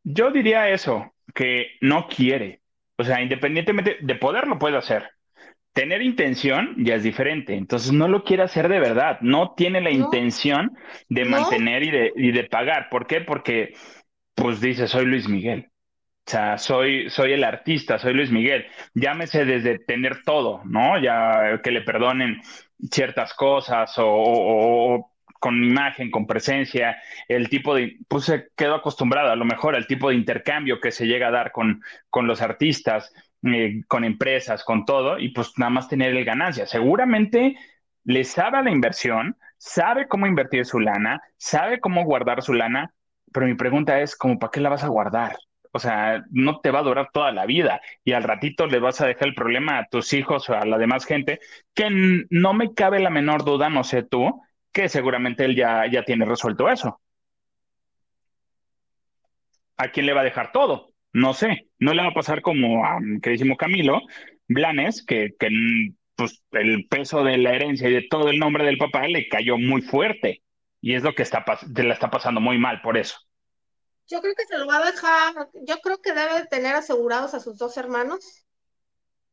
Yo 0.03 0.31
diría 0.31 0.67
eso, 0.67 1.13
que 1.33 1.77
no 1.79 2.09
quiere. 2.09 2.59
O 2.97 3.05
sea, 3.05 3.21
independientemente 3.21 3.99
de 4.01 4.15
poder, 4.15 4.47
lo 4.47 4.59
puede 4.59 4.75
hacer. 4.75 5.11
Tener 5.71 6.01
intención 6.01 6.75
ya 6.77 6.95
es 6.95 7.03
diferente. 7.03 7.55
Entonces 7.55 7.93
no 7.93 8.09
lo 8.09 8.25
quiere 8.25 8.43
hacer 8.43 8.67
de 8.67 8.81
verdad. 8.81 9.17
No 9.21 9.53
tiene 9.55 9.79
la 9.79 9.91
intención 9.91 10.77
de 11.07 11.23
mantener 11.23 11.83
y 11.83 11.91
de, 11.91 12.11
y 12.17 12.31
de 12.33 12.43
pagar. 12.43 12.89
¿Por 12.89 13.07
qué? 13.07 13.21
Porque, 13.21 13.73
pues 14.35 14.59
dice, 14.59 14.89
soy 14.89 15.05
Luis 15.05 15.29
Miguel. 15.29 15.71
O 16.27 16.31
sea, 16.31 16.57
soy, 16.57 17.09
soy 17.09 17.31
el 17.31 17.45
artista, 17.45 17.97
soy 17.97 18.13
Luis 18.13 18.29
Miguel. 18.29 18.65
Llámese 18.93 19.45
desde 19.45 19.79
tener 19.79 20.21
todo, 20.25 20.63
¿no? 20.65 21.01
Ya 21.01 21.61
que 21.63 21.71
le 21.71 21.81
perdonen 21.81 22.41
ciertas 22.89 23.33
cosas 23.33 23.93
o, 23.97 25.10
con 25.41 25.63
imagen, 25.63 26.11
con 26.11 26.27
presencia, 26.27 27.01
el 27.27 27.49
tipo 27.49 27.75
de, 27.75 27.97
pues 28.07 28.25
se 28.25 28.49
quedó 28.55 28.75
acostumbrado 28.75 29.31
a 29.31 29.35
lo 29.35 29.43
mejor 29.43 29.75
al 29.75 29.87
tipo 29.87 30.09
de 30.09 30.15
intercambio 30.15 30.79
que 30.79 30.91
se 30.91 31.07
llega 31.07 31.29
a 31.29 31.31
dar 31.31 31.51
con, 31.51 31.81
con 32.11 32.27
los 32.27 32.41
artistas, 32.43 33.11
eh, 33.43 33.81
con 33.87 34.03
empresas, 34.03 34.63
con 34.63 34.85
todo, 34.85 35.17
y 35.17 35.29
pues 35.29 35.53
nada 35.57 35.71
más 35.71 35.89
tener 35.89 36.15
el 36.15 36.23
ganancia. 36.23 36.67
Seguramente 36.67 37.55
le 38.03 38.23
sabe 38.23 38.63
la 38.63 38.69
inversión, 38.71 39.35
sabe 39.57 40.07
cómo 40.07 40.27
invertir 40.27 40.65
su 40.65 40.79
lana, 40.79 41.21
sabe 41.37 41.79
cómo 41.79 42.05
guardar 42.05 42.43
su 42.43 42.53
lana, 42.53 42.93
pero 43.33 43.47
mi 43.47 43.55
pregunta 43.55 43.99
es, 43.99 44.15
¿cómo 44.15 44.37
para 44.37 44.51
qué 44.51 44.61
la 44.61 44.69
vas 44.69 44.83
a 44.83 44.89
guardar? 44.89 45.37
O 45.73 45.79
sea, 45.79 46.23
no 46.29 46.59
te 46.59 46.69
va 46.69 46.79
a 46.79 46.83
durar 46.83 47.09
toda 47.11 47.31
la 47.31 47.45
vida 47.47 47.81
y 48.03 48.11
al 48.11 48.23
ratito 48.23 48.67
le 48.67 48.79
vas 48.79 49.01
a 49.01 49.07
dejar 49.07 49.29
el 49.29 49.35
problema 49.35 49.79
a 49.79 49.87
tus 49.87 50.13
hijos 50.13 50.49
o 50.49 50.53
a 50.53 50.65
la 50.65 50.77
demás 50.77 51.05
gente, 51.05 51.39
que 51.73 51.89
no 52.29 52.53
me 52.53 52.73
cabe 52.75 52.99
la 52.99 53.09
menor 53.09 53.43
duda, 53.43 53.69
no 53.69 53.83
sé 53.83 54.03
tú, 54.03 54.41
que 54.71 54.89
seguramente 54.89 55.45
él 55.45 55.55
ya, 55.55 55.85
ya 55.91 56.03
tiene 56.03 56.25
resuelto 56.25 56.69
eso. 56.69 56.99
¿A 59.77 59.89
quién 59.89 60.05
le 60.05 60.13
va 60.13 60.21
a 60.21 60.25
dejar 60.25 60.51
todo? 60.51 60.93
No 61.13 61.33
sé, 61.33 61.69
no 61.79 61.93
le 61.93 62.03
va 62.03 62.09
a 62.09 62.13
pasar 62.13 62.41
como 62.41 62.85
a 62.85 62.99
queridísimo 63.21 63.57
Camilo 63.57 64.01
Blanes, 64.47 65.03
que, 65.05 65.35
que 65.39 65.49
pues, 66.15 66.43
el 66.51 66.87
peso 66.87 67.23
de 67.23 67.37
la 67.37 67.53
herencia 67.53 67.89
y 67.89 67.93
de 67.93 68.07
todo 68.09 68.29
el 68.29 68.37
nombre 68.37 68.63
del 68.63 68.77
papá 68.77 69.07
le 69.07 69.27
cayó 69.27 69.57
muy 69.57 69.81
fuerte 69.81 70.43
y 70.81 70.95
es 70.95 71.03
lo 71.03 71.13
que 71.13 71.23
está, 71.23 71.43
le 71.75 71.93
está 71.93 72.09
pasando 72.09 72.41
muy 72.41 72.57
mal 72.57 72.81
por 72.81 72.97
eso. 72.97 73.17
Yo 74.07 74.21
creo 74.21 74.35
que 74.35 74.45
se 74.45 74.57
lo 74.57 74.67
va 74.67 74.77
a 74.77 74.91
dejar, 74.91 75.49
yo 75.65 75.77
creo 75.79 76.01
que 76.01 76.13
debe 76.13 76.45
tener 76.47 76.75
asegurados 76.75 77.33
a 77.33 77.39
sus 77.39 77.57
dos 77.57 77.77
hermanos, 77.77 78.45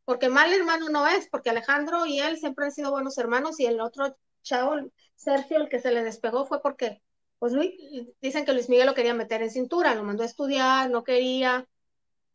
porque 0.05 0.28
mal 0.28 0.53
hermano 0.53 0.89
no 0.89 1.07
es, 1.07 1.28
porque 1.28 1.51
Alejandro 1.51 2.07
y 2.07 2.20
él 2.20 2.36
siempre 2.36 2.66
han 2.66 2.72
sido 2.72 2.91
buenos 2.91 3.18
hermanos 3.18 3.59
y 3.61 3.66
el 3.66 3.80
otro 3.80 4.16
chavo, 4.49 4.76
Sergio, 5.14 5.59
el 5.59 5.68
que 5.68 5.80
se 5.80 5.90
le 5.90 6.03
despegó 6.03 6.46
fue 6.46 6.62
porque, 6.62 7.03
pues 7.38 7.53
Luis, 7.53 7.72
dicen 8.20 8.44
que 8.44 8.53
Luis 8.53 8.68
Miguel 8.68 8.86
lo 8.86 8.94
quería 8.94 9.14
meter 9.14 9.42
en 9.42 9.51
cintura, 9.51 9.94
lo 9.94 10.05
mandó 10.05 10.22
a 10.22 10.26
estudiar, 10.26 10.90
no 10.90 11.05
quería, 11.05 11.68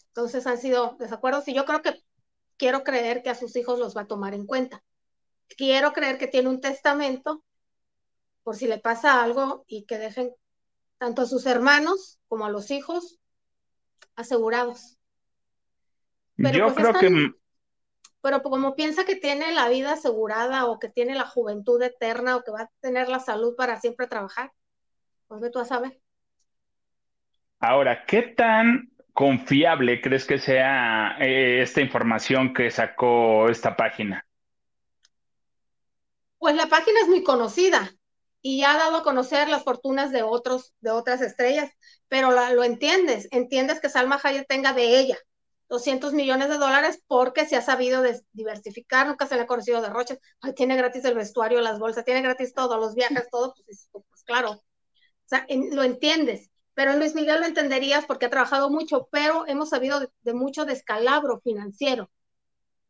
entonces 0.07 0.45
han 0.45 0.57
sido 0.57 0.95
desacuerdos 0.99 1.47
y 1.47 1.53
yo 1.53 1.65
creo 1.65 1.81
que 1.81 2.01
quiero 2.57 2.83
creer 2.83 3.23
que 3.23 3.29
a 3.29 3.35
sus 3.35 3.55
hijos 3.55 3.79
los 3.79 3.97
va 3.97 4.01
a 4.01 4.07
tomar 4.07 4.33
en 4.33 4.45
cuenta. 4.45 4.83
Quiero 5.57 5.91
creer 5.91 6.17
que 6.17 6.27
tiene 6.27 6.49
un 6.49 6.61
testamento 6.61 7.43
por 8.43 8.55
si 8.55 8.67
le 8.67 8.77
pasa 8.77 9.23
algo 9.23 9.65
y 9.67 9.85
que 9.85 9.97
dejen 9.97 10.33
tanto 10.97 11.23
a 11.23 11.25
sus 11.25 11.45
hermanos 11.45 12.19
como 12.27 12.45
a 12.45 12.49
los 12.49 12.69
hijos 12.71 13.19
asegurados. 14.15 14.97
Yo 16.37 16.73
pues, 16.73 16.75
creo 16.75 16.93
que... 16.93 17.42
Pero 18.23 18.41
como 18.41 18.73
piensa 18.73 19.03
que 19.03 19.17
tiene 19.17 19.51
la 19.51 19.67
vida 19.67 19.93
asegurada 19.93 20.65
o 20.67 20.79
que 20.79 20.87
tiene 20.87 21.13
la 21.13 21.27
juventud 21.27 21.81
eterna 21.83 22.37
o 22.37 22.43
que 22.43 22.51
va 22.51 22.61
a 22.61 22.71
tener 22.79 23.09
la 23.09 23.19
salud 23.19 23.53
para 23.57 23.81
siempre 23.81 24.07
trabajar, 24.07 24.53
pues 25.27 25.41
ve 25.41 25.49
tú 25.49 25.59
a 25.59 25.65
saber. 25.65 25.99
Ahora, 27.59 28.05
¿qué 28.05 28.21
tan 28.21 28.93
confiable 29.11 29.99
crees 29.99 30.25
que 30.25 30.39
sea 30.39 31.17
eh, 31.19 31.61
esta 31.61 31.81
información 31.81 32.53
que 32.53 32.71
sacó 32.71 33.49
esta 33.49 33.75
página? 33.75 34.25
Pues 36.37 36.55
la 36.55 36.67
página 36.67 37.01
es 37.01 37.09
muy 37.09 37.23
conocida 37.23 37.91
y 38.41 38.63
ha 38.63 38.77
dado 38.77 38.97
a 38.97 39.03
conocer 39.03 39.49
las 39.49 39.65
fortunas 39.65 40.13
de 40.13 40.23
otros, 40.23 40.73
de 40.79 40.91
otras 40.91 41.19
estrellas, 41.19 41.73
pero 42.07 42.31
lo 42.31 42.63
entiendes, 42.63 43.27
entiendes 43.31 43.81
que 43.81 43.89
Salma 43.89 44.17
Hayek 44.23 44.47
tenga 44.47 44.71
de 44.71 44.97
ella 44.97 45.17
200 45.73 46.13
millones 46.13 46.49
de 46.49 46.59
dólares 46.59 47.01
porque 47.07 47.47
se 47.47 47.55
ha 47.55 47.61
sabido 47.63 48.03
diversificar, 48.31 49.07
nunca 49.07 49.25
se 49.25 49.35
le 49.35 49.41
ha 49.41 49.47
conocido 49.47 49.81
de 49.81 49.89
Roches, 49.89 50.19
tiene 50.55 50.77
gratis 50.77 51.03
el 51.05 51.15
vestuario, 51.15 51.61
las 51.61 51.79
bolsas, 51.79 52.05
tiene 52.05 52.21
gratis 52.21 52.53
todo, 52.53 52.77
los 52.77 52.93
viajes, 52.93 53.27
todo, 53.31 53.55
pues, 53.65 53.89
pues 53.91 54.23
claro, 54.23 54.51
o 54.51 54.63
sea, 55.25 55.47
lo 55.71 55.81
entiendes, 55.81 56.51
pero 56.75 56.91
en 56.91 56.99
Luis 56.99 57.15
Miguel 57.15 57.39
lo 57.39 57.47
entenderías 57.47 58.05
porque 58.05 58.27
ha 58.27 58.29
trabajado 58.29 58.69
mucho, 58.69 59.07
pero 59.11 59.47
hemos 59.47 59.69
sabido 59.69 59.99
de, 59.99 60.09
de 60.21 60.33
mucho 60.35 60.65
descalabro 60.65 61.41
financiero, 61.43 62.11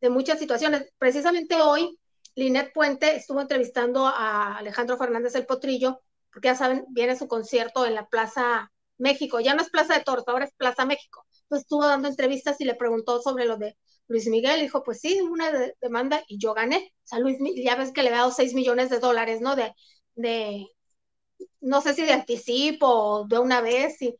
de 0.02 0.10
muchas 0.10 0.38
situaciones. 0.38 0.92
Precisamente 0.98 1.62
hoy 1.62 1.98
Linet 2.34 2.70
Puente 2.74 3.16
estuvo 3.16 3.40
entrevistando 3.40 4.06
a 4.06 4.58
Alejandro 4.58 4.98
Fernández 4.98 5.34
el 5.36 5.46
Potrillo, 5.46 6.02
porque 6.30 6.48
ya 6.48 6.54
saben, 6.54 6.84
viene 6.90 7.16
su 7.16 7.28
concierto 7.28 7.86
en 7.86 7.94
la 7.94 8.08
Plaza 8.08 8.70
México. 8.98 9.40
Ya 9.40 9.54
no 9.54 9.62
es 9.62 9.70
Plaza 9.70 9.94
de 9.94 10.04
Toros, 10.04 10.24
ahora 10.26 10.44
es 10.44 10.52
Plaza 10.54 10.84
México. 10.84 11.26
Entonces 11.54 11.66
estuvo 11.66 11.86
dando 11.86 12.08
entrevistas 12.08 12.60
y 12.60 12.64
le 12.64 12.74
preguntó 12.74 13.22
sobre 13.22 13.44
lo 13.44 13.56
de 13.56 13.76
Luis 14.08 14.26
Miguel. 14.26 14.60
Dijo, 14.60 14.82
pues 14.82 15.00
sí, 15.00 15.20
una 15.20 15.52
demanda 15.80 16.20
y 16.26 16.38
yo 16.38 16.52
gané. 16.52 16.76
O 16.76 17.06
sea, 17.06 17.20
Luis, 17.20 17.38
ya 17.54 17.76
ves 17.76 17.92
que 17.92 18.02
le 18.02 18.08
ha 18.08 18.18
dado 18.18 18.32
6 18.32 18.54
millones 18.54 18.90
de 18.90 18.98
dólares, 18.98 19.40
¿no? 19.40 19.54
De, 19.54 19.72
de, 20.16 20.66
no 21.60 21.80
sé 21.80 21.94
si 21.94 22.02
de 22.02 22.12
anticipo 22.12 22.88
o 22.88 23.26
de 23.28 23.38
una 23.38 23.60
vez. 23.60 24.02
Y 24.02 24.16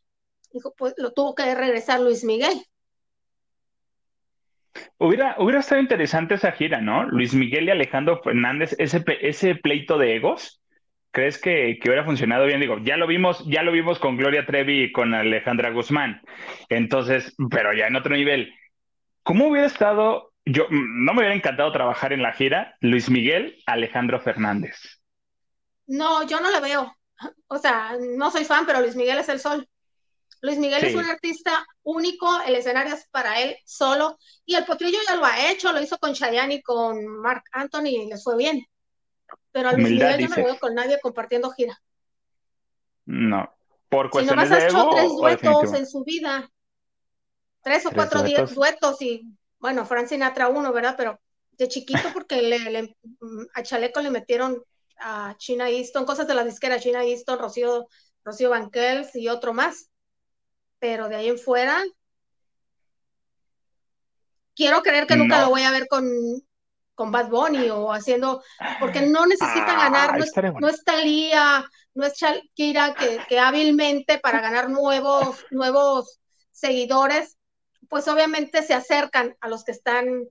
dijo, 0.52 0.74
pues 0.78 0.94
lo 0.96 1.12
tuvo 1.12 1.34
que 1.34 1.52
regresar 1.56 2.00
Luis 2.00 2.22
Miguel. 2.22 2.64
Hubiera, 4.98 5.34
hubiera 5.40 5.58
estado 5.58 5.80
interesante 5.80 6.34
esa 6.34 6.52
gira, 6.52 6.80
¿no? 6.80 7.02
Luis 7.08 7.34
Miguel 7.34 7.66
y 7.66 7.70
Alejandro 7.72 8.22
Fernández, 8.22 8.76
ese, 8.78 9.04
ese 9.22 9.56
pleito 9.56 9.98
de 9.98 10.14
egos, 10.14 10.62
¿crees 11.14 11.38
que, 11.38 11.78
que, 11.80 11.88
hubiera 11.88 12.04
funcionado 12.04 12.44
bien? 12.44 12.60
Digo, 12.60 12.78
ya 12.82 12.96
lo 12.96 13.06
vimos, 13.06 13.42
ya 13.46 13.62
lo 13.62 13.70
vimos 13.70 14.00
con 14.00 14.16
Gloria 14.16 14.44
Trevi 14.44 14.82
y 14.82 14.92
con 14.92 15.14
Alejandra 15.14 15.70
Guzmán. 15.70 16.20
Entonces, 16.68 17.34
pero 17.50 17.72
ya 17.72 17.86
en 17.86 17.96
otro 17.96 18.16
nivel. 18.16 18.52
¿Cómo 19.22 19.46
hubiera 19.46 19.68
estado? 19.68 20.32
Yo 20.44 20.66
no 20.68 21.14
me 21.14 21.20
hubiera 21.20 21.34
encantado 21.34 21.72
trabajar 21.72 22.12
en 22.12 22.20
la 22.20 22.32
gira 22.32 22.76
Luis 22.80 23.08
Miguel, 23.08 23.56
Alejandro 23.64 24.20
Fernández. 24.20 24.76
No, 25.86 26.26
yo 26.26 26.40
no 26.40 26.50
lo 26.50 26.60
veo. 26.60 26.94
O 27.46 27.58
sea, 27.58 27.96
no 28.00 28.30
soy 28.32 28.44
fan, 28.44 28.66
pero 28.66 28.80
Luis 28.80 28.96
Miguel 28.96 29.18
es 29.18 29.28
el 29.28 29.38
sol. 29.38 29.66
Luis 30.42 30.58
Miguel 30.58 30.84
es 30.84 30.94
un 30.94 31.04
artista 31.06 31.64
único, 31.84 32.28
el 32.42 32.56
escenario 32.56 32.92
es 32.92 33.08
para 33.10 33.40
él 33.40 33.56
solo, 33.64 34.18
y 34.44 34.56
el 34.56 34.66
potrillo 34.66 34.98
ya 35.08 35.16
lo 35.16 35.24
ha 35.24 35.50
hecho, 35.50 35.72
lo 35.72 35.80
hizo 35.80 35.96
con 35.96 36.12
Chayanne 36.12 36.56
y 36.56 36.62
con 36.62 37.06
Mark 37.06 37.44
Anthony 37.52 37.86
y 37.86 38.06
les 38.10 38.22
fue 38.22 38.36
bien. 38.36 38.66
Pero 39.52 39.68
a 39.68 39.72
Luis 39.72 39.90
Miguel 39.90 40.20
yo 40.20 40.28
no 40.28 40.36
lo 40.36 40.44
veo 40.44 40.58
con 40.58 40.74
nadie 40.74 40.98
compartiendo 41.00 41.50
gira. 41.50 41.80
No, 43.06 43.54
por 43.88 44.10
cuestiones 44.10 44.48
si 44.48 44.54
no 44.54 44.60
de 44.60 44.66
ego, 44.66 44.90
tres 44.90 45.12
duetos 45.12 45.74
en 45.74 45.86
su 45.86 46.04
vida, 46.04 46.50
tres 47.62 47.86
o 47.86 47.90
cuatro 47.92 48.22
duetos? 48.22 49.02
y 49.02 49.36
bueno, 49.58 49.84
Frank 49.84 50.08
Sinatra 50.08 50.48
uno, 50.48 50.72
¿verdad? 50.72 50.94
Pero 50.96 51.20
de 51.52 51.68
chiquito 51.68 52.00
porque 52.14 52.42
le, 52.42 52.96
a 53.54 53.62
Chaleco 53.62 54.00
le 54.00 54.10
metieron 54.10 54.62
a 54.98 55.34
China 55.38 55.68
Easton, 55.68 56.04
cosas 56.04 56.26
de 56.26 56.34
la 56.34 56.44
disquera 56.44 56.80
China 56.80 57.04
Easton, 57.04 57.38
Rocío, 57.38 57.88
Rocío 58.24 58.50
Banquels 58.50 59.14
y 59.16 59.28
otro 59.28 59.52
más 59.52 59.90
pero 60.84 61.08
de 61.08 61.16
ahí 61.16 61.28
en 61.30 61.38
fuera, 61.38 61.82
quiero 64.54 64.82
creer 64.82 65.06
que 65.06 65.16
nunca 65.16 65.40
lo 65.40 65.48
voy 65.48 65.62
a 65.62 65.70
ver 65.70 65.88
con, 65.88 66.04
con 66.94 67.10
Bad 67.10 67.28
Bunny 67.28 67.70
o 67.70 67.92
haciendo, 67.92 68.42
porque 68.80 69.02
no 69.02 69.26
necesita 69.26 69.72
ah, 69.72 69.90
ganar, 69.90 70.18
no 70.18 70.24
es, 70.24 70.32
no 70.60 70.68
es, 70.68 70.84
Talía, 70.84 71.68
no 71.94 72.04
es 72.06 72.14
Shakira 72.14 72.94
que, 72.94 73.20
que, 73.28 73.38
hábilmente 73.38 74.18
para 74.18 74.40
ganar 74.40 74.70
nuevos, 74.70 75.44
nuevos 75.50 76.20
seguidores, 76.52 77.36
pues 77.88 78.06
obviamente 78.08 78.62
se 78.62 78.74
acercan 78.74 79.36
a 79.40 79.48
los 79.48 79.64
que 79.64 79.72
están, 79.72 80.24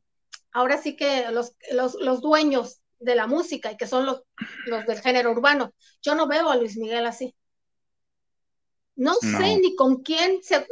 ahora 0.52 0.78
sí 0.78 0.96
que 0.96 1.30
los, 1.32 1.56
los, 1.72 1.96
los 1.96 2.22
dueños 2.22 2.82
de 3.00 3.16
la 3.16 3.28
música 3.28 3.72
y 3.72 3.78
que 3.78 3.88
son 3.88 4.06
los, 4.06 4.24
los 4.66 4.86
del 4.86 5.02
género 5.02 5.32
urbano. 5.32 5.74
Yo 6.02 6.16
no 6.16 6.28
veo 6.28 6.50
a 6.50 6.56
Luis 6.56 6.78
Miguel 6.78 7.06
así. 7.06 7.36
No, 8.96 9.16
sé 9.16 9.58
ni 9.58 9.76
con 9.76 10.04
quién 10.04 10.42
se, 10.44 10.68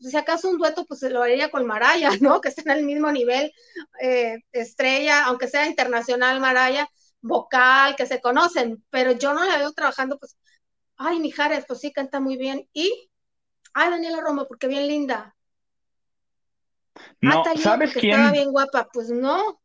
si 0.00 0.16
acaso 0.16 0.48
un 0.48 0.58
dueto, 0.58 0.86
pues 0.86 1.00
se 1.00 1.10
lo 1.10 1.22
haría 1.22 1.50
con 1.50 1.66
Maraya, 1.66 2.10
¿no? 2.20 2.40
Que 2.40 2.48
estén 2.48 2.70
al 2.70 2.82
mismo 2.84 3.10
nivel, 3.12 3.52
eh, 4.00 4.38
estrella, 4.52 5.24
aunque 5.26 5.48
sea 5.48 5.66
internacional 5.66 6.40
Maraya, 6.40 6.88
vocal, 7.20 7.96
que 7.96 8.06
se 8.06 8.20
conocen, 8.20 8.82
pero 8.90 9.12
yo 9.12 9.34
no 9.34 9.44
la 9.44 9.58
veo 9.58 9.72
trabajando, 9.72 10.18
pues, 10.18 10.36
ay, 10.96 11.20
Mijares, 11.20 11.64
pues 11.66 11.80
sí, 11.80 11.92
canta 11.92 12.20
muy 12.20 12.36
bien, 12.36 12.68
y, 12.72 13.10
ay, 13.74 13.90
Daniela 13.90 14.20
Romo, 14.20 14.46
porque 14.46 14.68
bien 14.68 14.88
linda. 14.88 15.36
No, 17.20 17.44
¿sabes 17.56 17.92
quién? 17.92 18.12
Estaba 18.14 18.32
bien 18.32 18.50
guapa, 18.50 18.88
pues 18.92 19.10
no, 19.10 19.60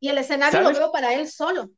y 0.00 0.08
el 0.08 0.18
escenario 0.18 0.60
lo 0.60 0.72
veo 0.72 0.92
para 0.92 1.14
él 1.14 1.28
solo. 1.28 1.70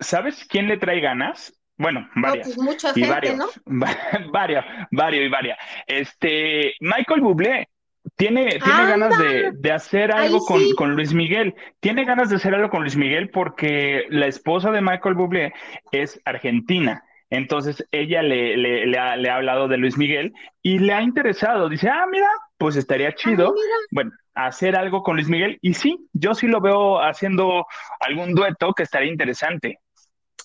¿Sabes 0.00 0.44
quién 0.48 0.68
le 0.68 0.78
trae 0.78 1.00
ganas? 1.00 1.52
Bueno, 1.78 2.08
varias. 2.16 2.48
pues 2.48 2.58
mucha 2.58 2.92
gente, 2.92 3.08
varios, 3.08 3.36
¿no? 3.36 3.46
varios, 4.32 4.64
varios 4.90 5.24
y 5.24 5.28
varias. 5.28 5.58
Este, 5.86 6.74
Michael 6.80 7.20
Bublé 7.20 7.68
tiene, 8.16 8.58
tiene 8.58 8.86
ganas 8.86 9.18
de, 9.18 9.52
de, 9.52 9.72
hacer 9.72 10.12
algo 10.12 10.40
con, 10.40 10.60
con, 10.76 10.94
Luis 10.96 11.14
Miguel. 11.14 11.54
Tiene 11.80 12.04
ganas 12.04 12.30
de 12.30 12.36
hacer 12.36 12.54
algo 12.54 12.68
con 12.68 12.82
Luis 12.82 12.96
Miguel 12.96 13.30
porque 13.30 14.06
la 14.10 14.26
esposa 14.26 14.72
de 14.72 14.80
Michael 14.80 15.14
Bublé 15.14 15.52
es 15.92 16.20
argentina. 16.24 17.04
Entonces 17.30 17.86
ella 17.92 18.22
le, 18.22 18.56
le, 18.56 18.86
le, 18.86 18.98
ha, 18.98 19.16
le, 19.16 19.28
ha, 19.28 19.36
hablado 19.36 19.68
de 19.68 19.76
Luis 19.76 19.98
Miguel 19.98 20.32
y 20.62 20.78
le 20.78 20.94
ha 20.94 21.02
interesado. 21.02 21.68
Dice, 21.68 21.88
ah, 21.88 22.06
mira, 22.10 22.28
pues 22.56 22.76
estaría 22.76 23.14
chido. 23.14 23.54
bueno, 23.92 24.10
hacer 24.34 24.76
algo 24.76 25.02
con 25.02 25.16
Luis 25.16 25.28
Miguel. 25.28 25.58
Y 25.60 25.74
sí, 25.74 26.08
yo 26.12 26.34
sí 26.34 26.46
lo 26.46 26.60
veo 26.60 27.00
haciendo 27.00 27.66
algún 28.00 28.34
dueto 28.34 28.72
que 28.72 28.84
estaría 28.84 29.10
interesante. 29.10 29.78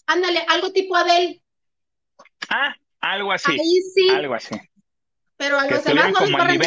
Ándale, 0.06 0.46
algo 0.50 0.72
tipo 0.72 0.96
Adele. 0.96 1.42
Ah, 2.50 2.76
algo 3.00 3.32
así. 3.32 3.52
Ahí 3.52 3.82
sí. 3.94 4.10
Algo 4.10 4.34
así. 4.34 4.56
Pero 5.36 5.60
a 5.60 5.68
los 5.68 5.84
demás 5.84 6.12
no 6.12 6.20
les 6.22 6.32
corren 6.32 6.60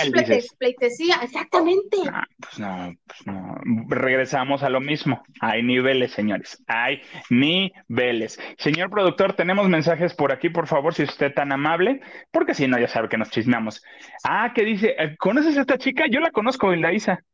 pleitesía, 0.58 1.20
exactamente. 1.22 1.96
Ah, 2.12 2.26
pues 2.38 2.58
no, 2.58 2.94
pues 3.06 3.26
no. 3.26 3.54
Regresamos 3.88 4.62
a 4.62 4.68
lo 4.68 4.80
mismo. 4.80 5.22
Hay 5.40 5.62
niveles, 5.62 6.12
señores. 6.12 6.62
Hay 6.66 7.00
niveles. 7.30 8.38
Señor 8.58 8.90
productor, 8.90 9.34
tenemos 9.34 9.68
mensajes 9.68 10.14
por 10.14 10.30
aquí, 10.30 10.50
por 10.50 10.66
favor, 10.66 10.92
si 10.92 11.04
usted 11.04 11.32
tan 11.32 11.52
amable, 11.52 12.00
porque 12.30 12.54
si 12.54 12.66
no, 12.66 12.78
ya 12.78 12.88
sabe 12.88 13.08
que 13.08 13.16
nos 13.16 13.30
chismeamos. 13.30 13.82
Ah, 14.24 14.52
¿qué 14.54 14.62
dice? 14.64 14.94
Eh, 14.98 15.16
¿Conoces 15.16 15.56
a 15.56 15.62
esta 15.62 15.78
chica? 15.78 16.04
Yo 16.10 16.20
la 16.20 16.30
conozco, 16.30 16.72
Hilda 16.72 16.92
Isa. 16.92 17.24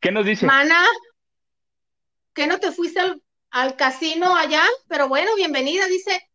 ¿Qué 0.00 0.10
nos 0.10 0.26
dice? 0.26 0.46
Mana, 0.46 0.84
¿qué 2.34 2.46
no 2.46 2.58
te 2.58 2.72
fuiste 2.72 2.98
al 2.98 3.22
al 3.56 3.74
casino 3.74 4.36
allá, 4.36 4.62
pero 4.86 5.08
bueno, 5.08 5.34
bienvenida, 5.34 5.86
dice, 5.86 6.28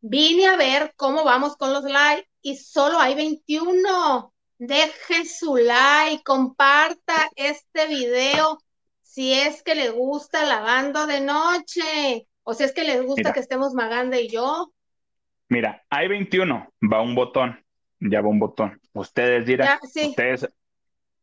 vine 0.00 0.48
a 0.48 0.56
ver 0.56 0.92
cómo 0.96 1.22
vamos 1.22 1.56
con 1.56 1.72
los 1.72 1.84
likes 1.84 2.28
y 2.42 2.56
solo 2.56 2.98
hay 2.98 3.14
21. 3.14 4.34
Deje 4.58 5.24
su 5.24 5.54
like, 5.54 6.24
comparta 6.24 7.30
este 7.36 7.86
video 7.86 8.58
si 9.02 9.34
es 9.34 9.62
que 9.62 9.76
le 9.76 9.90
gusta 9.90 10.44
lavando 10.46 11.06
de 11.06 11.20
noche 11.20 12.26
o 12.42 12.54
si 12.54 12.64
es 12.64 12.72
que 12.72 12.82
les 12.82 13.04
gusta 13.04 13.32
que 13.32 13.38
estemos 13.38 13.72
Maganda 13.74 14.18
y 14.18 14.28
yo. 14.28 14.72
Mira, 15.48 15.84
hay 15.88 16.08
21, 16.08 16.72
va 16.92 17.02
un 17.02 17.14
botón, 17.14 17.64
ya 18.00 18.20
va 18.20 18.30
un 18.30 18.40
botón. 18.40 18.80
Ustedes 18.94 19.46
dirán, 19.46 19.78
ustedes 19.80 20.48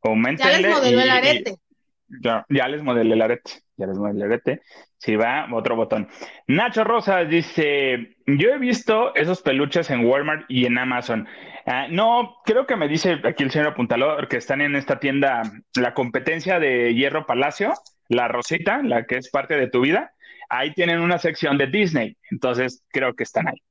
aumenten. 0.01 0.47
Ya 0.47 0.59
les 0.59 0.71
modeló 0.71 1.01
el 1.01 1.09
arete. 1.09 1.59
Ya, 2.07 2.45
ya 2.49 2.67
les 2.67 2.83
modelé 2.83 3.13
el 3.13 3.21
arete, 3.21 3.51
ya 3.77 3.87
les 3.87 3.97
modelé 3.97 4.25
el 4.25 4.31
arete. 4.31 4.61
Si 4.97 5.15
va, 5.15 5.47
otro 5.53 5.75
botón. 5.75 6.09
Nacho 6.47 6.83
Rosas 6.83 7.29
dice, 7.29 8.15
yo 8.25 8.49
he 8.49 8.57
visto 8.57 9.13
esos 9.15 9.41
peluches 9.41 9.89
en 9.91 10.05
Walmart 10.05 10.45
y 10.47 10.65
en 10.65 10.77
Amazon. 10.77 11.27
Ah, 11.65 11.87
no, 11.89 12.37
creo 12.45 12.65
que 12.65 12.75
me 12.75 12.87
dice 12.87 13.19
aquí 13.23 13.43
el 13.43 13.51
señor 13.51 13.69
apuntador 13.69 14.27
que 14.27 14.37
están 14.37 14.61
en 14.61 14.75
esta 14.75 14.99
tienda, 14.99 15.41
la 15.75 15.93
competencia 15.93 16.59
de 16.59 16.93
Hierro 16.93 17.25
Palacio, 17.25 17.73
la 18.07 18.27
Rosita, 18.27 18.81
la 18.83 19.05
que 19.05 19.17
es 19.17 19.29
parte 19.29 19.55
de 19.55 19.69
tu 19.69 19.81
vida. 19.81 20.13
Ahí 20.49 20.73
tienen 20.73 20.99
una 21.01 21.17
sección 21.17 21.57
de 21.57 21.67
Disney, 21.67 22.17
entonces 22.31 22.83
creo 22.89 23.13
que 23.15 23.23
están 23.23 23.47
ahí. 23.47 23.61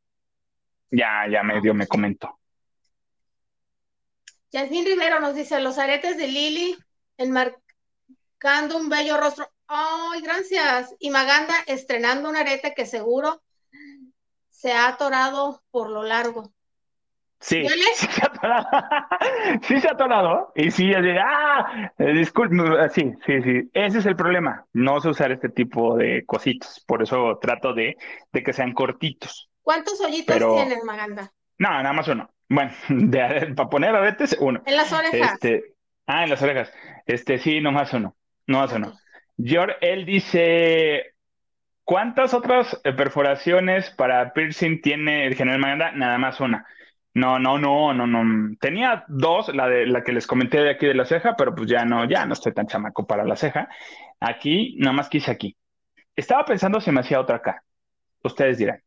Ya, 0.90 1.26
ya 1.30 1.42
medio 1.42 1.74
me 1.74 1.86
comentó. 1.86 2.38
Yasmín 4.52 4.84
Rivero 4.84 5.18
nos 5.18 5.34
dice, 5.34 5.60
los 5.60 5.78
aretes 5.78 6.16
de 6.16 6.28
Lili 6.28 6.76
enmarcando 8.44 8.76
un 8.76 8.88
bello 8.88 9.16
rostro. 9.16 9.48
Ay, 9.66 10.20
gracias. 10.20 10.94
Y 10.98 11.10
Maganda 11.10 11.54
estrenando 11.66 12.28
un 12.28 12.36
arete 12.36 12.74
que 12.74 12.86
seguro 12.86 13.42
se 14.50 14.72
ha 14.72 14.88
atorado 14.88 15.62
por 15.70 15.90
lo 15.90 16.02
largo. 16.02 16.52
Sí, 17.40 17.66
sí 17.96 18.06
se 18.06 18.22
ha 18.22 18.26
atorado. 18.26 18.66
sí 19.62 19.80
se 19.80 19.88
ha 19.88 19.92
atorado. 19.92 20.52
Y 20.54 20.70
sí, 20.70 20.92
ah, 20.94 21.92
eh, 21.98 22.12
disculpe, 22.12 22.56
sí, 22.90 23.14
sí, 23.24 23.42
sí. 23.42 23.70
Ese 23.72 23.98
es 23.98 24.06
el 24.06 24.16
problema. 24.16 24.66
No 24.72 25.00
sé 25.00 25.08
usar 25.08 25.32
este 25.32 25.48
tipo 25.48 25.96
de 25.96 26.24
cositos. 26.26 26.82
Por 26.86 27.02
eso 27.02 27.38
trato 27.40 27.72
de, 27.72 27.96
de 28.32 28.42
que 28.42 28.52
sean 28.52 28.72
cortitos. 28.72 29.48
¿Cuántos 29.62 30.00
hoyitos 30.00 30.36
tienes, 30.36 30.84
Maganda? 30.84 31.32
No, 31.58 31.70
nada 31.70 31.92
más 31.92 32.08
uno. 32.08 32.28
Bueno, 32.48 32.72
para 33.56 33.70
poner 33.70 33.94
aretes, 33.94 34.36
uno. 34.38 34.62
En 34.66 34.76
las 34.76 34.92
orejas. 34.92 35.32
Este, 35.32 35.74
ah, 36.06 36.24
en 36.24 36.30
las 36.30 36.42
orejas. 36.42 36.70
Este, 37.06 37.38
sí, 37.38 37.60
nomás 37.60 37.92
uno. 37.94 38.14
No 38.46 38.58
más 38.58 38.72
uno. 38.72 38.98
George, 39.36 39.76
él 39.80 40.04
dice, 40.04 41.14
¿cuántas 41.84 42.34
otras 42.34 42.80
eh, 42.84 42.92
perforaciones 42.92 43.90
para 43.90 44.32
piercing 44.32 44.80
tiene 44.80 45.26
el 45.26 45.34
general 45.34 45.60
Maganda? 45.60 45.92
Nada 45.92 46.18
más 46.18 46.40
una. 46.40 46.66
No, 47.14 47.38
no, 47.38 47.58
no, 47.58 47.94
no, 47.94 48.06
no. 48.06 48.56
Tenía 48.60 49.04
dos, 49.08 49.54
la 49.54 49.68
de 49.68 49.86
la 49.86 50.02
que 50.02 50.12
les 50.12 50.26
comenté 50.26 50.60
de 50.60 50.70
aquí 50.70 50.86
de 50.86 50.94
la 50.94 51.04
ceja, 51.04 51.36
pero 51.36 51.54
pues 51.54 51.70
ya 51.70 51.84
no, 51.84 52.08
ya 52.08 52.26
no 52.26 52.32
estoy 52.32 52.52
tan 52.52 52.66
chamaco 52.66 53.06
para 53.06 53.24
la 53.24 53.36
ceja. 53.36 53.68
Aquí, 54.20 54.76
nada 54.78 54.92
más 54.94 55.08
quise 55.08 55.30
aquí. 55.30 55.56
Estaba 56.16 56.44
pensando 56.44 56.80
si 56.80 56.90
me 56.90 57.00
hacía 57.00 57.20
otra 57.20 57.36
acá. 57.36 57.62
Ustedes 58.22 58.58
dirán. 58.58 58.82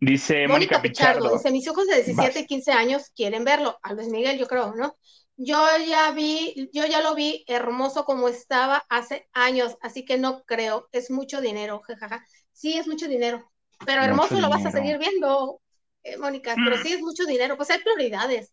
Dice 0.00 0.48
Mónica, 0.48 0.80
Pichardo, 0.80 1.32
Dice, 1.34 1.50
mis 1.50 1.66
hijos 1.66 1.86
de 1.86 2.02
17 2.02 2.40
y 2.40 2.46
15 2.46 2.72
años 2.72 3.10
quieren 3.14 3.44
verlo. 3.44 3.78
A 3.82 3.92
Luis 3.92 4.08
Miguel, 4.08 4.38
yo 4.38 4.46
creo, 4.46 4.74
¿no? 4.74 4.96
Yo 5.42 5.66
ya 5.88 6.10
vi, 6.10 6.68
yo 6.70 6.84
ya 6.84 7.00
lo 7.00 7.14
vi 7.14 7.44
hermoso 7.46 8.04
como 8.04 8.28
estaba 8.28 8.84
hace 8.90 9.26
años, 9.32 9.78
así 9.80 10.04
que 10.04 10.18
no 10.18 10.44
creo, 10.44 10.88
es 10.92 11.10
mucho 11.10 11.40
dinero, 11.40 11.80
jajaja. 11.80 12.22
Sí, 12.52 12.76
es 12.76 12.86
mucho 12.86 13.08
dinero, 13.08 13.50
pero 13.86 14.02
hermoso 14.02 14.38
lo 14.38 14.50
vas 14.50 14.66
a 14.66 14.70
seguir 14.70 14.98
viendo, 14.98 15.62
eh, 16.02 16.18
Mónica, 16.18 16.54
pero 16.62 16.76
mm. 16.76 16.82
sí 16.82 16.92
es 16.92 17.00
mucho 17.00 17.24
dinero, 17.24 17.56
pues 17.56 17.70
hay 17.70 17.78
prioridades. 17.78 18.52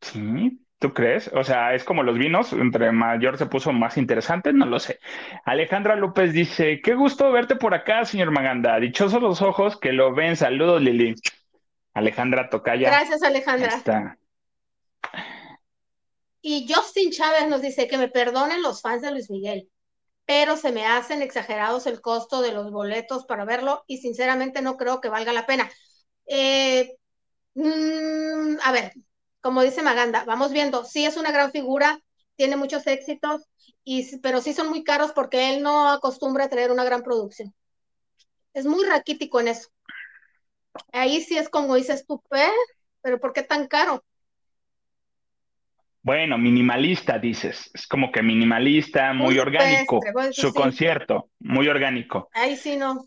Sí, 0.00 0.60
¿Tú 0.78 0.94
crees? 0.94 1.28
O 1.34 1.42
sea, 1.42 1.74
es 1.74 1.82
como 1.82 2.04
los 2.04 2.16
vinos, 2.16 2.52
entre 2.52 2.92
mayor 2.92 3.36
se 3.36 3.46
puso 3.46 3.72
más 3.72 3.98
interesante, 3.98 4.52
no 4.52 4.66
lo 4.66 4.78
sé. 4.78 5.00
Alejandra 5.44 5.96
López 5.96 6.32
dice, 6.32 6.80
qué 6.82 6.94
gusto 6.94 7.32
verte 7.32 7.56
por 7.56 7.74
acá, 7.74 8.04
señor 8.04 8.30
Maganda. 8.30 8.78
Dichosos 8.78 9.20
los 9.20 9.42
ojos 9.42 9.76
que 9.76 9.92
lo 9.92 10.14
ven. 10.14 10.36
Saludos, 10.36 10.80
Lili. 10.80 11.16
Alejandra 11.94 12.48
Tocaya. 12.48 12.88
Gracias, 12.90 13.22
Alejandra. 13.22 14.16
Y 16.42 16.66
Justin 16.72 17.10
Chávez 17.10 17.48
nos 17.48 17.60
dice 17.62 17.86
que 17.88 17.98
me 17.98 18.08
perdonen 18.08 18.62
los 18.62 18.80
fans 18.80 19.02
de 19.02 19.10
Luis 19.10 19.30
Miguel, 19.30 19.70
pero 20.26 20.56
se 20.56 20.72
me 20.72 20.86
hacen 20.86 21.22
exagerados 21.22 21.86
el 21.86 22.00
costo 22.00 22.42
de 22.42 22.52
los 22.52 22.70
boletos 22.72 23.26
para 23.26 23.44
verlo 23.44 23.84
y 23.86 23.98
sinceramente 23.98 24.62
no 24.62 24.76
creo 24.76 25.00
que 25.00 25.08
valga 25.10 25.32
la 25.32 25.46
pena. 25.46 25.70
Eh, 26.26 26.96
mm, 27.54 28.58
a 28.62 28.72
ver, 28.72 28.92
como 29.40 29.62
dice 29.62 29.82
Maganda, 29.82 30.24
vamos 30.24 30.52
viendo, 30.52 30.84
sí 30.84 31.04
es 31.06 31.16
una 31.16 31.32
gran 31.32 31.52
figura, 31.52 32.00
tiene 32.36 32.56
muchos 32.56 32.86
éxitos, 32.86 33.42
y, 33.84 34.18
pero 34.18 34.40
sí 34.42 34.52
son 34.54 34.68
muy 34.70 34.84
caros 34.84 35.12
porque 35.12 35.54
él 35.54 35.62
no 35.62 35.90
acostumbra 35.90 36.44
a 36.46 36.48
traer 36.50 36.70
una 36.72 36.84
gran 36.84 37.02
producción. 37.02 37.54
Es 38.54 38.64
muy 38.64 38.84
raquítico 38.86 39.40
en 39.40 39.48
eso. 39.48 39.70
Ahí 40.92 41.20
sí 41.22 41.36
es 41.36 41.48
como 41.48 41.74
dices 41.74 42.06
tú, 42.06 42.22
pero 43.02 43.18
¿por 43.20 43.32
qué 43.32 43.42
tan 43.42 43.66
caro? 43.66 44.04
Bueno, 46.02 46.38
minimalista, 46.38 47.18
dices. 47.18 47.70
Es 47.74 47.86
como 47.86 48.10
que 48.10 48.22
minimalista, 48.22 49.12
muy, 49.12 49.38
orgánico. 49.38 50.00
Su 50.32 50.54
concierto, 50.54 51.30
muy 51.40 51.68
orgánico. 51.68 52.30
Ahí 52.32 52.56
sí 52.56 52.76
no. 52.76 53.06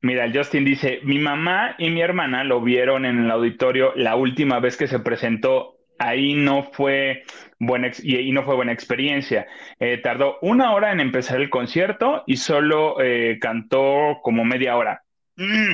Mira, 0.00 0.24
el 0.24 0.36
Justin 0.36 0.64
dice, 0.64 1.00
mi 1.02 1.18
mamá 1.18 1.74
y 1.78 1.90
mi 1.90 2.00
hermana 2.00 2.44
lo 2.44 2.60
vieron 2.60 3.04
en 3.04 3.24
el 3.24 3.30
auditorio 3.30 3.92
la 3.96 4.14
última 4.16 4.60
vez 4.60 4.76
que 4.76 4.86
se 4.86 5.00
presentó. 5.00 5.76
Ahí 5.98 6.34
no 6.34 6.62
fue 6.62 7.24
buena, 7.58 7.90
y, 8.02 8.30
no 8.30 8.44
fue 8.44 8.54
buena 8.54 8.72
experiencia. 8.72 9.48
Eh, 9.80 9.98
tardó 9.98 10.38
una 10.42 10.72
hora 10.72 10.92
en 10.92 11.00
empezar 11.00 11.40
el 11.40 11.50
concierto 11.50 12.22
y 12.26 12.36
solo 12.36 13.00
eh, 13.00 13.38
cantó 13.40 14.20
como 14.22 14.44
media 14.44 14.76
hora. 14.76 15.02
Mm, 15.36 15.72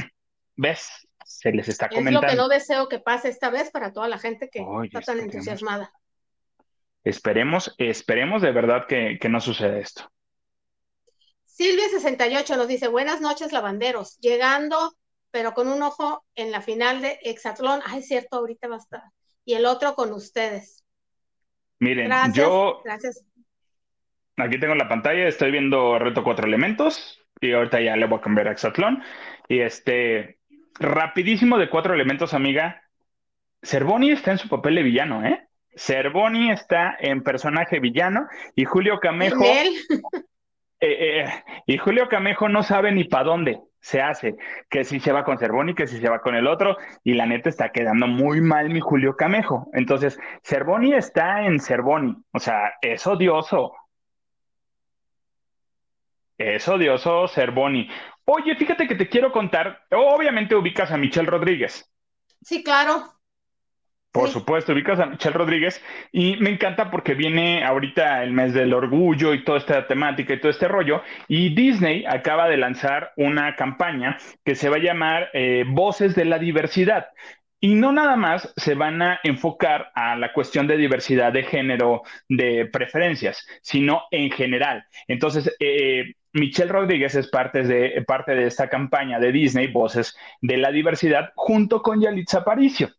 ¿Ves? 0.57 1.04
Se 1.45 1.53
les 1.53 1.69
está 1.69 1.91
comentando. 1.91 2.21
Es 2.21 2.23
lo 2.23 2.31
que 2.31 2.37
no 2.37 2.49
deseo 2.49 2.89
que 2.89 3.01
pase 3.01 3.29
esta 3.29 3.51
vez 3.51 3.71
para 3.71 3.93
toda 3.93 4.09
la 4.09 4.17
gente 4.17 4.49
que 4.49 4.65
está 4.85 5.03
tan 5.03 5.21
entusiasmada. 5.21 5.93
Esperemos, 7.05 7.75
esperemos 7.77 8.41
de 8.41 8.51
verdad 8.51 8.87
que, 8.89 9.19
que 9.21 9.29
no 9.29 9.43
suceda 9.43 9.79
esto. 9.79 10.11
Silvia68 11.47 12.57
nos 12.57 12.67
dice, 12.67 12.89
buenas 12.89 13.21
noches, 13.21 13.53
lavanderos, 13.53 14.17
llegando, 14.21 14.97
pero 15.31 15.53
con 15.53 15.69
un 15.69 15.83
ojo 15.83 16.25
en 16.35 16.51
la 16.51 16.63
final 16.63 17.03
de 17.03 17.19
Exatlón. 17.23 17.83
Ay, 17.85 17.99
es 17.99 18.09
cierto, 18.09 18.39
ahorita 18.39 18.67
va 18.69 18.77
a 18.77 18.79
estar. 18.79 19.03
Y 19.45 19.53
el 19.53 19.67
otro 19.67 19.95
con 19.95 20.15
ustedes. 20.15 20.83
Miren, 21.79 22.11
yo... 22.33 22.81
Gracias. 22.87 23.23
Aquí 24.39 24.59
tengo 24.59 24.75
la 24.77 24.89
pantalla, 24.89 25.29
estoy 25.29 25.51
viendo 25.51 25.99
Reto 25.99 26.25
Cuatro 26.25 26.47
Elementos 26.47 27.21
y 27.39 27.53
ahorita 27.53 27.83
ya 27.83 27.97
le 27.97 28.07
voy 28.07 28.19
a 28.19 28.23
cambiar 28.23 28.49
a 28.49 28.53
Exatlón. 28.53 29.03
Y 29.47 29.61
este, 29.61 30.39
rapidísimo 30.79 31.59
de 31.59 31.69
Cuatro 31.69 31.95
Elementos, 31.95 32.35
amiga. 32.35 32.83
Cervoni 33.63 34.11
está 34.11 34.33
en 34.33 34.39
su 34.39 34.49
papel 34.49 34.77
de 34.77 34.83
villano, 34.83 35.25
¿eh? 35.25 35.49
Cervoni 35.77 36.51
está 36.51 36.97
en 36.99 37.23
personaje 37.23 37.81
villano 37.81 38.27
y 38.55 38.65
Julio 38.65 39.01
Camejo... 39.01 39.45
Eh, 40.81 41.23
eh, 41.23 41.45
y 41.67 41.79
Julio 41.79 42.09
Camejo 42.11 42.51
no 42.51 42.63
sabe 42.63 42.93
ni 42.93 43.05
para 43.05 43.25
dónde 43.25 43.59
se 43.81 44.03
hace, 44.03 44.35
que 44.69 44.85
si 44.85 45.01
se 45.01 45.13
va 45.13 45.25
con 45.25 45.39
Cervoni, 45.39 45.75
que 45.75 45.87
si 45.87 45.99
se 45.99 46.11
va 46.11 46.21
con 46.21 46.35
el 46.35 46.47
otro, 46.47 46.77
y 47.03 47.15
la 47.15 47.25
neta 47.25 47.49
está 47.49 47.71
quedando 47.71 48.07
muy 48.07 48.43
mal 48.43 48.69
mi 48.69 48.81
Julio 48.81 49.17
Camejo. 49.17 49.71
Entonces, 49.73 50.19
Cervoni 50.43 50.93
está 50.93 51.47
en 51.47 51.59
Cervoni, 51.59 52.17
o 52.33 52.39
sea, 52.39 52.75
es 52.83 53.07
odioso. 53.07 53.73
Es 56.37 56.69
odioso 56.69 57.29
Cervoni. 57.29 57.89
Oye, 58.27 58.57
fíjate 58.57 58.89
que 58.89 58.95
te 58.95 59.09
quiero 59.09 59.33
contar, 59.33 59.85
obviamente 59.91 60.55
ubicas 60.55 60.91
a 60.91 60.97
Michelle 60.97 61.29
Rodríguez. 61.29 61.91
Sí, 62.43 62.63
claro. 62.63 63.15
Por 64.15 64.29
supuesto, 64.29 64.73
ubicas 64.73 65.01
a 65.01 65.07
Michelle 65.07 65.37
Rodríguez 65.37 65.83
y 66.13 66.37
me 66.37 66.51
encanta 66.51 66.89
porque 66.89 67.15
viene 67.15 67.65
ahorita 67.65 68.23
el 68.23 68.31
mes 68.31 68.55
del 68.55 68.73
orgullo 68.73 69.35
y 69.35 69.43
toda 69.43 69.59
esta 69.59 69.89
temática 69.89 70.33
y 70.35 70.41
todo 70.41 70.53
este 70.53 70.69
rollo. 70.69 71.03
Y 71.27 71.53
Disney 71.53 72.05
acaba 72.07 72.49
de 72.49 72.57
lanzar 72.57 73.13
una 73.17 73.57
campaña 73.57 74.17
que 74.45 74.55
se 74.55 74.69
va 74.69 74.77
a 74.77 74.79
llamar 74.79 75.31
eh, 75.33 75.65
Voces 75.67 76.15
de 76.15 76.27
la 76.27 76.39
Diversidad. 76.39 77.09
Y 77.59 77.75
no 77.75 77.91
nada 77.91 78.15
más 78.15 78.53
se 78.57 78.77
van 78.77 79.03
a 79.03 79.19
enfocar 79.25 79.91
a 79.97 80.15
la 80.15 80.33
cuestión 80.33 80.69
de 80.69 80.77
diversidad 80.77 81.33
de 81.33 81.43
género, 81.43 82.03
de 82.29 82.67
preferencias, 82.67 83.45
sino 83.63 84.05
en 84.13 84.31
general. 84.31 84.85
Entonces, 85.09 85.53
eh, 85.59 86.15
Michelle 86.35 86.71
Rodríguez 86.71 87.15
es 87.15 87.29
parte 87.29 87.63
de, 87.63 88.05
parte 88.07 88.35
de 88.35 88.47
esta 88.47 88.69
campaña 88.69 89.19
de 89.19 89.33
Disney, 89.33 89.69
Voces 89.69 90.17
de 90.43 90.59
la 90.59 90.71
Diversidad, 90.71 91.33
junto 91.37 91.81
con 91.81 92.01
Yalitza 92.01 92.39
Aparicio 92.39 92.91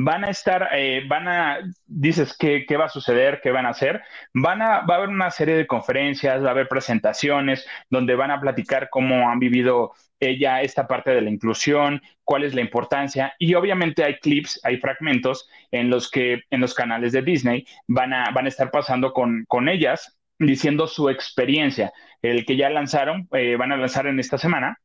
van 0.00 0.22
a 0.24 0.30
estar, 0.30 0.68
eh, 0.74 1.02
van 1.08 1.26
a, 1.26 1.58
dices, 1.86 2.36
¿qué, 2.38 2.64
¿qué, 2.68 2.76
va 2.76 2.84
a 2.84 2.88
suceder? 2.88 3.40
¿Qué 3.42 3.50
van 3.50 3.66
a 3.66 3.70
hacer? 3.70 4.00
Van 4.32 4.62
a, 4.62 4.82
va 4.82 4.94
a 4.94 4.96
haber 4.98 5.08
una 5.08 5.30
serie 5.32 5.56
de 5.56 5.66
conferencias, 5.66 6.40
va 6.42 6.48
a 6.48 6.50
haber 6.52 6.68
presentaciones 6.68 7.66
donde 7.90 8.14
van 8.14 8.30
a 8.30 8.40
platicar 8.40 8.90
cómo 8.90 9.28
han 9.28 9.40
vivido 9.40 9.92
ella 10.20 10.62
esta 10.62 10.86
parte 10.86 11.10
de 11.10 11.20
la 11.20 11.30
inclusión, 11.30 12.00
cuál 12.22 12.44
es 12.44 12.54
la 12.54 12.60
importancia 12.60 13.34
y 13.40 13.54
obviamente 13.54 14.04
hay 14.04 14.18
clips, 14.20 14.60
hay 14.62 14.76
fragmentos 14.76 15.48
en 15.72 15.90
los 15.90 16.08
que 16.10 16.42
en 16.50 16.60
los 16.60 16.74
canales 16.74 17.10
de 17.10 17.22
Disney 17.22 17.66
van 17.88 18.12
a, 18.12 18.30
van 18.30 18.44
a 18.46 18.48
estar 18.48 18.70
pasando 18.70 19.12
con, 19.12 19.44
con 19.48 19.68
ellas 19.68 20.17
diciendo 20.38 20.86
su 20.86 21.08
experiencia, 21.08 21.92
el 22.22 22.44
que 22.46 22.56
ya 22.56 22.70
lanzaron, 22.70 23.28
eh, 23.32 23.56
van 23.56 23.72
a 23.72 23.76
lanzar 23.76 24.06
en 24.06 24.20
esta 24.20 24.38
semana, 24.38 24.78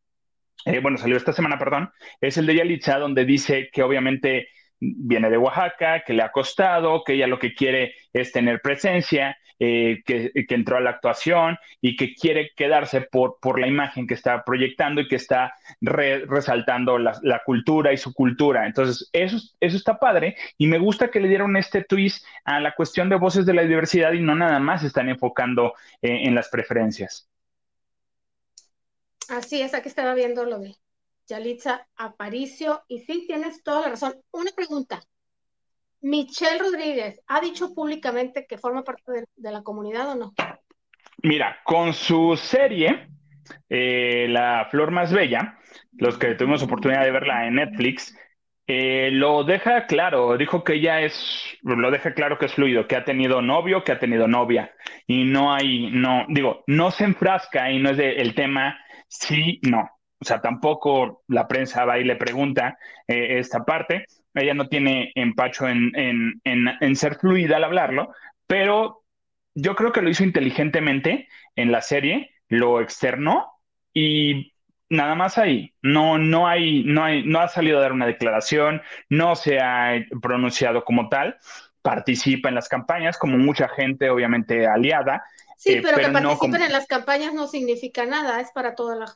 eh, 0.66 0.80
bueno, 0.80 0.98
salió 0.98 1.18
esta 1.18 1.34
semana, 1.34 1.60
perdón, 1.60 1.92
es 2.22 2.38
el 2.38 2.46
de 2.46 2.56
Yalitza, 2.56 2.98
donde 2.98 3.26
dice 3.26 3.70
que 3.72 3.84
obviamente 3.84 4.48
viene 4.98 5.30
de 5.30 5.38
Oaxaca, 5.38 6.04
que 6.06 6.14
le 6.14 6.24
ha 6.24 6.32
costado, 6.32 7.04
que 7.04 7.14
ella 7.14 7.28
lo 7.28 7.40
que 7.40 7.54
quiere 7.54 7.96
es 8.12 8.32
tener 8.32 8.62
presencia, 8.62 9.38
eh, 9.60 10.04
que, 10.06 10.32
entró 10.50 10.78
a 10.78 10.82
la 10.82 10.90
actuación 10.90 11.58
y 11.80 11.96
que 11.96 12.14
quiere 12.16 12.52
quedarse 12.56 13.02
por, 13.02 13.38
por 13.40 13.60
la 13.60 13.68
imagen 13.68 14.08
que 14.08 14.14
está 14.14 14.44
proyectando 14.44 15.00
y 15.00 15.08
que 15.08 15.16
está 15.16 15.54
resaltando 15.80 16.98
la, 16.98 17.42
cultura 17.46 17.94
y 17.94 17.98
su 17.98 18.14
cultura. 18.14 18.66
Entonces, 18.66 19.10
eso, 19.14 19.38
eso 19.60 19.78
está 19.78 20.00
padre 20.00 20.36
y 20.58 20.68
me 20.68 20.80
gusta 20.80 21.10
que 21.10 21.20
le 21.20 21.30
dieron 21.30 21.56
este 21.56 21.84
twist 21.84 22.26
a 22.44 22.60
la 22.60 22.76
cuestión 22.76 23.10
de 23.10 23.16
voces 23.16 23.46
de 23.46 23.54
la 23.54 23.62
diversidad 23.62 24.12
y 24.14 24.22
no 24.22 24.36
nada 24.36 24.60
más 24.60 24.84
están 24.84 25.08
enfocando 25.08 25.74
eh, 26.02 26.24
en 26.24 26.36
las 26.36 26.50
preferencias. 26.50 27.30
Así 29.30 29.62
es, 29.62 29.74
aquí 29.74 29.88
estaba 29.88 30.14
viendo 30.14 30.46
lo 30.46 30.60
de 30.60 30.76
Yalitza 31.34 31.88
Aparicio, 31.98 32.84
y 32.88 33.00
sí, 33.00 33.26
tienes 33.26 33.64
toda 33.64 33.82
la 33.82 33.90
razón. 33.90 34.14
Una 34.32 34.52
pregunta. 34.56 35.02
Michelle 36.02 36.60
Rodríguez, 36.60 37.22
¿ha 37.28 37.42
dicho 37.42 37.74
públicamente 37.74 38.46
que 38.48 38.60
forma 38.60 38.84
parte 38.84 39.26
de, 39.36 39.52
la 39.52 39.64
comunidad 39.64 40.12
o 40.12 40.16
no? 40.16 40.34
Mira, 41.24 41.58
con 41.64 41.94
su 41.94 42.38
serie, 42.38 43.08
eh, 43.68 44.28
La 44.30 44.68
Flor 44.70 44.92
Más 44.92 45.12
Bella, 45.12 45.58
los 45.94 46.20
que 46.20 46.36
tuvimos 46.36 46.62
oportunidad 46.62 47.04
de 47.04 47.12
verla 47.12 47.48
en 47.48 47.56
Netflix, 47.56 48.16
eh, 48.68 49.10
lo 49.12 49.44
deja 49.44 49.88
claro, 49.88 50.38
dijo 50.38 50.64
que 50.64 50.76
ella 50.76 51.02
es, 51.02 51.58
lo 51.64 51.90
deja 51.90 52.14
claro 52.14 52.38
que 52.38 52.46
es 52.46 52.54
fluido, 52.54 52.88
que 52.88 52.96
ha 52.96 53.06
tenido 53.06 53.42
novio, 53.42 53.84
que 53.84 53.92
ha 53.92 54.00
tenido 54.00 54.28
novia, 54.28 54.72
y 55.08 55.24
no 55.24 55.52
hay, 55.52 55.90
no, 55.90 56.26
digo, 56.30 56.64
no 56.68 56.92
se 56.92 57.06
enfrasca 57.06 57.72
y 57.72 57.80
no 57.80 57.90
es 57.90 57.98
el 58.00 58.36
tema 58.36 58.78
sí, 59.08 59.60
no. 59.64 59.90
O 60.24 60.26
sea, 60.26 60.40
tampoco 60.40 61.22
la 61.28 61.50
prensa 61.50 61.84
va 61.84 62.00
y 62.00 62.06
le 62.06 62.16
pregunta 62.16 62.78
eh, 63.10 63.40
esta 63.40 63.66
parte. 63.66 64.06
Ella 64.34 64.54
no 64.54 64.70
tiene 64.70 65.12
empacho 65.16 65.68
en, 65.68 66.96
ser 66.96 67.16
fluida 67.16 67.58
al 67.58 67.66
hablarlo, 67.66 68.14
pero 68.48 69.04
yo 69.54 69.76
creo 69.76 69.92
que 69.92 70.02
lo 70.02 70.10
hizo 70.10 70.24
inteligentemente 70.24 71.28
en 71.58 71.74
la 71.74 71.82
serie, 71.82 72.32
lo 72.48 72.80
externó 72.80 73.52
y 73.94 74.54
nada 74.88 75.14
más 75.14 75.38
ahí. 75.38 75.74
No, 75.82 76.18
no 76.18 76.48
hay, 76.48 76.86
no 76.86 77.04
hay, 77.04 77.26
no 77.26 77.42
ha 77.42 77.50
salido 77.50 77.80
a 77.80 77.82
dar 77.82 77.92
una 77.92 78.08
declaración, 78.08 78.82
no 79.10 79.36
se 79.36 79.60
ha 79.60 80.06
pronunciado 80.22 80.86
como 80.86 81.10
tal. 81.10 81.36
Participa 81.82 82.48
en 82.48 82.56
las 82.56 82.70
campañas, 82.70 83.18
como 83.18 83.38
mucha 83.38 83.68
gente, 83.68 84.10
obviamente 84.10 84.68
aliada. 84.68 85.26
Sí, 85.58 85.74
eh, 85.74 85.82
pero, 85.84 85.98
que 85.98 86.10
participen 86.10 86.62
en 86.62 86.72
las 86.72 86.88
campañas 86.88 87.34
no 87.34 87.48
significa 87.48 88.06
nada, 88.06 88.40
es 88.40 88.52
para 88.54 88.74
toda 88.74 88.96
la 88.96 89.14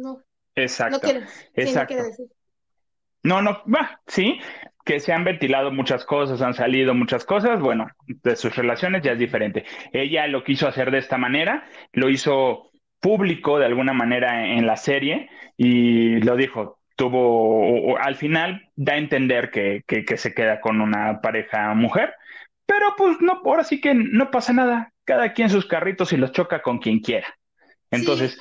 no. 0.00 0.22
Exacto. 0.54 0.96
No 0.96 1.00
quiero, 1.00 1.26
exacto. 1.54 1.94
no, 3.22 3.42
no, 3.42 3.62
va, 3.72 4.00
sí, 4.06 4.40
que 4.84 5.00
se 5.00 5.12
han 5.12 5.24
ventilado 5.24 5.70
muchas 5.70 6.04
cosas, 6.04 6.42
han 6.42 6.54
salido 6.54 6.94
muchas 6.94 7.24
cosas, 7.24 7.60
bueno, 7.60 7.86
de 8.06 8.36
sus 8.36 8.54
relaciones 8.56 9.02
ya 9.02 9.12
es 9.12 9.18
diferente. 9.18 9.64
Ella 9.92 10.26
lo 10.26 10.42
quiso 10.42 10.66
hacer 10.66 10.90
de 10.90 10.98
esta 10.98 11.18
manera, 11.18 11.68
lo 11.92 12.08
hizo 12.08 12.70
público 13.00 13.58
de 13.58 13.66
alguna 13.66 13.92
manera 13.92 14.46
en 14.46 14.66
la 14.66 14.76
serie 14.76 15.30
y 15.56 16.20
lo 16.20 16.36
dijo, 16.36 16.80
tuvo, 16.96 17.96
al 17.98 18.16
final 18.16 18.68
da 18.76 18.94
a 18.94 18.98
entender 18.98 19.50
que, 19.50 19.84
que, 19.86 20.16
se 20.16 20.34
queda 20.34 20.60
con 20.60 20.80
una 20.80 21.20
pareja 21.20 21.72
mujer, 21.74 22.14
pero 22.66 22.94
pues 22.96 23.16
no, 23.20 23.40
ahora 23.44 23.64
sí 23.64 23.80
que 23.80 23.94
no 23.94 24.30
pasa 24.30 24.52
nada, 24.52 24.92
cada 25.04 25.32
quien 25.32 25.50
sus 25.50 25.66
carritos 25.66 26.12
y 26.12 26.16
los 26.16 26.32
choca 26.32 26.62
con 26.62 26.78
quien 26.78 27.00
quiera. 27.00 27.26
Entonces, 27.90 28.38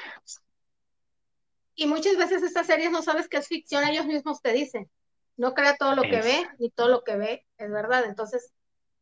y 1.80 1.88
muchas 1.88 2.18
veces 2.18 2.44
estas 2.44 2.68
series 2.68 2.92
no 2.92 3.02
sabes 3.02 3.30
que 3.30 3.38
es 3.38 3.48
ficción, 3.48 3.86
ellos 3.86 4.06
mismos 4.06 4.42
te 4.42 4.52
dicen. 4.52 4.92
No 5.38 5.54
crea 5.54 5.78
todo 5.78 5.96
lo 5.96 6.02
que 6.02 6.22
ve, 6.22 6.46
ni 6.60 6.70
todo 6.70 6.90
lo 6.90 7.06
que 7.06 7.16
ve 7.16 7.48
es 7.58 7.72
verdad. 7.72 8.04
Entonces 8.04 8.52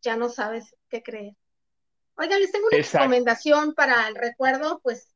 ya 0.03 0.15
no 0.15 0.29
sabes 0.29 0.75
qué 0.87 1.01
creer. 1.01 1.33
Oigan, 2.17 2.39
les 2.39 2.51
tengo 2.51 2.67
una 2.67 2.77
recomendación 2.77 3.73
para 3.73 4.07
el 4.07 4.13
recuerdo, 4.13 4.79
pues 4.83 5.15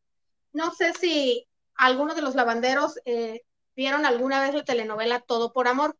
no 0.53 0.71
sé 0.71 0.93
si 0.93 1.47
algunos 1.75 2.15
de 2.15 2.23
los 2.23 2.33
lavanderos 2.33 2.99
eh, 3.05 3.41
vieron 3.75 4.07
alguna 4.07 4.41
vez 4.41 4.55
la 4.55 4.65
telenovela 4.65 5.19
Todo 5.19 5.53
por 5.53 5.67
Amor. 5.67 5.95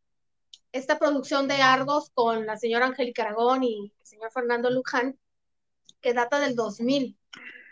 Esta 0.72 0.98
producción 0.98 1.46
de 1.46 1.62
Argos 1.62 2.10
con 2.12 2.44
la 2.44 2.56
señora 2.56 2.86
Angélica 2.86 3.22
Aragón 3.22 3.62
y 3.62 3.92
el 4.00 4.06
señor 4.06 4.32
Fernando 4.32 4.68
Luján, 4.68 5.16
que 6.00 6.12
data 6.12 6.40
del 6.40 6.56
2000. 6.56 7.16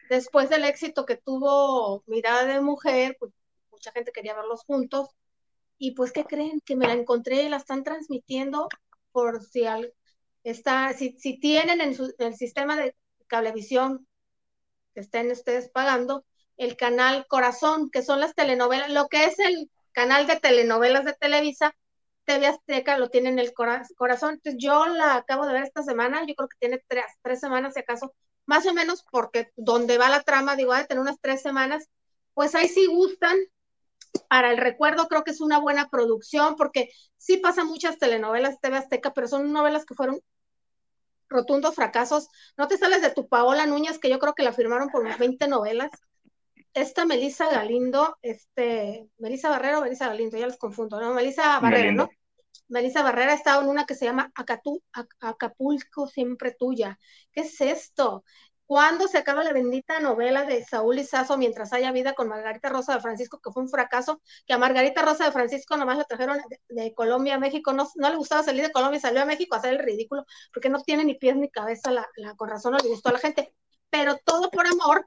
Después 0.08 0.48
del 0.48 0.64
éxito 0.64 1.06
que 1.06 1.16
tuvo 1.16 2.04
Mirada 2.06 2.44
de 2.44 2.60
Mujer, 2.60 3.16
pues 3.18 3.32
mucha 3.80 3.92
gente 3.92 4.12
quería 4.12 4.34
verlos 4.34 4.62
juntos. 4.64 5.08
Y 5.78 5.92
pues, 5.92 6.12
¿qué 6.12 6.24
creen? 6.24 6.60
Que 6.60 6.76
me 6.76 6.86
la 6.86 6.92
encontré, 6.92 7.48
la 7.48 7.56
están 7.56 7.82
transmitiendo 7.82 8.68
por 9.10 9.42
si 9.42 9.64
está, 10.44 10.92
si, 10.92 11.40
tienen 11.40 11.80
en, 11.80 11.94
su, 11.94 12.14
el 12.18 12.34
sistema 12.34 12.76
de 12.76 12.94
cablevisión 13.26 14.06
que 14.92 15.00
estén 15.00 15.30
ustedes 15.30 15.70
pagando, 15.70 16.26
el 16.58 16.76
canal 16.76 17.26
Corazón, 17.26 17.90
que 17.90 18.02
son 18.02 18.20
las 18.20 18.34
telenovelas, 18.34 18.90
lo 18.90 19.08
que 19.08 19.24
es 19.24 19.38
el 19.38 19.70
canal 19.92 20.26
de 20.26 20.36
telenovelas 20.36 21.06
de 21.06 21.14
Televisa, 21.14 21.74
TV 22.26 22.46
Azteca 22.48 22.98
lo 22.98 23.08
tiene 23.08 23.30
en 23.30 23.38
el 23.38 23.54
corazón. 23.54 24.34
Entonces 24.34 24.56
yo 24.58 24.86
la 24.86 25.14
acabo 25.16 25.46
de 25.46 25.54
ver 25.54 25.62
esta 25.62 25.82
semana, 25.82 26.26
yo 26.26 26.34
creo 26.34 26.48
que 26.48 26.58
tiene 26.58 26.84
tres, 26.86 27.06
tres 27.22 27.40
semanas 27.40 27.72
si 27.74 27.80
acaso, 27.80 28.12
más 28.44 28.66
o 28.66 28.74
menos 28.74 29.04
porque 29.10 29.50
donde 29.56 29.96
va 29.96 30.10
la 30.10 30.22
trama, 30.22 30.56
digo, 30.56 30.74
de 30.74 30.84
tener 30.84 31.00
unas 31.00 31.20
tres 31.20 31.40
semanas, 31.40 31.88
pues 32.34 32.54
ahí 32.54 32.68
sí 32.68 32.86
gustan. 32.86 33.36
Para 34.28 34.50
el 34.50 34.58
recuerdo 34.58 35.08
creo 35.08 35.24
que 35.24 35.30
es 35.30 35.40
una 35.40 35.58
buena 35.58 35.88
producción 35.88 36.56
porque 36.56 36.90
sí 37.16 37.36
pasan 37.36 37.66
muchas 37.66 37.98
telenovelas 37.98 38.60
TV 38.60 38.76
Azteca, 38.76 39.12
pero 39.12 39.28
son 39.28 39.52
novelas 39.52 39.84
que 39.84 39.94
fueron 39.94 40.20
rotundos 41.28 41.74
fracasos. 41.74 42.28
No 42.56 42.68
te 42.68 42.76
sales 42.76 43.02
de 43.02 43.10
tu 43.10 43.28
Paola 43.28 43.66
Núñez, 43.66 43.98
que 43.98 44.10
yo 44.10 44.18
creo 44.18 44.34
que 44.34 44.42
la 44.42 44.52
firmaron 44.52 44.88
por 44.88 45.02
unas 45.02 45.18
20 45.18 45.48
novelas. 45.48 45.90
Esta 46.74 47.04
Melissa 47.04 47.50
Galindo, 47.50 48.16
este, 48.22 49.08
Melissa 49.18 49.48
Barrero 49.48 49.78
o 49.78 49.82
Melissa 49.82 50.08
Galindo, 50.08 50.36
ya 50.36 50.46
les 50.46 50.58
confundo, 50.58 51.00
¿no? 51.00 51.14
Melissa 51.14 51.58
Barrero, 51.60 51.92
¿no? 51.92 52.08
Melissa 52.68 53.02
Barrera 53.02 53.32
ha 53.32 53.36
estado 53.36 53.62
en 53.62 53.68
una 53.68 53.84
que 53.84 53.96
se 53.96 54.04
llama 54.04 54.32
Acapulco 55.20 56.06
siempre 56.06 56.54
tuya. 56.56 56.98
¿Qué 57.32 57.40
es 57.40 57.60
esto? 57.60 58.24
¿Cuándo 58.70 59.08
se 59.08 59.18
acaba 59.18 59.42
la 59.42 59.52
bendita 59.52 59.98
novela 59.98 60.44
de 60.44 60.64
Saúl 60.64 61.00
Izazo 61.00 61.36
mientras 61.36 61.72
haya 61.72 61.90
vida 61.90 62.12
con 62.12 62.28
Margarita 62.28 62.68
Rosa 62.68 62.94
de 62.94 63.00
Francisco, 63.00 63.40
que 63.40 63.50
fue 63.50 63.64
un 63.64 63.68
fracaso, 63.68 64.22
que 64.46 64.52
a 64.52 64.58
Margarita 64.58 65.02
Rosa 65.02 65.24
de 65.24 65.32
Francisco 65.32 65.76
nomás 65.76 65.98
la 65.98 66.04
trajeron 66.04 66.38
de, 66.68 66.94
Colombia 66.94 67.34
a 67.34 67.38
México, 67.40 67.72
no, 67.72 67.88
no, 67.96 68.10
le 68.10 68.14
gustaba 68.14 68.44
salir 68.44 68.62
de 68.62 68.70
Colombia, 68.70 69.00
salió 69.00 69.22
a 69.22 69.24
México 69.24 69.56
a 69.56 69.58
hacer 69.58 69.72
el 69.72 69.80
ridículo, 69.80 70.24
porque 70.52 70.68
no 70.68 70.80
tiene 70.84 71.02
ni 71.02 71.16
pies 71.16 71.34
ni 71.34 71.50
cabeza, 71.50 71.90
la, 71.90 72.08
la 72.14 72.36
con 72.36 72.48
razón 72.48 72.70
no 72.70 72.78
le 72.78 72.88
gustó 72.88 73.08
a 73.08 73.14
la 73.14 73.18
gente, 73.18 73.52
pero 73.90 74.18
todo 74.24 74.52
por 74.52 74.64
amor, 74.64 75.04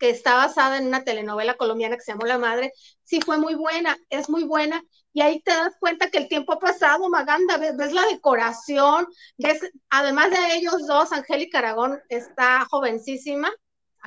que 0.00 0.08
está 0.08 0.34
basada 0.34 0.78
en 0.78 0.86
una 0.86 1.04
telenovela 1.04 1.58
colombiana 1.58 1.96
que 1.96 2.02
se 2.02 2.12
llamó 2.12 2.24
La 2.24 2.38
Madre, 2.38 2.72
sí 3.04 3.20
fue 3.20 3.38
muy 3.38 3.54
buena, 3.54 3.98
es 4.08 4.30
muy 4.30 4.44
buena, 4.44 4.82
y 5.12 5.20
ahí 5.20 5.42
te 5.42 5.50
das 5.52 5.74
cuenta 5.78 6.10
que 6.10 6.16
el 6.16 6.28
tiempo 6.28 6.54
ha 6.54 6.58
pasado, 6.58 7.08
Maganda, 7.10 7.58
ves, 7.58 7.92
la 7.92 8.06
decoración, 8.06 9.06
ves, 9.36 9.60
además 9.90 10.30
de 10.30 10.56
ellos 10.56 10.86
dos, 10.86 11.12
Angélica 11.12 11.58
Aragón 11.58 12.00
está 12.08 12.64
jovencísima, 12.70 13.52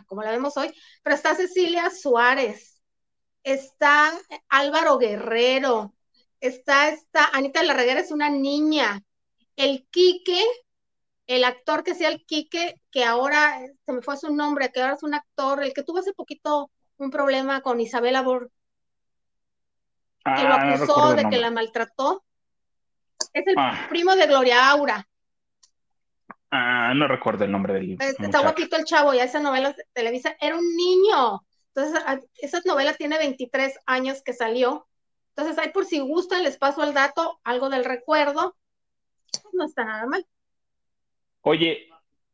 como 0.08 0.24
la 0.24 0.32
vemos 0.32 0.58
hoy, 0.58 0.74
pero 1.04 1.16
está 1.16 1.36
Cecilia 1.36 1.92
Suárez, 1.92 2.82
está 3.44 4.12
Álvaro 4.50 4.98
Guerrero, 4.98 5.94
está, 6.40 6.90
está 6.90 7.30
Anita 7.34 7.62
de 7.62 7.68
la 7.68 7.76
Reguera 7.76 8.00
es 8.00 8.12
una 8.12 8.32
niña, 8.32 9.04
el 9.56 9.88
Quique, 9.92 10.44
el 11.28 11.44
actor 11.44 11.84
que 11.84 11.92
hacía 11.92 12.10
el 12.10 12.26
Quique, 12.26 12.82
que 12.92 13.06
ahora 13.06 13.60
se 13.86 13.94
me 13.94 14.02
fue 14.02 14.18
su 14.18 14.34
nombre, 14.34 14.72
que 14.72 14.82
ahora 14.82 14.96
es 14.96 15.04
un 15.04 15.14
actor, 15.14 15.64
el 15.64 15.74
que 15.74 15.84
tuvo 15.84 16.00
hace 16.00 16.14
poquito 16.14 16.72
un 16.98 17.10
problema 17.10 17.62
con 17.62 17.80
Isabela 17.80 18.22
Bor 18.22 18.52
que 20.24 20.44
lo 20.44 20.54
ah, 20.54 20.74
acusó 20.74 21.16
de 21.16 21.30
que 21.30 21.38
la 21.38 21.52
maltrató. 21.52 22.24
Es 23.34 23.46
el 23.46 23.56
ah. 23.58 23.88
primo 23.90 24.16
de 24.16 24.28
Gloria 24.28 24.70
Aura. 24.70 25.08
Ah, 26.50 26.94
no 26.96 27.08
recuerdo 27.08 27.44
el 27.44 27.52
nombre 27.52 27.74
del 27.74 27.88
libro. 27.88 28.06
Está 28.06 28.40
guapito 28.40 28.78
el 28.78 28.86
chavo, 28.86 29.14
ya 29.14 29.24
esa 29.24 29.40
novela 29.40 29.74
de 29.74 29.86
Televisa 29.92 30.36
era 30.40 30.56
un 30.56 30.76
niño. 30.76 31.44
Entonces, 31.74 32.04
esas 32.38 32.66
novelas 32.66 32.98
tiene 32.98 33.18
23 33.18 33.80
años 33.86 34.22
que 34.24 34.34
salió. 34.34 34.88
Entonces, 35.36 35.58
hay 35.58 35.72
por 35.72 35.86
si 35.86 36.00
gustan, 36.00 36.44
les 36.44 36.58
paso 36.58 36.84
el 36.84 36.94
dato, 36.94 37.40
algo 37.44 37.70
del 37.70 37.84
recuerdo. 37.84 38.56
No 39.52 39.66
está 39.66 39.84
nada 39.84 40.06
mal. 40.06 40.26
Oye, 41.44 41.88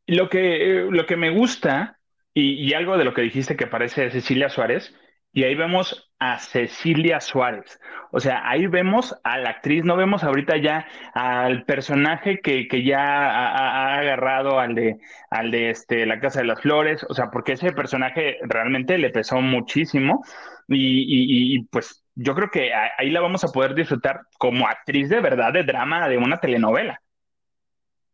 lo 0.07 0.29
que, 0.29 0.87
lo 0.89 1.05
que 1.05 1.17
me 1.17 1.29
gusta, 1.29 1.99
y, 2.33 2.53
y 2.53 2.73
algo 2.73 2.97
de 2.97 3.03
lo 3.03 3.13
que 3.13 3.21
dijiste 3.21 3.57
que 3.57 3.67
parece 3.67 4.09
Cecilia 4.11 4.49
Suárez, 4.49 4.95
y 5.31 5.43
ahí 5.43 5.55
vemos 5.55 6.11
a 6.19 6.39
Cecilia 6.39 7.19
Suárez. 7.19 7.79
O 8.11 8.19
sea, 8.19 8.49
ahí 8.49 8.67
vemos 8.67 9.15
a 9.23 9.37
la 9.37 9.51
actriz, 9.51 9.83
no 9.83 9.95
vemos 9.95 10.23
ahorita 10.23 10.57
ya 10.57 10.87
al 11.13 11.63
personaje 11.65 12.39
que, 12.41 12.67
que 12.67 12.83
ya 12.83 12.99
ha, 12.99 13.99
agarrado 13.99 14.59
al 14.59 14.75
de, 14.75 14.97
al 15.29 15.51
de 15.51 15.69
este, 15.69 16.05
La 16.05 16.19
Casa 16.19 16.39
de 16.39 16.47
las 16.47 16.61
Flores, 16.61 17.05
o 17.07 17.13
sea, 17.13 17.29
porque 17.31 17.53
ese 17.53 17.71
personaje 17.71 18.37
realmente 18.43 18.97
le 18.97 19.11
pesó 19.11 19.41
muchísimo 19.41 20.23
y, 20.67 21.55
y, 21.55 21.63
pues 21.65 22.03
yo 22.15 22.35
creo 22.35 22.49
que 22.49 22.71
ahí 22.73 23.09
la 23.11 23.21
vamos 23.21 23.43
a 23.43 23.51
poder 23.51 23.75
disfrutar 23.75 24.21
como 24.37 24.67
actriz 24.67 25.09
de 25.09 25.21
verdad 25.21 25.53
de 25.53 25.63
drama 25.63 26.07
de 26.09 26.17
una 26.17 26.39
telenovela. 26.39 27.01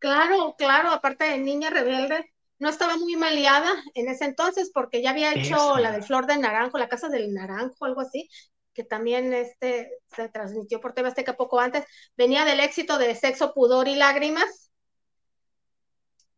Claro, 0.05 0.53
claro, 0.55 0.91
aparte 0.91 1.25
de 1.25 1.39
Niña 1.39 1.71
Rebelde, 1.71 2.31
no 2.59 2.69
estaba 2.69 2.95
muy 2.95 3.15
maleada 3.15 3.71
en 3.95 4.07
ese 4.07 4.25
entonces 4.25 4.69
porque 4.71 5.01
ya 5.01 5.09
había 5.09 5.33
hecho 5.33 5.79
la 5.79 5.91
de 5.91 6.03
Flor 6.03 6.27
de 6.27 6.37
Naranjo, 6.37 6.77
la 6.77 6.89
Casa 6.89 7.09
del 7.09 7.33
Naranjo, 7.33 7.85
algo 7.85 8.01
así, 8.01 8.29
que 8.75 8.83
también 8.83 9.33
este, 9.33 9.89
se 10.15 10.29
transmitió 10.29 10.79
por 10.79 10.93
TV 10.93 11.07
Azteca 11.07 11.33
poco 11.33 11.59
antes. 11.59 11.87
Venía 12.15 12.45
del 12.45 12.59
éxito 12.59 12.99
de 12.99 13.15
Sexo, 13.15 13.51
Pudor 13.55 13.87
y 13.87 13.95
Lágrimas. 13.95 14.71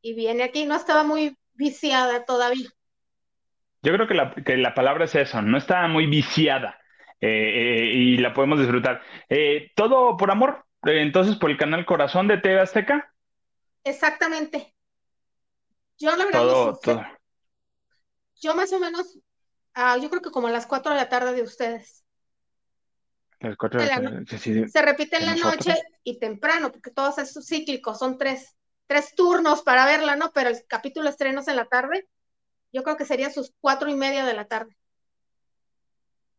Y 0.02 0.16
viene 0.16 0.44
aquí, 0.44 0.66
no 0.66 0.78
estaba 0.78 1.04
muy 1.04 1.38
viciada 1.54 2.24
todavía. 2.24 2.70
Yo 3.82 3.92
creo 3.92 4.08
que 4.08 4.14
la, 4.14 4.34
que 4.34 4.56
la 4.56 4.74
palabra 4.76 5.04
es 5.04 5.16
eso, 5.16 5.42
no 5.42 5.58
estaba 5.58 5.90
muy 5.90 6.06
viciada 6.06 6.80
eh, 7.20 7.28
eh, 7.28 7.92
y 7.94 8.18
la 8.20 8.34
podemos 8.34 8.60
disfrutar. 8.60 9.02
Eh, 9.28 9.72
¿Todo 9.76 10.16
por 10.16 10.32
amor? 10.32 10.64
entonces, 10.84 11.36
por 11.36 11.52
el 11.52 11.58
canal 11.58 11.86
Corazón 11.86 12.30
de 12.30 12.38
TV 12.38 12.62
Azteca. 12.62 13.12
Exactamente. 13.88 14.76
Yo 15.98 16.16
la 16.16 16.26
verdad 16.26 16.78
Yo 18.40 18.56
más 18.56 18.72
o 18.72 18.80
menos, 18.80 19.18
ah, 19.74 19.98
yo 19.98 20.10
creo 20.10 20.22
que 20.22 20.32
como 20.32 20.48
a 20.48 20.52
las 20.52 20.68
4 20.68 20.92
de 20.92 20.98
la 20.98 21.10
tarde 21.10 21.34
de 21.34 21.42
ustedes. 21.42 22.04
Las 23.40 23.56
4 23.58 23.82
de 23.82 23.88
la 23.88 23.96
tarde. 23.96 24.70
Se 24.70 24.82
repite 24.82 25.18
en 25.18 25.26
la 25.26 25.36
noche 25.36 25.76
y 26.04 26.20
temprano, 26.20 26.72
porque 26.72 26.92
todos 26.92 27.18
esos 27.18 27.46
cíclicos 27.48 27.98
son 27.98 28.18
tres, 28.18 28.56
tres 28.86 29.16
turnos 29.16 29.62
para 29.64 29.86
verla, 29.86 30.16
¿no? 30.16 30.32
Pero 30.34 30.50
el 30.50 30.66
capítulo 30.68 31.10
estrenos 31.10 31.48
en 31.48 31.56
la 31.56 31.66
tarde, 31.66 32.08
yo 32.72 32.84
creo 32.84 32.98
que 32.98 33.06
sería 33.06 33.32
sus 33.32 33.54
cuatro 33.60 33.90
y 33.90 33.96
media 33.96 34.26
de 34.26 34.34
la 34.34 34.46
tarde. 34.46 34.78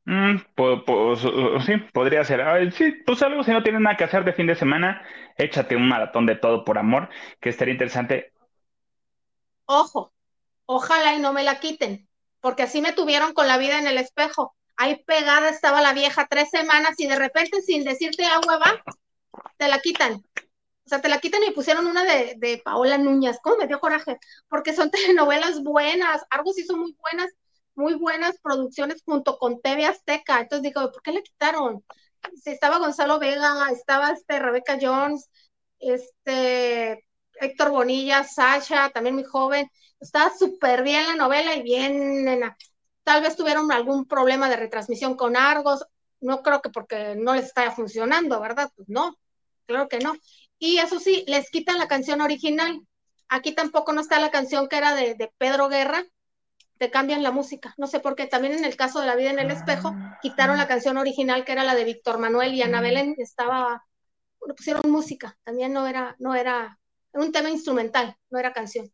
Mm, 0.09 0.39
sí, 1.67 1.77
podría 1.93 2.25
ser. 2.25 2.73
sí, 2.73 2.93
pues 3.05 3.23
algo, 3.23 3.45
si 3.45 3.51
no 3.51 3.63
tienes 3.63 3.83
nada 3.83 3.97
que 3.97 4.05
hacer 4.05 4.25
de 4.25 4.33
fin 4.33 4.47
de 4.47 4.55
semana, 4.55 5.03
échate 5.37 5.77
un 5.77 5.87
maratón 5.87 6.25
de 6.25 6.35
todo 6.37 6.65
por 6.65 6.79
amor, 6.79 7.11
que 7.41 7.51
estaría 7.51 7.73
interesante. 7.75 8.33
Ojo, 9.67 10.13
ojalá 10.67 11.15
y 11.15 11.21
no 11.21 11.33
me 11.33 11.45
la 11.45 11.61
quiten, 11.61 12.09
porque 12.41 12.65
así 12.65 12.81
me 12.83 12.93
tuvieron 12.93 13.35
con 13.35 13.49
la 13.49 13.59
vida 13.59 13.79
en 13.79 13.87
el 13.87 13.99
espejo. 13.99 14.57
Ahí 14.77 15.03
pegada 15.05 15.51
estaba 15.51 15.83
la 15.83 15.93
vieja 15.93 16.29
tres 16.31 16.51
semanas 16.51 16.95
y 16.99 17.07
de 17.09 17.17
repente 17.19 17.63
sin 17.63 17.85
decirte 17.85 18.25
agua 18.27 18.59
va, 18.59 18.85
te 19.59 19.69
la 19.69 19.81
quitan. 19.81 20.15
O 20.15 20.89
sea, 20.89 21.03
te 21.03 21.09
la 21.09 21.21
quitan 21.21 21.43
y 21.45 21.53
pusieron 21.53 21.87
una 21.87 22.05
de, 22.05 22.35
de 22.39 22.63
Paola 22.65 22.99
Núñez. 22.99 23.39
¿Cómo 23.43 23.59
me 23.59 23.67
dio 23.69 23.81
coraje? 23.81 24.19
Porque 24.49 24.75
son 24.75 24.91
telenovelas 24.93 25.63
buenas. 25.63 26.25
Argos 26.31 26.59
hizo 26.59 26.77
muy 26.77 26.97
buenas, 27.01 27.31
muy 27.79 27.95
buenas 27.95 28.39
producciones 28.43 29.03
junto 29.05 29.39
con 29.39 29.61
TV 29.61 29.87
Azteca. 29.87 30.41
Entonces 30.41 30.63
digo, 30.65 30.91
¿por 30.93 31.01
qué 31.03 31.13
le 31.13 31.23
quitaron? 31.23 31.85
Si 32.43 32.51
estaba 32.51 32.79
Gonzalo 32.79 33.19
Vega, 33.19 33.71
estaba 33.71 34.11
este 34.11 34.39
Rebecca 34.39 34.79
Jones, 34.81 35.31
este 35.79 37.07
Héctor 37.41 37.71
Bonilla, 37.71 38.25
Sasha, 38.25 38.91
también 38.91 39.15
muy 39.15 39.25
joven. 39.25 39.71
Está 40.01 40.31
súper 40.37 40.83
bien 40.83 41.07
la 41.07 41.15
novela 41.15 41.55
y 41.55 41.63
bien, 41.63 42.25
nena. 42.25 42.57
Tal 43.05 43.23
vez 43.23 43.37
tuvieron 43.37 43.71
algún 43.73 44.07
problema 44.07 44.51
de 44.51 44.57
retransmisión 44.57 45.17
con 45.17 45.37
Argos. 45.37 45.87
No 46.21 46.43
creo 46.43 46.61
que 46.61 46.71
porque 46.71 47.15
no 47.17 47.35
les 47.35 47.47
está 47.47 47.71
funcionando, 47.71 48.41
¿verdad? 48.41 48.71
Pues 48.75 48.89
no, 48.89 49.17
claro 49.67 49.89
que 49.89 50.01
no. 50.01 50.15
Y 50.59 50.79
eso 50.79 50.99
sí, 50.99 51.25
les 51.29 51.49
quitan 51.51 51.79
la 51.79 51.89
canción 51.89 52.21
original. 52.21 52.81
Aquí 53.29 53.53
tampoco 53.53 53.93
no 53.93 54.01
está 54.01 54.19
la 54.19 54.31
canción 54.31 54.69
que 54.69 54.77
era 54.79 54.95
de, 54.95 55.33
Pedro 55.39 55.69
Guerra, 55.69 56.05
te 56.79 56.91
cambian 56.91 57.23
la 57.23 57.31
música. 57.31 57.75
No 57.77 57.87
sé 57.87 58.01
por 58.01 58.15
qué. 58.15 58.27
También 58.27 58.55
en 58.55 58.65
el 58.65 58.77
caso 58.77 59.01
de 59.01 59.07
La 59.07 59.17
vida 59.17 59.31
en 59.31 59.39
el 59.39 59.51
espejo, 59.51 59.95
quitaron 60.23 60.57
la 60.57 60.69
canción 60.69 60.97
original 60.97 61.45
que 61.45 61.53
era 61.53 61.65
la 61.65 61.75
de 61.75 61.85
Víctor 61.85 62.19
Manuel 62.19 62.55
y 62.55 62.63
Ana 62.63 62.81
Belén. 62.81 63.15
Estaba, 63.19 63.85
bueno, 64.39 64.55
pusieron 64.55 64.91
música. 64.91 65.37
También 65.45 65.73
no 65.73 65.87
era, 65.87 66.17
no 66.19 66.35
era 66.35 66.79
un 67.13 67.33
tema 67.33 67.51
instrumental, 67.51 68.17
no 68.31 68.39
era 68.39 68.53
canción. 68.53 68.91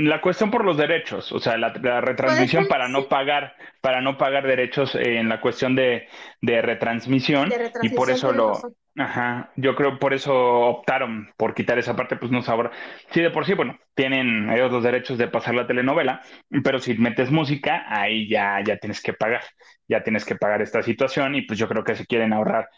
La 0.00 0.22
cuestión 0.22 0.50
por 0.50 0.64
los 0.64 0.78
derechos, 0.78 1.30
o 1.30 1.38
sea, 1.40 1.58
la, 1.58 1.68
retransmisión 2.00 2.66
para 2.68 2.88
no 2.88 3.04
pagar, 3.04 3.54
para 3.82 4.00
no 4.00 4.16
pagar 4.16 4.46
derechos 4.46 4.94
en 4.94 5.28
la 5.28 5.42
cuestión 5.42 5.74
de, 5.74 6.08
retransmisión, 6.40 7.52
y 7.82 7.90
por 7.90 8.10
eso 8.10 8.32
lo, 8.32 8.58
ajá, 8.96 9.52
yo 9.56 9.74
creo 9.74 9.98
por 9.98 10.14
eso 10.14 10.32
optaron 10.34 11.30
por 11.36 11.54
quitar 11.54 11.78
esa 11.78 11.96
parte, 11.96 12.16
pues 12.16 12.32
no 12.32 12.40
sabrá. 12.40 12.70
Sí, 13.10 13.20
de 13.20 13.30
por 13.30 13.44
sí, 13.44 13.52
bueno, 13.52 13.78
tienen 13.94 14.48
ellos 14.50 14.72
los 14.72 14.82
derechos 14.82 15.18
de 15.18 15.28
pasar 15.28 15.54
la 15.54 15.66
telenovela, 15.66 16.22
pero 16.64 16.78
si 16.78 16.94
metes 16.94 17.30
música, 17.30 17.84
ahí 17.86 18.26
ya, 18.26 18.62
ya 18.64 18.78
tienes 18.78 19.02
que 19.02 19.12
pagar, 19.12 19.42
ya 19.86 20.02
tienes 20.02 20.24
que 20.24 20.34
pagar 20.34 20.62
esta 20.62 20.82
situación, 20.82 21.34
y 21.34 21.42
pues 21.42 21.58
yo 21.58 21.68
creo 21.68 21.84
que 21.84 21.94
se 21.94 22.06
quieren 22.06 22.32
ahorrar 22.32 22.70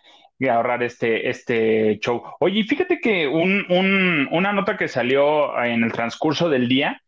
ahorrar 0.48 0.82
este, 0.82 1.30
este 1.30 2.00
show. 2.00 2.20
Oye, 2.40 2.64
fíjate 2.64 2.98
que 2.98 3.28
un, 3.28 3.64
una 4.32 4.52
nota 4.52 4.76
que 4.76 4.88
salió 4.88 5.56
en 5.62 5.84
el 5.84 5.92
transcurso 5.92 6.48
del 6.48 6.66
día 6.68 7.00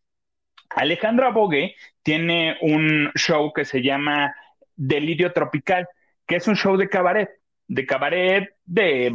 Alejandra 0.74 1.30
Bogue 1.30 1.74
tiene 2.02 2.56
un 2.60 3.10
show 3.14 3.52
que 3.52 3.64
se 3.64 3.82
llama 3.82 4.34
Delirio 4.76 5.32
Tropical, 5.32 5.88
que 6.26 6.36
es 6.36 6.48
un 6.48 6.56
show 6.56 6.76
de 6.76 6.88
cabaret, 6.88 7.30
de 7.66 7.86
cabaret, 7.86 8.54
de, 8.64 9.10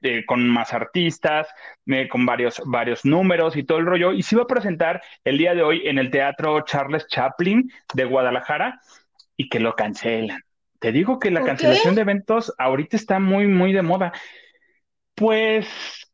de, 0.00 0.24
con 0.26 0.48
más 0.48 0.72
artistas, 0.72 1.48
eh, 1.86 2.08
con 2.08 2.26
varios, 2.26 2.60
varios 2.66 3.04
números 3.04 3.56
y 3.56 3.64
todo 3.64 3.78
el 3.78 3.86
rollo. 3.86 4.12
Y 4.12 4.22
se 4.22 4.36
va 4.36 4.42
a 4.42 4.48
presentar 4.48 5.02
el 5.24 5.38
día 5.38 5.54
de 5.54 5.62
hoy 5.62 5.82
en 5.86 5.98
el 5.98 6.10
Teatro 6.10 6.60
Charles 6.62 7.06
Chaplin 7.06 7.70
de 7.94 8.04
Guadalajara 8.04 8.80
y 9.36 9.48
que 9.48 9.60
lo 9.60 9.74
cancelan. 9.74 10.40
Te 10.78 10.92
digo 10.92 11.18
que 11.18 11.30
la 11.30 11.42
cancelación 11.42 11.94
de 11.94 12.02
eventos 12.02 12.52
ahorita 12.58 12.96
está 12.96 13.18
muy, 13.18 13.46
muy 13.46 13.72
de 13.72 13.82
moda. 13.82 14.12
Pues 15.14 15.66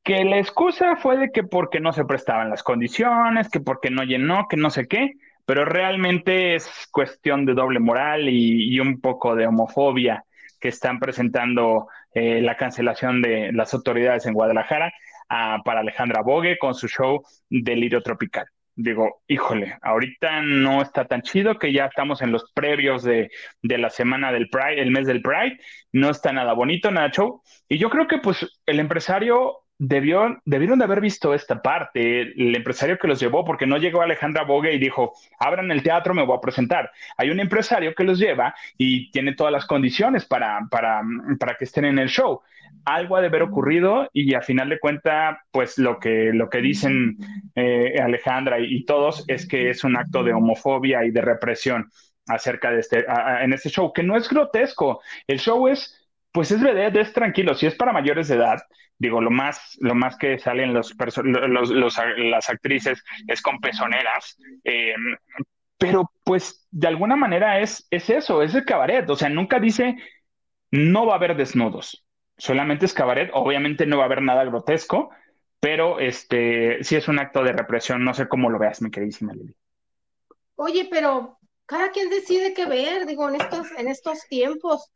que 0.03 0.25
la 0.25 0.39
excusa 0.39 0.97
fue 0.97 1.17
de 1.19 1.31
que 1.31 1.43
porque 1.43 1.81
no 1.81 1.93
se 1.93 2.05
prestaban 2.05 2.51
las 2.51 2.63
condiciones, 2.63 3.49
que 3.51 3.61
porque 3.61 3.91
no 3.91 4.03
llenó, 4.03 4.47
que 4.49 4.57
no 4.57 4.71
sé 4.71 4.89
qué, 4.89 5.15
pero 5.47 5.65
realmente 5.65 6.55
es 6.55 6.89
cuestión 6.91 7.45
de 7.45 7.55
doble 7.55 7.81
moral 7.81 8.29
y, 8.29 8.79
un 8.81 9.01
poco 9.01 9.35
de 9.35 9.47
homofobia 9.47 10.25
que 10.61 10.69
están 10.69 10.99
presentando 11.01 11.89
eh, 12.15 12.41
la 12.43 12.57
cancelación 12.57 13.23
de 13.23 13.53
las 13.53 13.75
autoridades 13.75 14.27
en 14.27 14.35
Guadalajara 14.35 14.93
ah, 15.29 15.59
para 15.65 15.81
Alejandra 15.81 16.23
Bogue 16.23 16.59
con 16.59 16.75
su 16.75 16.89
show 16.89 17.23
Delirio 17.49 18.03
Tropical 18.03 18.47
digo, 18.83 19.23
híjole, 19.27 19.77
ahorita 19.83 20.43
no 20.43 20.83
está 20.83 21.05
tan 21.05 21.23
chido 21.23 21.59
que 21.59 21.73
ya 21.73 21.87
estamos 21.87 22.23
en 22.23 22.33
los 22.33 22.51
previos 22.53 23.03
de, 23.03 23.31
de, 23.63 23.79
la 23.79 23.91
semana 23.91 24.33
del 24.33 24.49
Pride, 24.49 24.81
el 24.81 24.91
mes 24.91 25.07
del 25.07 25.23
Pride, 25.23 25.59
no 25.93 26.11
está 26.11 26.33
nada 26.33 26.53
bonito, 26.55 26.91
nada 26.91 27.11
show. 27.11 27.43
Y 27.69 27.79
yo 27.79 27.91
creo 27.91 28.07
que 28.07 28.19
pues 28.19 28.47
el 28.67 28.81
empresario 28.81 29.59
debió, 29.81 30.41
debieron 30.45 30.79
de 30.79 30.85
haber 30.85 31.01
visto 31.01 31.33
esta 31.33 31.63
parte, 31.63 32.21
el 32.21 32.55
empresario 32.55 32.99
que 32.99 33.09
los 33.09 33.19
llevó, 33.19 33.45
porque 33.47 33.67
no 33.67 33.79
llegó 33.79 34.03
Alejandra 34.03 34.45
Bogue 34.45 34.75
y 34.75 34.79
dijo, 34.79 35.15
abran 35.39 35.71
el 35.71 35.83
teatro, 35.83 36.13
me 36.13 36.25
voy 36.25 36.37
a 36.37 36.41
presentar. 36.41 36.91
Hay 37.17 37.31
un 37.31 37.41
empresario 37.41 37.95
que 37.95 38.05
los 38.05 38.19
lleva 38.19 38.55
y 38.77 39.11
tiene 39.11 39.35
todas 39.35 39.53
las 39.53 39.67
condiciones 39.67 40.27
para, 40.27 40.61
para, 40.71 41.01
para 41.39 41.55
que 41.55 41.65
estén 41.65 41.87
en 41.87 41.99
el 41.99 42.11
show 42.11 42.43
algo 42.85 43.17
ha 43.17 43.21
de 43.21 43.27
haber 43.27 43.43
ocurrido 43.43 44.09
y 44.13 44.35
a 44.35 44.43
final 44.43 44.69
de 44.69 44.79
cuenta, 44.79 45.43
pues 45.51 45.77
lo 45.79 45.99
que, 45.99 46.31
lo 46.33 46.49
que 46.49 46.61
dicen 46.61 47.17
eh, 47.55 47.97
Alejandra 48.01 48.59
y, 48.61 48.85
todos 48.85 49.25
es 49.29 49.47
que 49.47 49.71
es 49.71 49.85
un 49.85 49.97
acto 49.97 50.23
de 50.23 50.33
homofobia 50.33 51.05
y 51.05 51.11
de 51.11 51.21
represión 51.21 51.91
acerca 52.27 52.71
de 52.71 52.81
este, 52.81 53.05
en 53.43 53.53
este 53.53 53.71
show, 53.71 53.93
que 53.93 54.03
no 54.03 54.17
es 54.17 54.29
grotesco. 54.29 55.01
El 55.27 55.41
show 55.41 55.69
es, 55.69 56.00
pues 56.33 56.51
es 56.51 56.63
vedette, 56.63 56.97
es 56.97 57.13
tranquilo. 57.13 57.55
Si 57.55 57.67
es 57.67 57.75
para 57.75 57.93
mayores 57.93 58.29
de 58.29 58.37
edad, 58.37 58.63
digo, 58.99 59.21
lo 59.21 59.31
más, 59.31 59.77
lo 59.81 59.95
más 59.95 60.17
que 60.17 60.39
salen 60.39 60.73
los, 60.73 60.95
las 60.97 62.51
actrices 62.51 63.03
es 63.27 63.43
con 63.43 63.61
pezoneras. 63.61 64.37
Em, 64.65 65.17
pero 65.79 66.13
pues 66.25 66.67
de 66.71 66.89
alguna 66.89 67.17
manera 67.17 67.61
es, 67.61 67.87
es 67.91 68.11
eso, 68.11 68.43
es 68.43 68.55
el 68.55 68.65
cabaret. 68.65 69.09
O 69.09 69.17
sea, 69.17 69.29
nunca 69.29 69.59
dice 69.59 69.97
no 70.73 71.07
va 71.07 71.15
a 71.15 71.17
haber 71.17 71.37
desnudos 71.37 72.05
solamente 72.41 72.87
es 72.87 72.95
cabaret, 72.95 73.31
obviamente 73.35 73.87
no 73.87 73.99
va 73.99 74.05
a 74.05 74.07
haber 74.07 74.23
nada 74.23 74.45
grotesco, 74.45 75.11
pero 75.61 76.01
este 76.01 76.83
sí 76.83 76.97
es 76.97 77.07
un 77.07 77.19
acto 77.19 77.45
de 77.45 77.53
represión, 77.53 78.03
no 78.05 78.15
sé 78.15 78.29
cómo 78.29 78.49
lo 78.49 78.59
veas, 78.59 78.81
mi 78.81 78.91
queridísima 78.91 79.35
Lili. 79.35 79.55
Oye, 80.57 80.89
pero 80.91 81.39
cada 81.67 81.91
quien 81.91 82.09
decide 82.09 82.55
qué 82.55 82.67
ver, 82.67 83.07
digo, 83.07 83.29
en 83.29 83.41
estos, 83.41 83.71
en 83.77 83.89
estos 83.89 84.27
tiempos, 84.29 84.91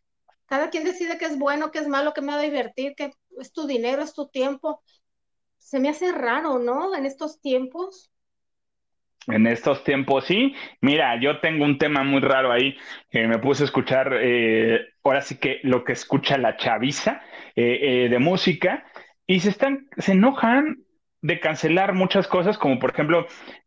cada 0.55 0.70
quien 0.70 0.84
decide 0.84 1.18
qué 1.18 1.24
es 1.24 1.36
bueno, 1.36 1.72
qué 1.72 1.80
es 1.80 1.88
malo, 1.88 2.14
qué 2.14 2.20
me 2.20 2.28
va 2.28 2.38
a 2.38 2.42
divertir, 2.42 2.94
qué 2.96 3.11
es 3.40 3.52
tu 3.52 3.66
dinero, 3.66 4.02
es 4.02 4.14
tu 4.14 4.28
tiempo. 4.28 4.84
Se 5.59 5.80
me 5.80 5.88
hace 5.88 6.12
raro, 6.12 6.61
¿no? 6.61 6.94
En 6.94 7.07
estos 7.07 7.40
tiempos. 7.40 8.12
En 9.26 9.48
estos 9.48 9.82
tiempos, 9.82 10.26
sí. 10.26 10.55
Mira, 10.80 11.20
yo 11.20 11.40
tengo 11.40 11.64
un 11.64 11.76
tema 11.76 12.05
muy 12.05 12.20
raro 12.20 12.52
ahí. 12.52 12.76
me 13.11 13.40
puse 13.40 13.64
a 13.64 13.66
escuchar, 13.66 14.16
eh, 14.20 14.78
ahora 15.02 15.22
sí 15.22 15.38
que 15.40 15.59
lo 15.64 15.82
que 15.82 15.94
escucha 15.94 16.38
la 16.38 16.57
chaviza 16.57 17.20
eh, 17.57 18.05
eh, 18.05 18.09
de 18.09 18.18
música 18.20 18.84
y 19.26 19.40
se 19.40 19.48
están, 19.48 19.88
se 19.96 20.12
enojan 20.12 20.84
de 21.20 21.40
cancelar 21.40 21.94
muchas 21.94 22.28
cosas, 22.28 22.59
como 22.59 22.78
por 22.78 22.92
ejemplo, 22.92 23.26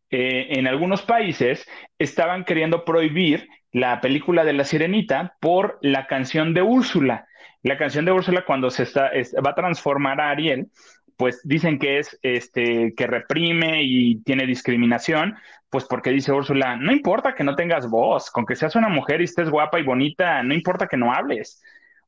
en 0.09 0.67
algunos 0.67 1.01
países 1.01 1.67
estaban 1.99 2.45
queriendo 2.45 2.85
prohibir 2.85 3.49
la 3.80 4.01
película 4.01 4.43
de 4.43 4.53
La 4.53 4.63
Sirenita 4.63 5.36
por 5.39 5.78
la 5.82 6.07
canción 6.07 6.53
de 6.53 6.61
Úrsula. 6.61 7.28
La 7.63 7.78
canción 7.78 8.05
de 8.05 8.11
Úrsula 8.11 8.43
cuando 8.45 8.69
se 8.69 8.84
está, 8.84 9.11
va 9.45 9.51
a 9.51 9.55
transformar 9.55 10.19
a 10.21 10.30
Ariel 10.30 10.69
pues 11.17 11.41
dicen 11.43 11.80
que 11.80 11.97
es 11.99 12.17
este 12.21 12.93
que 12.95 13.07
reprime 13.07 13.82
y 13.84 14.21
tiene 14.23 14.45
discriminación, 14.45 15.36
pues 15.69 15.86
porque 15.86 16.11
dice 16.11 16.32
Úrsula, 16.32 16.78
no 16.78 16.91
importa 16.91 17.34
que 17.34 17.43
no 17.43 17.55
tengas 17.55 17.89
voz, 17.89 18.30
con 18.30 18.45
que 18.45 18.55
seas 18.55 18.75
una 18.75 18.88
mujer 18.88 19.21
y 19.21 19.25
estés 19.25 19.49
guapa 19.49 19.80
y 19.80 19.84
bonita, 19.84 20.43
no 20.43 20.53
importa 20.53 20.88
que 20.88 20.97
no 20.97 21.13
hables. 21.13 21.61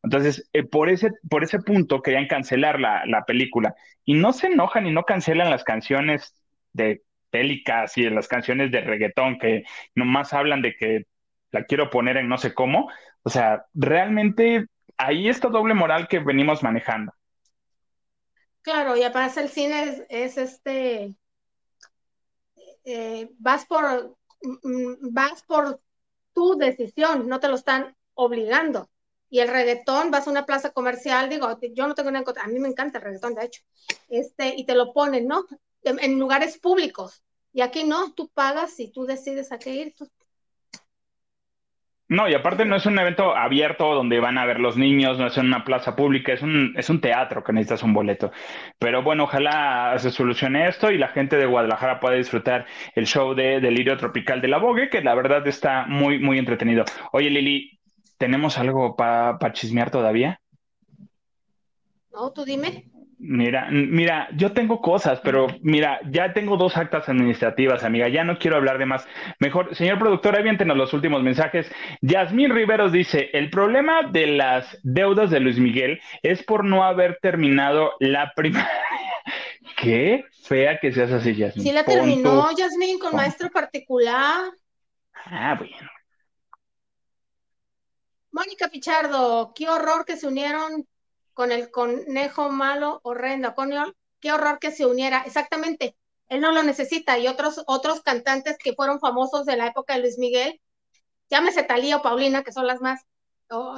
Entonces, 0.04 0.48
eh, 0.54 0.64
por, 0.64 0.90
ese, 0.90 1.10
por 1.30 1.44
ese 1.44 1.60
punto 1.60 2.02
querían 2.02 2.28
cancelar 2.28 2.80
la, 2.80 3.04
la, 3.06 3.26
película. 3.26 3.76
Y 4.06 4.14
no 4.14 4.32
se 4.32 4.48
enojan 4.48 4.86
y 4.88 4.92
no 4.92 5.04
cancelan 5.04 5.50
las 5.50 5.64
canciones 5.64 6.36
de 6.74 7.02
pélicas 7.32 7.98
y 7.98 8.10
las 8.10 8.28
canciones 8.28 8.72
de 8.72 8.82
reggaetón 8.82 9.40
que 9.40 9.64
nomás 9.96 10.34
hablan 10.34 10.62
de 10.62 10.76
que 10.76 11.06
la 11.52 11.66
quiero 11.66 11.90
poner 11.90 12.18
en 12.18 12.30
no 12.30 12.38
sé 12.38 12.54
cómo. 12.54 12.90
O 13.24 13.30
sea, 13.30 13.66
realmente 13.74 14.68
ahí 14.98 15.30
está 15.30 15.50
doble 15.50 15.74
moral 15.74 16.08
que 16.08 16.20
venimos 16.20 16.64
manejando. 16.64 17.14
Claro, 18.62 18.96
y 18.96 19.04
aparte 19.04 19.40
el 19.40 19.50
cine 19.50 20.06
es, 20.10 20.38
este, 20.38 21.16
eh, 22.84 23.30
vas 23.40 23.66
por, 23.66 24.18
mm, 24.42 24.58
mm, 24.64 24.98
vas 25.14 25.44
por 25.44 25.82
tu 26.34 26.58
decisión, 26.58 27.28
no 27.28 27.40
te 27.40 27.48
lo 27.48 27.56
están 27.56 27.96
obligando. 28.14 28.90
Y 29.30 29.40
el 29.40 29.48
reggaetón, 29.48 30.12
vas 30.12 30.28
a 30.28 30.32
una 30.32 30.46
plaza 30.46 30.72
comercial, 30.72 31.30
digo, 31.30 31.58
yo 31.74 31.88
no 31.88 31.96
tengo 31.96 32.10
nada 32.12 32.20
en 32.20 32.26
contra, 32.26 32.44
a 32.44 32.48
mí 32.48 32.60
me 32.60 32.68
encanta 32.68 32.98
el 32.98 33.06
reggaetón, 33.06 33.36
de 33.36 33.46
hecho, 33.46 33.62
este, 34.10 34.56
y 34.58 34.66
te 34.66 34.76
lo 34.76 34.92
ponen, 34.92 35.28
¿no? 35.28 35.46
En, 35.84 36.20
lugares 36.20 36.58
públicos. 36.58 37.24
Y 37.54 37.62
aquí 37.62 37.84
no, 37.84 38.14
tú 38.14 38.30
pagas 38.30 38.80
y 38.80 38.92
tú 38.92 39.06
decides 39.06 39.52
a 39.52 39.60
qué 39.60 39.72
ir, 39.72 39.96
tú 39.96 40.10
no, 42.10 42.28
y 42.28 42.34
aparte 42.34 42.66
no 42.66 42.76
es 42.76 42.88
un 42.88 42.98
evento 42.98 43.36
abierto 43.36 43.94
donde 43.94 44.20
van 44.20 44.40
a 44.40 44.46
ver 44.46 44.60
los 44.60 44.76
niños, 44.78 45.20
no 45.20 45.28
es 45.28 45.38
una 45.38 45.64
plaza 45.64 45.96
pública, 45.96 46.34
es 46.34 46.42
un, 46.42 46.74
es 46.76 46.90
un 46.90 47.02
teatro 47.02 47.44
que 47.44 47.54
necesitas 47.54 47.84
un 47.84 47.94
boleto. 47.94 48.32
Pero 48.80 49.04
bueno, 49.04 49.26
ojalá 49.26 49.94
se 50.00 50.10
solucione 50.10 50.68
esto 50.68 50.90
y 50.90 50.98
la 50.98 51.10
gente 51.10 51.38
de 51.38 51.46
Guadalajara 51.46 52.00
pueda 52.00 52.16
disfrutar 52.16 52.66
el 52.96 53.06
show 53.06 53.36
de 53.36 53.60
Delirio 53.62 53.96
Tropical 53.96 54.42
de 54.42 54.48
la 54.48 54.58
Vogue, 54.58 54.90
que 54.90 55.02
la 55.02 55.14
verdad 55.14 55.48
está 55.48 55.86
muy, 55.86 56.18
muy 56.18 56.40
entretenido. 56.40 56.84
Oye, 57.12 57.30
Lili, 57.30 57.80
¿tenemos 58.18 58.58
algo 58.58 58.96
para 58.96 59.54
chismear 59.54 59.92
todavía? 59.92 60.42
No, 62.12 62.32
tú 62.34 62.44
dime. 62.44 62.86
Mira, 63.22 63.68
mira, 63.70 64.30
yo 64.38 64.54
tengo 64.54 64.80
cosas, 64.80 65.20
pero 65.22 65.48
mira, 65.62 66.00
ya 66.10 66.32
tengo 66.32 66.56
dos 66.56 66.78
actas 66.78 67.10
administrativas, 67.10 67.84
amiga, 67.84 68.08
ya 68.08 68.24
no 68.24 68.40
quiero 68.40 68.56
hablar 68.56 68.78
de 68.78 68.86
más. 68.86 69.06
Mejor, 69.40 69.76
señor 69.76 70.00
productor, 70.00 70.38
aviéntenos 70.38 70.78
los 70.78 70.94
últimos 70.94 71.22
mensajes. 71.22 71.70
Yasmín 72.02 72.50
Riveros 72.50 72.94
dice, 72.94 73.30
el 73.34 73.50
problema 73.50 74.04
de 74.10 74.28
las 74.28 74.80
deudas 74.84 75.32
de 75.32 75.42
Luis 75.42 75.60
Miguel 75.60 76.00
es 76.24 76.44
por 76.44 76.64
no 76.64 76.86
haber 76.86 77.20
terminado 77.22 77.92
la 78.00 78.32
primaria. 78.38 78.72
Qué 79.76 80.24
fea 80.44 80.80
que 80.80 80.94
seas 80.94 81.12
así, 81.12 81.36
Yasmín. 81.36 81.66
Sí 81.66 81.74
la 81.74 81.84
terminó, 81.84 82.50
Yasmín, 82.56 83.00
con 83.00 83.18
maestro 83.18 83.50
particular. 83.50 84.50
Ah, 85.26 85.56
bueno. 85.60 85.76
Mónica 88.32 88.70
Pichardo, 88.70 89.52
qué 89.54 89.68
horror 89.68 90.06
que 90.06 90.16
se 90.16 90.28
unieron 90.28 90.88
con 91.40 91.54
el 91.54 91.72
conejo 91.72 92.50
malo, 92.50 93.00
horrendo, 93.02 93.56
coño, 93.56 93.96
qué 94.20 94.34
horror 94.34 94.60
que 94.60 94.72
se 94.72 94.86
uniera, 94.86 95.24
exactamente, 95.26 95.96
él 96.28 96.42
no 96.42 96.52
lo 96.52 96.64
necesita, 96.64 97.18
y 97.18 97.28
otros, 97.28 97.64
otros 97.66 98.02
cantantes 98.02 98.58
que 98.62 98.74
fueron 98.74 99.00
famosos 99.00 99.46
de 99.46 99.56
la 99.56 99.68
época 99.68 99.94
de 99.94 100.02
Luis 100.02 100.18
Miguel, 100.18 100.60
llámese 101.30 101.64
Talía 101.64 101.96
o 101.96 102.02
Paulina, 102.02 102.44
que 102.44 102.52
son 102.52 102.68
las 102.68 102.82
más, 102.82 103.06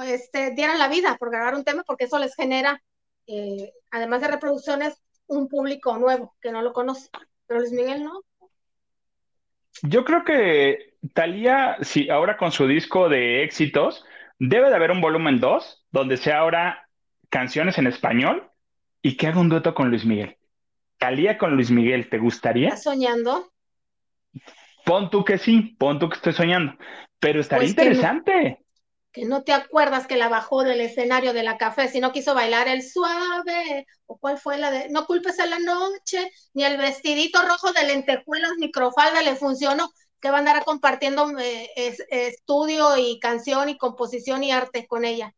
este, 0.04 0.50
dieran 0.56 0.80
la 0.80 0.88
vida 0.88 1.16
por 1.20 1.30
grabar 1.30 1.54
un 1.54 1.62
tema, 1.62 1.84
porque 1.86 2.06
eso 2.06 2.18
les 2.18 2.34
genera, 2.34 2.82
eh, 3.28 3.72
además 3.92 4.22
de 4.22 4.26
reproducciones, 4.26 5.00
un 5.28 5.46
público 5.46 5.96
nuevo 5.98 6.34
que 6.40 6.50
no 6.50 6.62
lo 6.62 6.72
conoce, 6.72 7.10
pero 7.46 7.60
Luis 7.60 7.70
Miguel 7.70 8.02
no. 8.02 8.24
Yo 9.82 10.04
creo 10.04 10.24
que 10.24 10.96
Talía, 11.14 11.76
sí, 11.82 12.10
ahora 12.10 12.36
con 12.36 12.50
su 12.50 12.66
disco 12.66 13.08
de 13.08 13.44
éxitos, 13.44 14.04
debe 14.40 14.68
de 14.68 14.74
haber 14.74 14.90
un 14.90 15.00
volumen 15.00 15.38
2, 15.38 15.86
donde 15.92 16.16
sea 16.16 16.40
ahora 16.40 16.81
canciones 17.32 17.78
en 17.78 17.86
español 17.86 18.50
y 19.00 19.16
que 19.16 19.26
haga 19.26 19.40
un 19.40 19.48
dueto 19.48 19.74
con 19.74 19.88
Luis 19.88 20.04
Miguel. 20.04 20.36
Talía 20.98 21.38
con 21.38 21.56
Luis 21.56 21.70
Miguel, 21.70 22.10
¿te 22.10 22.18
gustaría? 22.18 22.68
¿Estás 22.68 22.82
soñando? 22.84 23.50
Pon 24.84 25.10
tú 25.10 25.24
que 25.24 25.38
sí, 25.38 25.74
pon 25.78 25.98
tú 25.98 26.10
que 26.10 26.16
estoy 26.16 26.34
soñando, 26.34 26.74
pero 27.18 27.40
estaría 27.40 27.62
pues 27.62 27.70
interesante. 27.70 28.62
Que 29.12 29.24
no, 29.24 29.42
te 29.44 29.52
acuerdas 29.52 30.06
que 30.06 30.16
la 30.16 30.28
bajó 30.28 30.62
del 30.62 30.82
escenario 30.82 31.32
de 31.32 31.42
la 31.42 31.56
café, 31.56 31.88
si 31.88 32.00
no 32.00 32.12
quiso 32.12 32.34
bailar 32.34 32.68
el 32.68 32.82
suave, 32.82 33.86
o 34.04 34.18
cuál 34.18 34.36
fue 34.38 34.58
la 34.58 34.70
de, 34.70 34.90
no 34.90 35.06
culpes 35.06 35.40
a 35.40 35.46
la 35.46 35.58
noche, 35.58 36.30
ni 36.52 36.64
el 36.64 36.76
vestidito 36.76 37.40
rojo 37.42 37.72
de 37.72 37.86
lentejuelas 37.86 38.52
microfalda 38.58 39.22
le 39.22 39.36
funcionó, 39.36 39.90
que 40.20 40.30
va 40.30 40.36
a 40.36 40.40
andar 40.40 40.64
compartiendo 40.64 41.30
eh, 41.38 41.70
estudio 42.10 42.96
y 42.98 43.18
canción 43.20 43.70
y 43.70 43.78
composición 43.78 44.44
y 44.44 44.52
arte 44.52 44.86
con 44.86 45.06
ella. 45.06 45.34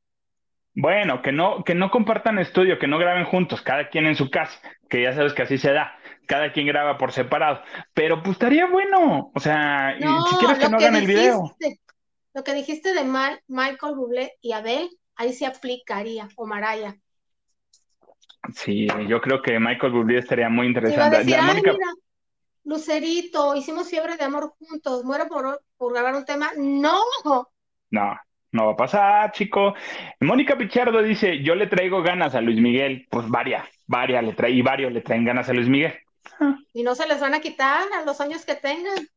Bueno, 0.74 1.22
que 1.22 1.30
no, 1.30 1.62
que 1.62 1.74
no 1.74 1.90
compartan 1.90 2.38
estudio, 2.38 2.78
que 2.78 2.88
no 2.88 2.98
graben 2.98 3.24
juntos, 3.24 3.62
cada 3.62 3.88
quien 3.88 4.06
en 4.06 4.16
su 4.16 4.28
casa, 4.28 4.58
que 4.88 5.02
ya 5.02 5.14
sabes 5.14 5.32
que 5.32 5.42
así 5.42 5.56
se 5.56 5.72
da, 5.72 5.96
cada 6.26 6.52
quien 6.52 6.66
graba 6.66 6.98
por 6.98 7.12
separado, 7.12 7.62
pero 7.92 8.22
pues 8.22 8.32
estaría 8.32 8.66
bueno, 8.66 9.30
o 9.32 9.40
sea, 9.40 9.96
si 9.96 10.36
quieres 10.36 10.58
que 10.58 10.68
no 10.68 10.78
hagan 10.78 10.96
el 10.96 11.06
video. 11.06 11.54
Lo 12.34 12.42
que 12.42 12.54
dijiste 12.54 12.92
de 12.92 13.04
Michael 13.46 13.94
Bublé 13.94 14.32
y 14.40 14.52
Abel, 14.52 14.90
ahí 15.14 15.32
se 15.32 15.46
aplicaría, 15.46 16.28
o 16.34 16.46
Maraya. 16.46 16.96
Sí, 18.52 18.88
yo 19.06 19.20
creo 19.20 19.40
que 19.40 19.60
Michael 19.60 19.92
Bublé 19.92 20.18
estaría 20.18 20.48
muy 20.48 20.66
interesante. 20.66 21.24
Lucerito, 22.64 23.54
hicimos 23.54 23.88
fiebre 23.88 24.16
de 24.16 24.24
amor 24.24 24.54
juntos, 24.58 25.04
muero 25.04 25.28
por, 25.28 25.62
por 25.76 25.92
grabar 25.92 26.16
un 26.16 26.24
tema. 26.24 26.50
No. 26.56 27.00
No, 27.90 28.18
no 28.54 28.66
va 28.66 28.72
a 28.72 28.76
pasar, 28.76 29.32
chico. 29.32 29.74
Mónica 30.20 30.56
Pichardo 30.56 31.02
dice, 31.02 31.42
yo 31.42 31.56
le 31.56 31.66
traigo 31.66 32.02
ganas 32.02 32.36
a 32.36 32.40
Luis 32.40 32.60
Miguel. 32.60 33.06
Pues 33.10 33.28
varias, 33.28 33.68
varias 33.86 34.22
le 34.22 34.32
trae, 34.32 34.52
y 34.52 34.62
varios 34.62 34.92
le 34.92 35.00
traen 35.00 35.24
ganas 35.24 35.48
a 35.48 35.52
Luis 35.52 35.68
Miguel. 35.68 35.92
Y 36.72 36.84
no 36.84 36.94
se 36.94 37.08
les 37.08 37.20
van 37.20 37.34
a 37.34 37.40
quitar 37.40 37.82
a 37.92 38.04
los 38.04 38.20
años 38.20 38.44
que 38.44 38.54
tengan. 38.54 39.08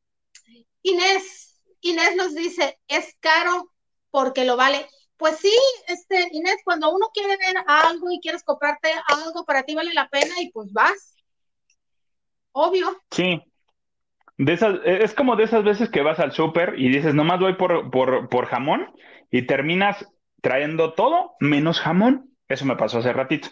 Inés, 0.82 1.62
Inés 1.82 2.16
nos 2.16 2.34
dice, 2.34 2.80
es 2.88 3.16
caro 3.20 3.72
porque 4.10 4.44
lo 4.44 4.58
vale. 4.58 4.88
Pues 5.18 5.38
sí, 5.38 5.54
este, 5.88 6.28
Inés, 6.32 6.58
cuando 6.64 6.92
uno 6.92 7.10
quiere 7.14 7.38
ver 7.38 7.64
algo 7.68 8.10
y 8.12 8.20
quieres 8.20 8.44
comprarte 8.44 8.90
algo, 9.08 9.46
para 9.46 9.62
ti 9.64 9.76
vale 9.76 9.94
la 9.94 10.10
pena 10.10 10.34
y 10.42 10.52
pues 10.52 10.74
vas. 10.74 11.16
Obvio. 12.54 13.00
Sí, 13.12 13.40
de 14.38 14.54
esas, 14.54 14.80
es 14.86 15.14
como 15.14 15.36
de 15.36 15.44
esas 15.44 15.64
veces 15.64 15.90
que 15.90 16.02
vas 16.02 16.20
al 16.20 16.32
súper 16.32 16.76
y 16.78 16.90
dices, 16.90 17.14
nomás 17.16 17.40
voy 17.40 17.54
por, 17.54 17.90
por, 17.90 18.30
por 18.30 18.46
jamón 18.46 18.94
y 19.32 19.44
terminas 19.44 20.08
trayendo 20.42 20.94
todo 20.94 21.36
menos 21.40 21.80
jamón. 21.80 22.30
Eso 22.48 22.66
me 22.66 22.76
pasó 22.76 23.00
hace 23.00 23.14
ratito. 23.14 23.50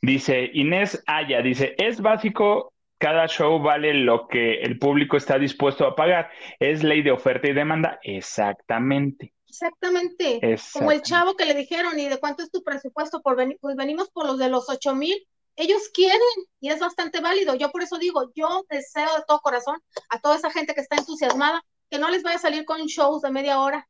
Dice 0.00 0.50
Inés 0.52 1.02
Aya, 1.06 1.42
dice, 1.42 1.74
es 1.78 2.00
básico, 2.00 2.72
cada 2.98 3.26
show 3.26 3.60
vale 3.60 3.92
lo 3.94 4.28
que 4.28 4.60
el 4.62 4.78
público 4.78 5.16
está 5.16 5.38
dispuesto 5.38 5.86
a 5.86 5.96
pagar. 5.96 6.30
Es 6.58 6.82
ley 6.82 7.02
de 7.02 7.10
oferta 7.10 7.48
y 7.48 7.52
demanda. 7.52 7.98
Exactamente. 8.02 9.32
Exactamente. 9.46 10.40
Como 10.72 10.90
el 10.92 11.02
chavo 11.02 11.36
que 11.36 11.44
le 11.44 11.54
dijeron, 11.54 11.98
¿y 11.98 12.08
de 12.08 12.18
cuánto 12.18 12.42
es 12.42 12.50
tu 12.50 12.62
presupuesto? 12.62 13.20
Por 13.20 13.36
venir? 13.36 13.58
Pues 13.60 13.76
venimos 13.76 14.10
por 14.10 14.26
los 14.26 14.38
de 14.38 14.48
los 14.48 14.68
ocho 14.68 14.94
mil. 14.94 15.16
Ellos 15.56 15.88
quieren 15.92 16.20
y 16.60 16.70
es 16.70 16.80
bastante 16.80 17.20
válido. 17.20 17.54
Yo 17.54 17.70
por 17.70 17.82
eso 17.82 17.98
digo, 17.98 18.32
yo 18.34 18.64
deseo 18.68 19.14
de 19.16 19.24
todo 19.26 19.40
corazón 19.40 19.80
a 20.08 20.18
toda 20.20 20.36
esa 20.36 20.50
gente 20.50 20.74
que 20.74 20.80
está 20.80 20.96
entusiasmada 20.96 21.64
que 21.90 21.98
no 21.98 22.10
les 22.10 22.22
vaya 22.22 22.36
a 22.36 22.40
salir 22.40 22.64
con 22.64 22.86
shows 22.86 23.22
de 23.22 23.30
media 23.30 23.60
hora, 23.60 23.88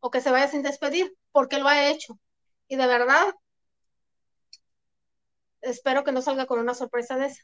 o 0.00 0.10
que 0.10 0.20
se 0.20 0.30
vaya 0.30 0.48
sin 0.48 0.62
despedir, 0.62 1.14
porque 1.32 1.58
lo 1.58 1.66
ha 1.68 1.88
hecho. 1.88 2.18
Y 2.68 2.76
de 2.76 2.86
verdad, 2.86 3.34
espero 5.62 6.04
que 6.04 6.12
no 6.12 6.20
salga 6.22 6.46
con 6.46 6.58
una 6.58 6.74
sorpresa 6.74 7.16
de 7.16 7.26
esa. 7.26 7.42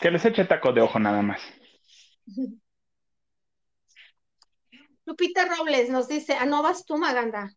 Que 0.00 0.10
les 0.10 0.24
eche 0.24 0.44
taco 0.44 0.72
de 0.72 0.80
ojo 0.80 0.98
nada 0.98 1.20
más. 1.22 1.40
Lupita 5.04 5.44
Robles 5.46 5.90
nos 5.90 6.06
dice, 6.06 6.34
¿a 6.34 6.44
no 6.46 6.62
vas 6.62 6.84
tú, 6.84 6.96
Maganda? 6.96 7.52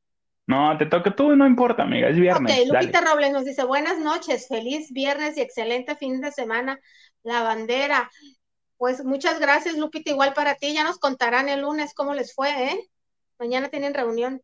No, 0.45 0.77
te 0.77 0.85
toca 0.85 1.15
tú, 1.15 1.35
no 1.35 1.47
importa, 1.47 1.83
amiga, 1.83 2.09
es 2.09 2.17
viernes. 2.17 2.59
Ok, 2.59 2.73
Lupita 2.73 3.01
Robles 3.01 3.31
nos 3.31 3.45
dice, 3.45 3.63
buenas 3.63 3.97
noches, 3.99 4.47
feliz 4.47 4.91
viernes 4.91 5.37
y 5.37 5.41
excelente 5.41 5.95
fin 5.95 6.19
de 6.19 6.31
semana, 6.31 6.79
la 7.23 7.43
bandera. 7.43 8.09
Pues 8.77 9.05
muchas 9.05 9.39
gracias, 9.39 9.77
Lupita, 9.77 10.11
igual 10.11 10.33
para 10.33 10.55
ti, 10.55 10.73
ya 10.73 10.83
nos 10.83 10.99
contarán 10.99 11.47
el 11.47 11.61
lunes 11.61 11.93
cómo 11.93 12.13
les 12.13 12.35
fue, 12.35 12.49
¿eh? 12.49 12.89
Mañana 13.39 13.69
tienen 13.69 13.93
reunión. 13.93 14.41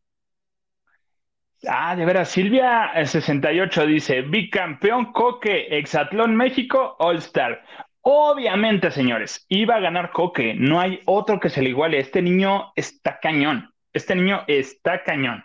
Ah, 1.68 1.94
de 1.94 2.06
veras, 2.06 2.30
Silvia 2.30 2.90
68 2.94 3.84
dice, 3.84 4.22
bicampeón 4.22 5.12
Coque, 5.12 5.78
Exatlón 5.78 6.34
México, 6.34 6.96
All 6.98 7.18
Star. 7.18 7.62
Obviamente, 8.00 8.90
señores, 8.90 9.44
iba 9.48 9.76
a 9.76 9.80
ganar 9.80 10.10
Coque, 10.12 10.54
no 10.54 10.80
hay 10.80 11.00
otro 11.04 11.38
que 11.38 11.50
se 11.50 11.60
le 11.60 11.68
iguale. 11.68 11.98
Este 11.98 12.22
niño 12.22 12.72
está 12.74 13.20
cañón, 13.20 13.74
este 13.92 14.14
niño 14.14 14.42
está 14.46 15.04
cañón. 15.04 15.44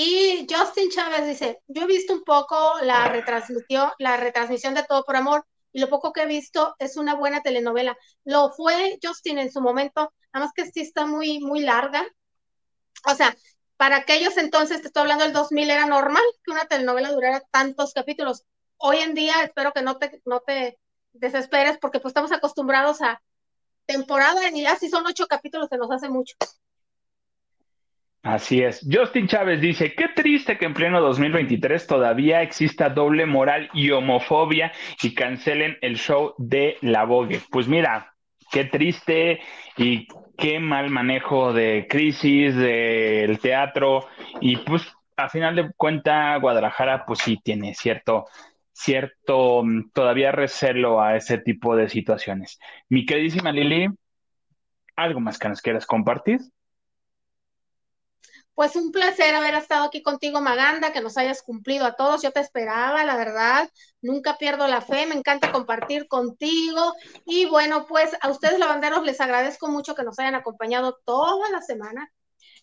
Y 0.00 0.46
Justin 0.48 0.90
Chávez 0.90 1.26
dice, 1.26 1.60
yo 1.66 1.82
he 1.82 1.86
visto 1.86 2.12
un 2.12 2.22
poco 2.22 2.74
la 2.82 3.08
retransmisión, 3.08 3.90
la 3.98 4.16
retransmisión 4.16 4.72
de 4.74 4.84
Todo 4.84 5.02
por 5.02 5.16
Amor, 5.16 5.44
y 5.72 5.80
lo 5.80 5.88
poco 5.88 6.12
que 6.12 6.22
he 6.22 6.26
visto 6.26 6.76
es 6.78 6.96
una 6.96 7.16
buena 7.16 7.42
telenovela. 7.42 7.98
Lo 8.22 8.52
fue 8.52 9.00
Justin 9.02 9.40
en 9.40 9.50
su 9.50 9.60
momento, 9.60 10.12
nada 10.32 10.46
más 10.46 10.52
que 10.54 10.70
sí 10.70 10.82
está 10.82 11.04
muy, 11.04 11.40
muy 11.40 11.62
larga. 11.62 12.06
O 13.10 13.14
sea, 13.16 13.36
para 13.76 13.96
aquellos 13.96 14.36
entonces, 14.36 14.82
te 14.82 14.86
estoy 14.86 15.00
hablando 15.00 15.24
del 15.24 15.32
2000, 15.32 15.68
era 15.68 15.86
normal 15.86 16.22
que 16.44 16.52
una 16.52 16.66
telenovela 16.66 17.10
durara 17.10 17.42
tantos 17.50 17.92
capítulos. 17.92 18.44
Hoy 18.76 18.98
en 18.98 19.14
día 19.14 19.42
espero 19.42 19.72
que 19.72 19.82
no 19.82 19.98
te, 19.98 20.22
no 20.26 20.38
te 20.38 20.78
desesperes 21.12 21.76
porque 21.78 21.98
pues 21.98 22.10
estamos 22.10 22.30
acostumbrados 22.30 23.02
a 23.02 23.20
temporada 23.84 24.48
y 24.48 24.62
ya 24.62 24.76
son 24.76 25.06
ocho 25.06 25.26
capítulos 25.26 25.68
se 25.68 25.76
nos 25.76 25.90
hace 25.90 26.08
mucho. 26.08 26.36
Así 28.22 28.62
es. 28.62 28.86
Justin 28.90 29.28
Chávez 29.28 29.60
dice, 29.60 29.94
qué 29.94 30.08
triste 30.08 30.58
que 30.58 30.66
en 30.66 30.74
pleno 30.74 31.00
2023 31.00 31.86
todavía 31.86 32.42
exista 32.42 32.88
doble 32.88 33.26
moral 33.26 33.70
y 33.72 33.90
homofobia 33.90 34.72
y 35.02 35.14
cancelen 35.14 35.78
el 35.80 35.96
show 35.96 36.34
de 36.36 36.76
La 36.80 37.04
Vogue. 37.04 37.40
Pues 37.50 37.68
mira, 37.68 38.14
qué 38.50 38.64
triste 38.64 39.40
y 39.76 40.08
qué 40.36 40.58
mal 40.58 40.90
manejo 40.90 41.52
de 41.52 41.86
crisis 41.88 42.56
del 42.56 43.38
teatro 43.38 44.06
y 44.40 44.56
pues 44.58 44.82
a 45.16 45.28
final 45.28 45.56
de 45.56 45.72
cuenta 45.76 46.36
Guadalajara 46.36 47.04
pues 47.06 47.20
sí 47.20 47.38
tiene 47.42 47.74
cierto 47.74 48.26
cierto 48.72 49.62
mm, 49.64 49.90
todavía 49.92 50.32
recelo 50.32 51.00
a 51.00 51.16
ese 51.16 51.38
tipo 51.38 51.74
de 51.76 51.88
situaciones. 51.88 52.58
Mi 52.88 53.04
queridísima 53.04 53.50
Lili, 53.52 53.88
¿algo 54.96 55.20
más 55.20 55.38
que 55.38 55.48
nos 55.48 55.60
quieras 55.60 55.86
compartir? 55.86 56.40
Pues 58.58 58.74
un 58.74 58.90
placer 58.90 59.36
haber 59.36 59.54
estado 59.54 59.84
aquí 59.84 60.02
contigo, 60.02 60.40
Maganda, 60.40 60.92
que 60.92 61.00
nos 61.00 61.16
hayas 61.16 61.42
cumplido 61.42 61.84
a 61.86 61.94
todos. 61.94 62.22
Yo 62.22 62.32
te 62.32 62.40
esperaba, 62.40 63.04
la 63.04 63.16
verdad. 63.16 63.70
Nunca 64.02 64.36
pierdo 64.36 64.66
la 64.66 64.80
fe, 64.80 65.06
me 65.06 65.14
encanta 65.14 65.52
compartir 65.52 66.08
contigo. 66.08 66.92
Y 67.24 67.46
bueno, 67.46 67.86
pues 67.86 68.10
a 68.20 68.28
ustedes, 68.28 68.58
lavanderos, 68.58 69.04
les 69.04 69.20
agradezco 69.20 69.68
mucho 69.68 69.94
que 69.94 70.02
nos 70.02 70.18
hayan 70.18 70.34
acompañado 70.34 70.98
toda 71.04 71.48
la 71.50 71.62
semana. 71.62 72.10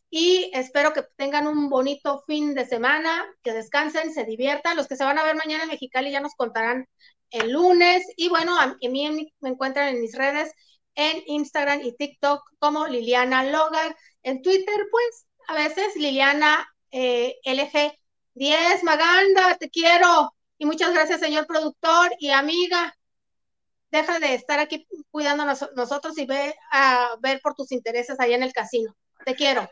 Y 0.10 0.52
espero 0.54 0.92
que 0.92 1.04
tengan 1.16 1.48
un 1.48 1.70
bonito 1.70 2.26
fin 2.28 2.56
de 2.56 2.66
semana, 2.66 3.26
que 3.42 3.54
descansen, 3.54 4.14
se 4.14 4.26
diviertan. 4.26 4.76
Los 4.76 4.90
que 4.90 4.98
se 4.98 5.06
van 5.06 5.18
a 5.18 5.24
ver 5.24 5.38
mañana 5.38 5.64
en 5.64 5.70
Mexicali 5.70 6.12
ya 6.12 6.20
nos 6.20 6.36
contarán 6.36 6.90
el 7.30 7.52
lunes. 7.54 8.04
Y 8.18 8.28
bueno, 8.28 8.60
a 8.60 8.76
mí 8.82 9.32
me 9.40 9.50
encuentran 9.50 9.96
en 9.96 10.02
mis 10.02 10.14
redes, 10.14 10.52
en 10.96 11.24
Instagram 11.26 11.80
y 11.84 11.96
TikTok 11.96 12.42
como 12.60 12.86
Liliana 12.86 13.46
Logan. 13.46 13.96
En 14.24 14.42
Twitter, 14.42 14.88
pues 14.92 15.25
a 15.48 15.54
veces 15.54 15.96
Liliana 15.96 16.68
eh, 16.92 17.36
LG10, 17.46 18.84
Maganda, 18.84 19.58
te 19.60 19.70
quiero. 19.70 20.34
Y 20.58 20.66
muchas 20.66 20.94
gracias, 20.94 21.20
señor 21.20 21.46
productor 21.48 22.12
y 22.20 22.30
amiga. 22.30 22.96
Deja 23.92 24.20
de 24.20 24.34
estar 24.34 24.60
aquí 24.60 24.88
cuidando 25.12 25.46
nosotros 25.46 26.18
y 26.18 26.26
ve 26.26 26.56
a 26.72 27.10
ver 27.22 27.40
por 27.42 27.56
tus 27.56 27.72
intereses 27.72 28.20
allá 28.20 28.36
en 28.36 28.44
el 28.44 28.54
casino. 28.54 28.96
Te 29.26 29.36
quiero. 29.36 29.68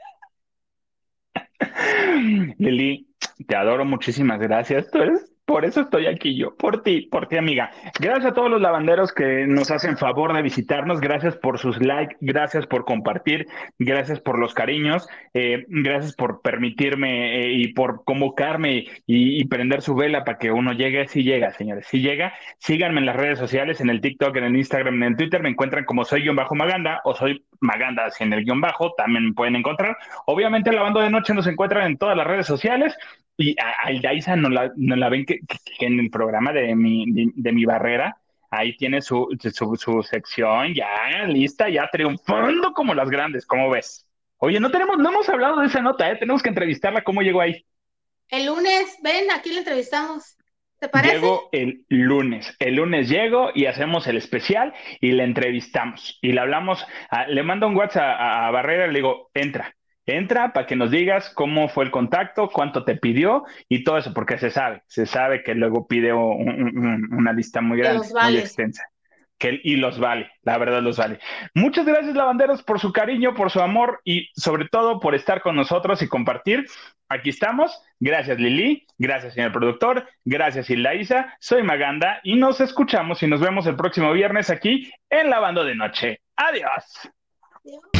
Lili, 2.58 3.08
te 3.48 3.56
adoro, 3.56 3.86
muchísimas 3.86 4.40
gracias. 4.40 4.90
Tú 4.92 5.00
eres 5.00 5.33
por 5.54 5.66
eso 5.66 5.82
estoy 5.82 6.08
aquí 6.08 6.36
yo, 6.36 6.56
por 6.56 6.82
ti, 6.82 7.02
por 7.12 7.28
ti, 7.28 7.38
amiga. 7.38 7.70
Gracias 8.00 8.32
a 8.32 8.34
todos 8.34 8.50
los 8.50 8.60
lavanderos 8.60 9.14
que 9.14 9.46
nos 9.46 9.70
hacen 9.70 10.00
favor 10.00 10.34
de 10.34 10.42
visitarnos. 10.42 11.00
Gracias 11.00 11.38
por 11.38 11.60
sus 11.60 11.80
likes, 11.80 12.16
gracias 12.22 12.66
por 12.66 12.86
compartir, 12.86 13.46
gracias 13.78 14.20
por 14.20 14.40
los 14.40 14.56
cariños, 14.56 15.08
eh, 15.36 15.64
gracias 15.68 16.16
por 16.16 16.42
permitirme 16.42 17.40
eh, 17.40 17.52
y 17.52 17.68
por 17.74 18.04
convocarme 18.04 18.88
y, 19.06 19.46
prender 19.46 19.84
su 19.84 19.94
vela 19.94 20.24
para 20.24 20.40
que 20.40 20.50
uno 20.52 20.74
llegue. 20.74 21.08
Si 21.08 21.22
llega, 21.22 21.52
señores, 21.52 21.86
si 21.86 22.02
llega, 22.02 22.34
síganme 22.58 23.02
en 23.02 23.06
las 23.06 23.16
redes 23.16 23.38
sociales, 23.38 23.80
en 23.80 23.92
el 23.92 24.02
TikTok, 24.02 24.36
en 24.38 24.46
el 24.46 24.56
Instagram, 24.56 24.96
en 24.96 25.04
el 25.04 25.18
Twitter. 25.18 25.44
Me 25.44 25.50
encuentran 25.50 25.86
como 25.86 26.04
soy 26.04 26.24
guion 26.24 26.36
bajo 26.36 26.56
Maganda 26.56 27.02
o 27.04 27.14
soy 27.14 27.46
Maganda 27.64 28.12
en 28.20 28.34
el 28.34 28.44
guion 28.44 28.62
bajo. 28.62 28.94
También 28.94 29.34
pueden 29.34 29.56
encontrar. 29.56 29.98
Obviamente, 30.26 30.72
lavando 30.72 31.00
de 31.00 31.10
noche 31.10 31.34
nos 31.34 31.48
encuentran 31.48 31.88
en 31.88 31.98
todas 31.98 32.16
las 32.16 32.28
redes 32.28 32.46
sociales. 32.46 32.96
Y 33.38 33.56
a, 33.60 33.90
Daisa 34.02 34.36
no 34.36 34.50
la, 34.50 34.72
no 34.76 34.96
la 34.96 35.10
ven 35.10 35.26
que, 35.26 35.40
en 35.80 36.00
el 36.00 36.10
programa 36.10 36.54
de 36.54 36.76
mi, 36.76 37.32
de, 37.34 37.52
mi 37.52 37.66
barrera, 37.66 38.18
ahí 38.52 38.78
tiene 38.78 39.02
su, 39.02 39.28
su, 39.52 40.04
sección 40.04 40.74
ya 40.76 41.26
lista, 41.26 41.68
ya 41.70 41.90
triunfando 41.92 42.74
como 42.74 42.94
las 42.94 43.10
grandes, 43.10 43.46
¿cómo 43.48 43.72
ves? 43.72 44.06
Oye, 44.38 44.60
no 44.60 44.70
tenemos, 44.70 45.00
no 45.00 45.10
hemos 45.10 45.28
hablado 45.30 45.62
de 45.62 45.68
esa 45.68 45.82
nota, 45.82 46.12
¿eh? 46.12 46.18
tenemos 46.18 46.44
que 46.44 46.50
entrevistarla, 46.50 47.04
¿cómo 47.04 47.22
llegó 47.22 47.42
ahí? 47.42 47.66
El 48.30 48.46
lunes, 48.46 48.98
ven, 49.02 49.32
aquí 49.32 49.52
la 49.52 49.60
entrevistamos. 49.60 50.38
¿Te 50.84 50.90
parece? 50.90 51.14
Llego 51.14 51.48
el 51.54 51.86
lunes. 51.88 52.58
El 52.60 52.76
lunes 52.76 53.08
llego 53.08 53.52
y 53.56 53.68
hacemos 53.68 54.06
el 54.08 54.18
especial 54.18 54.74
y 55.00 55.14
le 55.14 55.24
entrevistamos. 55.24 56.20
Y 56.22 56.34
le 56.34 56.42
hablamos, 56.42 56.86
le 57.30 57.42
mando 57.42 57.70
un 57.70 57.78
WhatsApp 57.78 58.18
a, 58.20 58.52
Barrera 58.52 58.88
y 58.88 58.92
le 58.92 59.00
digo, 59.00 59.32
entra, 59.34 59.74
entra 60.06 60.52
para 60.52 60.68
que 60.68 60.76
nos 60.76 60.92
digas 60.92 61.32
cómo 61.34 61.70
fue 61.70 61.86
el 61.86 61.92
contacto, 61.92 62.50
cuánto 62.50 62.84
te 62.84 62.98
pidió 62.98 63.46
y 63.70 63.86
todo 63.86 63.98
eso, 63.98 64.14
porque 64.14 64.38
se 64.38 64.50
sabe, 64.50 64.82
se 64.88 65.06
sabe 65.06 65.42
que 65.42 65.56
luego 65.56 65.88
pide 65.88 66.12
una 66.12 67.32
lista 67.32 67.62
muy 67.62 67.78
grande, 67.78 68.06
muy 68.22 68.38
extensa 68.38 68.84
y 69.64 69.76
los 69.76 70.00
vale, 70.00 70.32
la 70.44 70.58
verdad 70.58 70.82
los 70.82 70.98
vale. 70.98 71.20
Muchas 71.54 71.86
gracias, 71.86 72.16
lavanderos, 72.16 72.64
por 72.64 72.80
su 72.80 72.92
cariño, 72.92 73.34
por 73.34 73.52
su 73.52 73.60
amor 73.62 74.02
y 74.04 74.30
sobre 74.36 74.68
todo 74.70 75.00
por 75.00 75.16
estar 75.16 75.42
con 75.42 75.56
nosotros 75.56 76.02
y 76.02 76.08
compartir. 76.08 76.66
Aquí 77.10 77.30
estamos. 77.30 77.78
Gracias, 78.00 78.40
Lili. 78.40 78.86
Gracias, 78.98 79.34
señor 79.34 79.52
productor. 79.52 80.08
Gracias, 80.26 80.70
Ilaisa. 80.70 81.36
Soy 81.40 81.64
Maganda 81.64 82.20
y 82.24 82.36
nos 82.36 82.62
escuchamos 82.62 83.22
y 83.24 83.28
nos 83.28 83.42
vemos 83.42 83.68
el 83.68 83.76
próximo 83.76 84.12
viernes 84.14 84.50
aquí 84.50 84.92
en 85.10 85.30
Lavando 85.30 85.64
de 85.64 85.76
Noche. 85.76 86.22
Adiós. 86.36 87.12
Adiós. 87.66 87.93